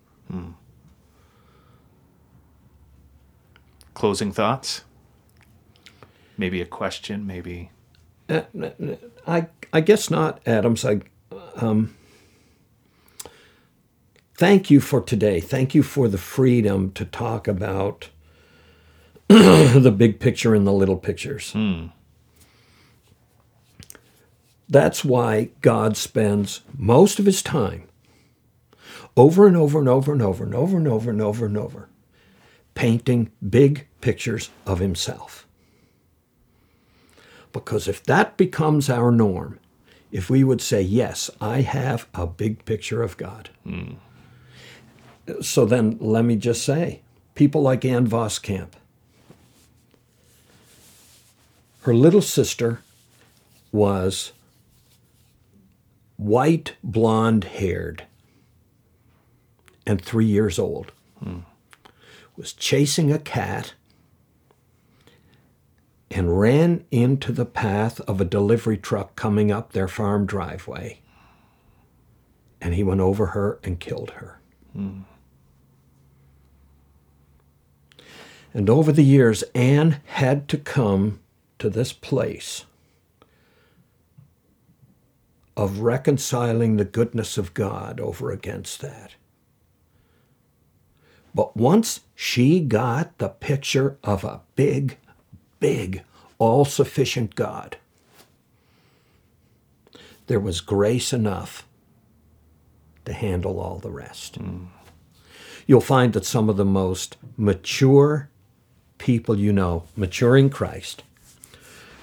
Closing 3.94 4.32
thoughts? 4.32 4.84
Maybe 6.38 6.62
a 6.62 6.66
question, 6.66 7.26
maybe. 7.28 7.70
I 9.28 9.48
I 9.72 9.82
guess 9.82 10.10
not, 10.10 10.40
Adams. 10.46 10.84
I 10.86 11.02
um, 11.56 11.96
thank 14.36 14.72
you 14.72 14.80
for 14.80 15.02
today. 15.02 15.40
Thank 15.40 15.76
you 15.76 15.84
for 15.84 16.08
the 16.08 16.18
freedom 16.18 16.92
to 16.94 17.06
talk 17.06 17.48
about 17.48 18.10
the 19.28 19.94
big 19.96 20.20
picture 20.20 20.56
and 20.56 20.66
the 20.66 20.74
little 20.74 20.98
pictures. 20.98 21.52
That's 24.70 25.06
why 25.06 25.50
God 25.62 25.98
spends 25.98 26.62
most 26.76 27.20
of 27.20 27.26
his 27.26 27.44
time 27.44 27.88
over 29.16 29.46
and 29.46 29.56
over 29.56 29.80
and 29.80 29.90
over 29.90 30.12
and 30.14 30.22
over 30.22 30.44
and 30.44 30.56
over 30.56 30.78
and 30.78 30.88
over 30.88 31.10
and 31.12 31.22
over 31.22 31.46
and 31.46 31.58
over 31.58 31.90
painting 32.76 33.32
big 33.48 33.88
pictures 34.02 34.50
of 34.66 34.80
himself. 34.80 35.46
Because 37.52 37.88
if 37.88 38.04
that 38.06 38.36
becomes 38.36 38.90
our 38.90 39.12
norm, 39.12 39.60
if 40.12 40.30
we 40.30 40.44
would 40.44 40.62
say, 40.62 40.82
Yes, 40.82 41.30
I 41.40 41.62
have 41.62 42.08
a 42.14 42.26
big 42.28 42.66
picture 42.66 43.02
of 43.04 43.18
God. 43.18 43.50
So 45.42 45.66
then 45.66 45.98
let 46.00 46.26
me 46.26 46.36
just 46.36 46.64
say, 46.64 47.02
people 47.36 47.62
like 47.62 47.86
Ann 47.86 48.08
Voskamp, 48.08 48.72
her 51.84 51.94
little 51.94 52.22
sister 52.22 52.82
was 53.72 54.32
white, 56.18 56.76
blonde 56.84 57.44
haired, 57.46 58.06
and 59.86 60.02
three 60.02 60.26
years 60.26 60.58
old, 60.60 60.92
was 62.36 62.54
chasing 62.54 63.12
a 63.12 63.20
cat 63.20 63.74
and 66.10 66.40
ran 66.40 66.86
into 66.92 67.32
the 67.32 67.46
path 67.46 68.00
of 68.02 68.22
a 68.22 68.26
delivery 68.26 68.78
truck 68.78 69.16
coming 69.16 69.52
up 69.52 69.72
their 69.74 69.88
farm 69.88 70.26
driveway. 70.26 71.00
And 72.62 72.74
he 72.74 72.84
went 72.84 73.02
over 73.02 73.28
her 73.28 73.60
and 73.64 73.80
killed 73.80 74.12
her. 74.12 74.40
And 78.54 78.70
over 78.70 78.92
the 78.92 79.04
years, 79.04 79.44
Ann 79.56 80.02
had 80.06 80.48
to 80.50 80.58
come 80.58 81.20
to 81.60 81.70
this 81.70 81.92
place 81.94 82.66
of 85.58 85.80
reconciling 85.80 86.78
the 86.78 86.86
goodness 86.86 87.38
of 87.38 87.54
God 87.54 88.00
over 88.00 88.32
against 88.32 88.82
that. 88.82 89.16
But 91.36 91.58
once 91.58 92.02
she 92.16 92.60
got 92.60 93.18
the 93.18 93.30
picture 93.30 93.98
of 94.04 94.24
a 94.24 94.42
big, 94.56 94.98
big, 95.60 96.04
all 96.38 96.66
sufficient 96.66 97.36
God, 97.36 97.78
there 100.28 100.40
was 100.40 100.62
grace 100.62 101.12
enough 101.12 101.66
to 103.06 103.14
handle 103.14 103.60
all 103.60 103.80
the 103.80 103.92
rest. 103.92 104.36
Hmm. 104.36 104.66
You'll 105.66 105.82
find 105.82 106.14
that 106.14 106.26
some 106.26 106.50
of 106.50 106.58
the 106.58 106.66
most 106.66 107.18
mature 107.38 108.30
people 109.04 109.38
you 109.38 109.52
know, 109.52 109.84
mature 109.98 110.38
in 110.38 110.50
Christ, 110.50 111.04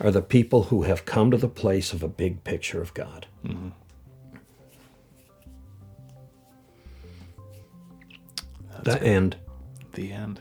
are 0.00 0.10
the 0.10 0.20
people 0.20 0.64
who 0.64 0.82
have 0.82 1.06
come 1.06 1.30
to 1.30 1.38
the 1.38 1.48
place 1.48 1.94
of 1.94 2.02
a 2.02 2.08
big 2.08 2.44
picture 2.44 2.82
of 2.82 2.92
God. 2.92 3.26
Hmm. 3.46 3.68
The 8.84 9.02
end. 9.02 9.36
The 9.94 10.12
end. 10.12 10.40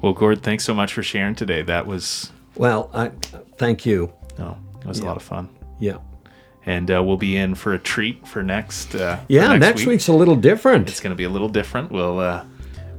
Well, 0.00 0.12
Gord, 0.12 0.42
thanks 0.42 0.64
so 0.64 0.74
much 0.74 0.92
for 0.92 1.02
sharing 1.02 1.34
today. 1.34 1.62
That 1.62 1.86
was 1.86 2.32
Well, 2.56 2.90
I 2.92 3.10
thank 3.56 3.86
you. 3.86 4.12
no, 4.38 4.56
it 4.80 4.86
was 4.86 4.98
a 5.00 5.04
lot 5.04 5.16
of 5.16 5.22
fun. 5.22 5.48
Yeah. 5.78 5.98
And 6.66 6.90
uh, 6.90 7.02
we'll 7.02 7.16
be 7.16 7.36
in 7.36 7.54
for 7.56 7.72
a 7.74 7.78
treat 7.78 8.26
for 8.26 8.42
next. 8.42 8.94
Uh, 8.94 9.16
for 9.16 9.24
Yeah, 9.28 9.56
next, 9.56 9.80
week. 9.80 9.88
week's 9.88 10.08
a 10.08 10.12
little 10.12 10.36
different. 10.36 10.88
It's 10.88 11.00
going 11.00 11.10
to 11.10 11.16
be 11.16 11.24
a 11.24 11.28
little 11.28 11.48
different. 11.48 11.90
We'll 11.90 12.20
uh, 12.20 12.44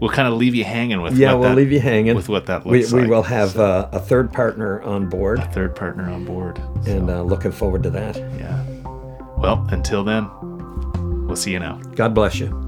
we'll 0.01 0.09
kind 0.09 0.27
of 0.27 0.33
leave 0.35 0.53
you 0.53 0.63
hanging 0.65 1.01
with. 1.01 1.17
yeah, 1.17 1.33
we'll 1.33 1.43
that- 1.49 1.55
leave 1.55 1.71
you 1.71 1.79
hanging. 1.79 2.15
with 2.15 2.27
what 2.29 2.45
that 2.47 2.65
looks 2.65 2.91
we 2.91 2.99
like. 2.99 3.09
We 3.09 3.15
will 3.15 3.23
have 3.23 3.57
uh, 3.57 3.87
a 3.93 3.99
third 3.99 4.33
partner 4.33 4.81
on 4.81 5.07
board, 5.09 5.39
A 5.39 5.45
third 5.51 5.75
partner 5.77 6.09
on 6.09 6.25
board. 6.25 6.57
and 6.87 7.09
uh, 7.09 7.21
looking 7.23 7.51
forward 7.53 7.83
to 7.83 7.89
that. 7.91 8.17
Yeah. 8.17 8.63
Well, 9.37 9.65
until 9.71 10.03
then, 10.03 10.29
we'll 11.27 11.35
see 11.37 11.51
you 11.51 11.59
now. 11.59 11.75
God 11.95 12.13
bless 12.13 12.39
you. 12.39 12.62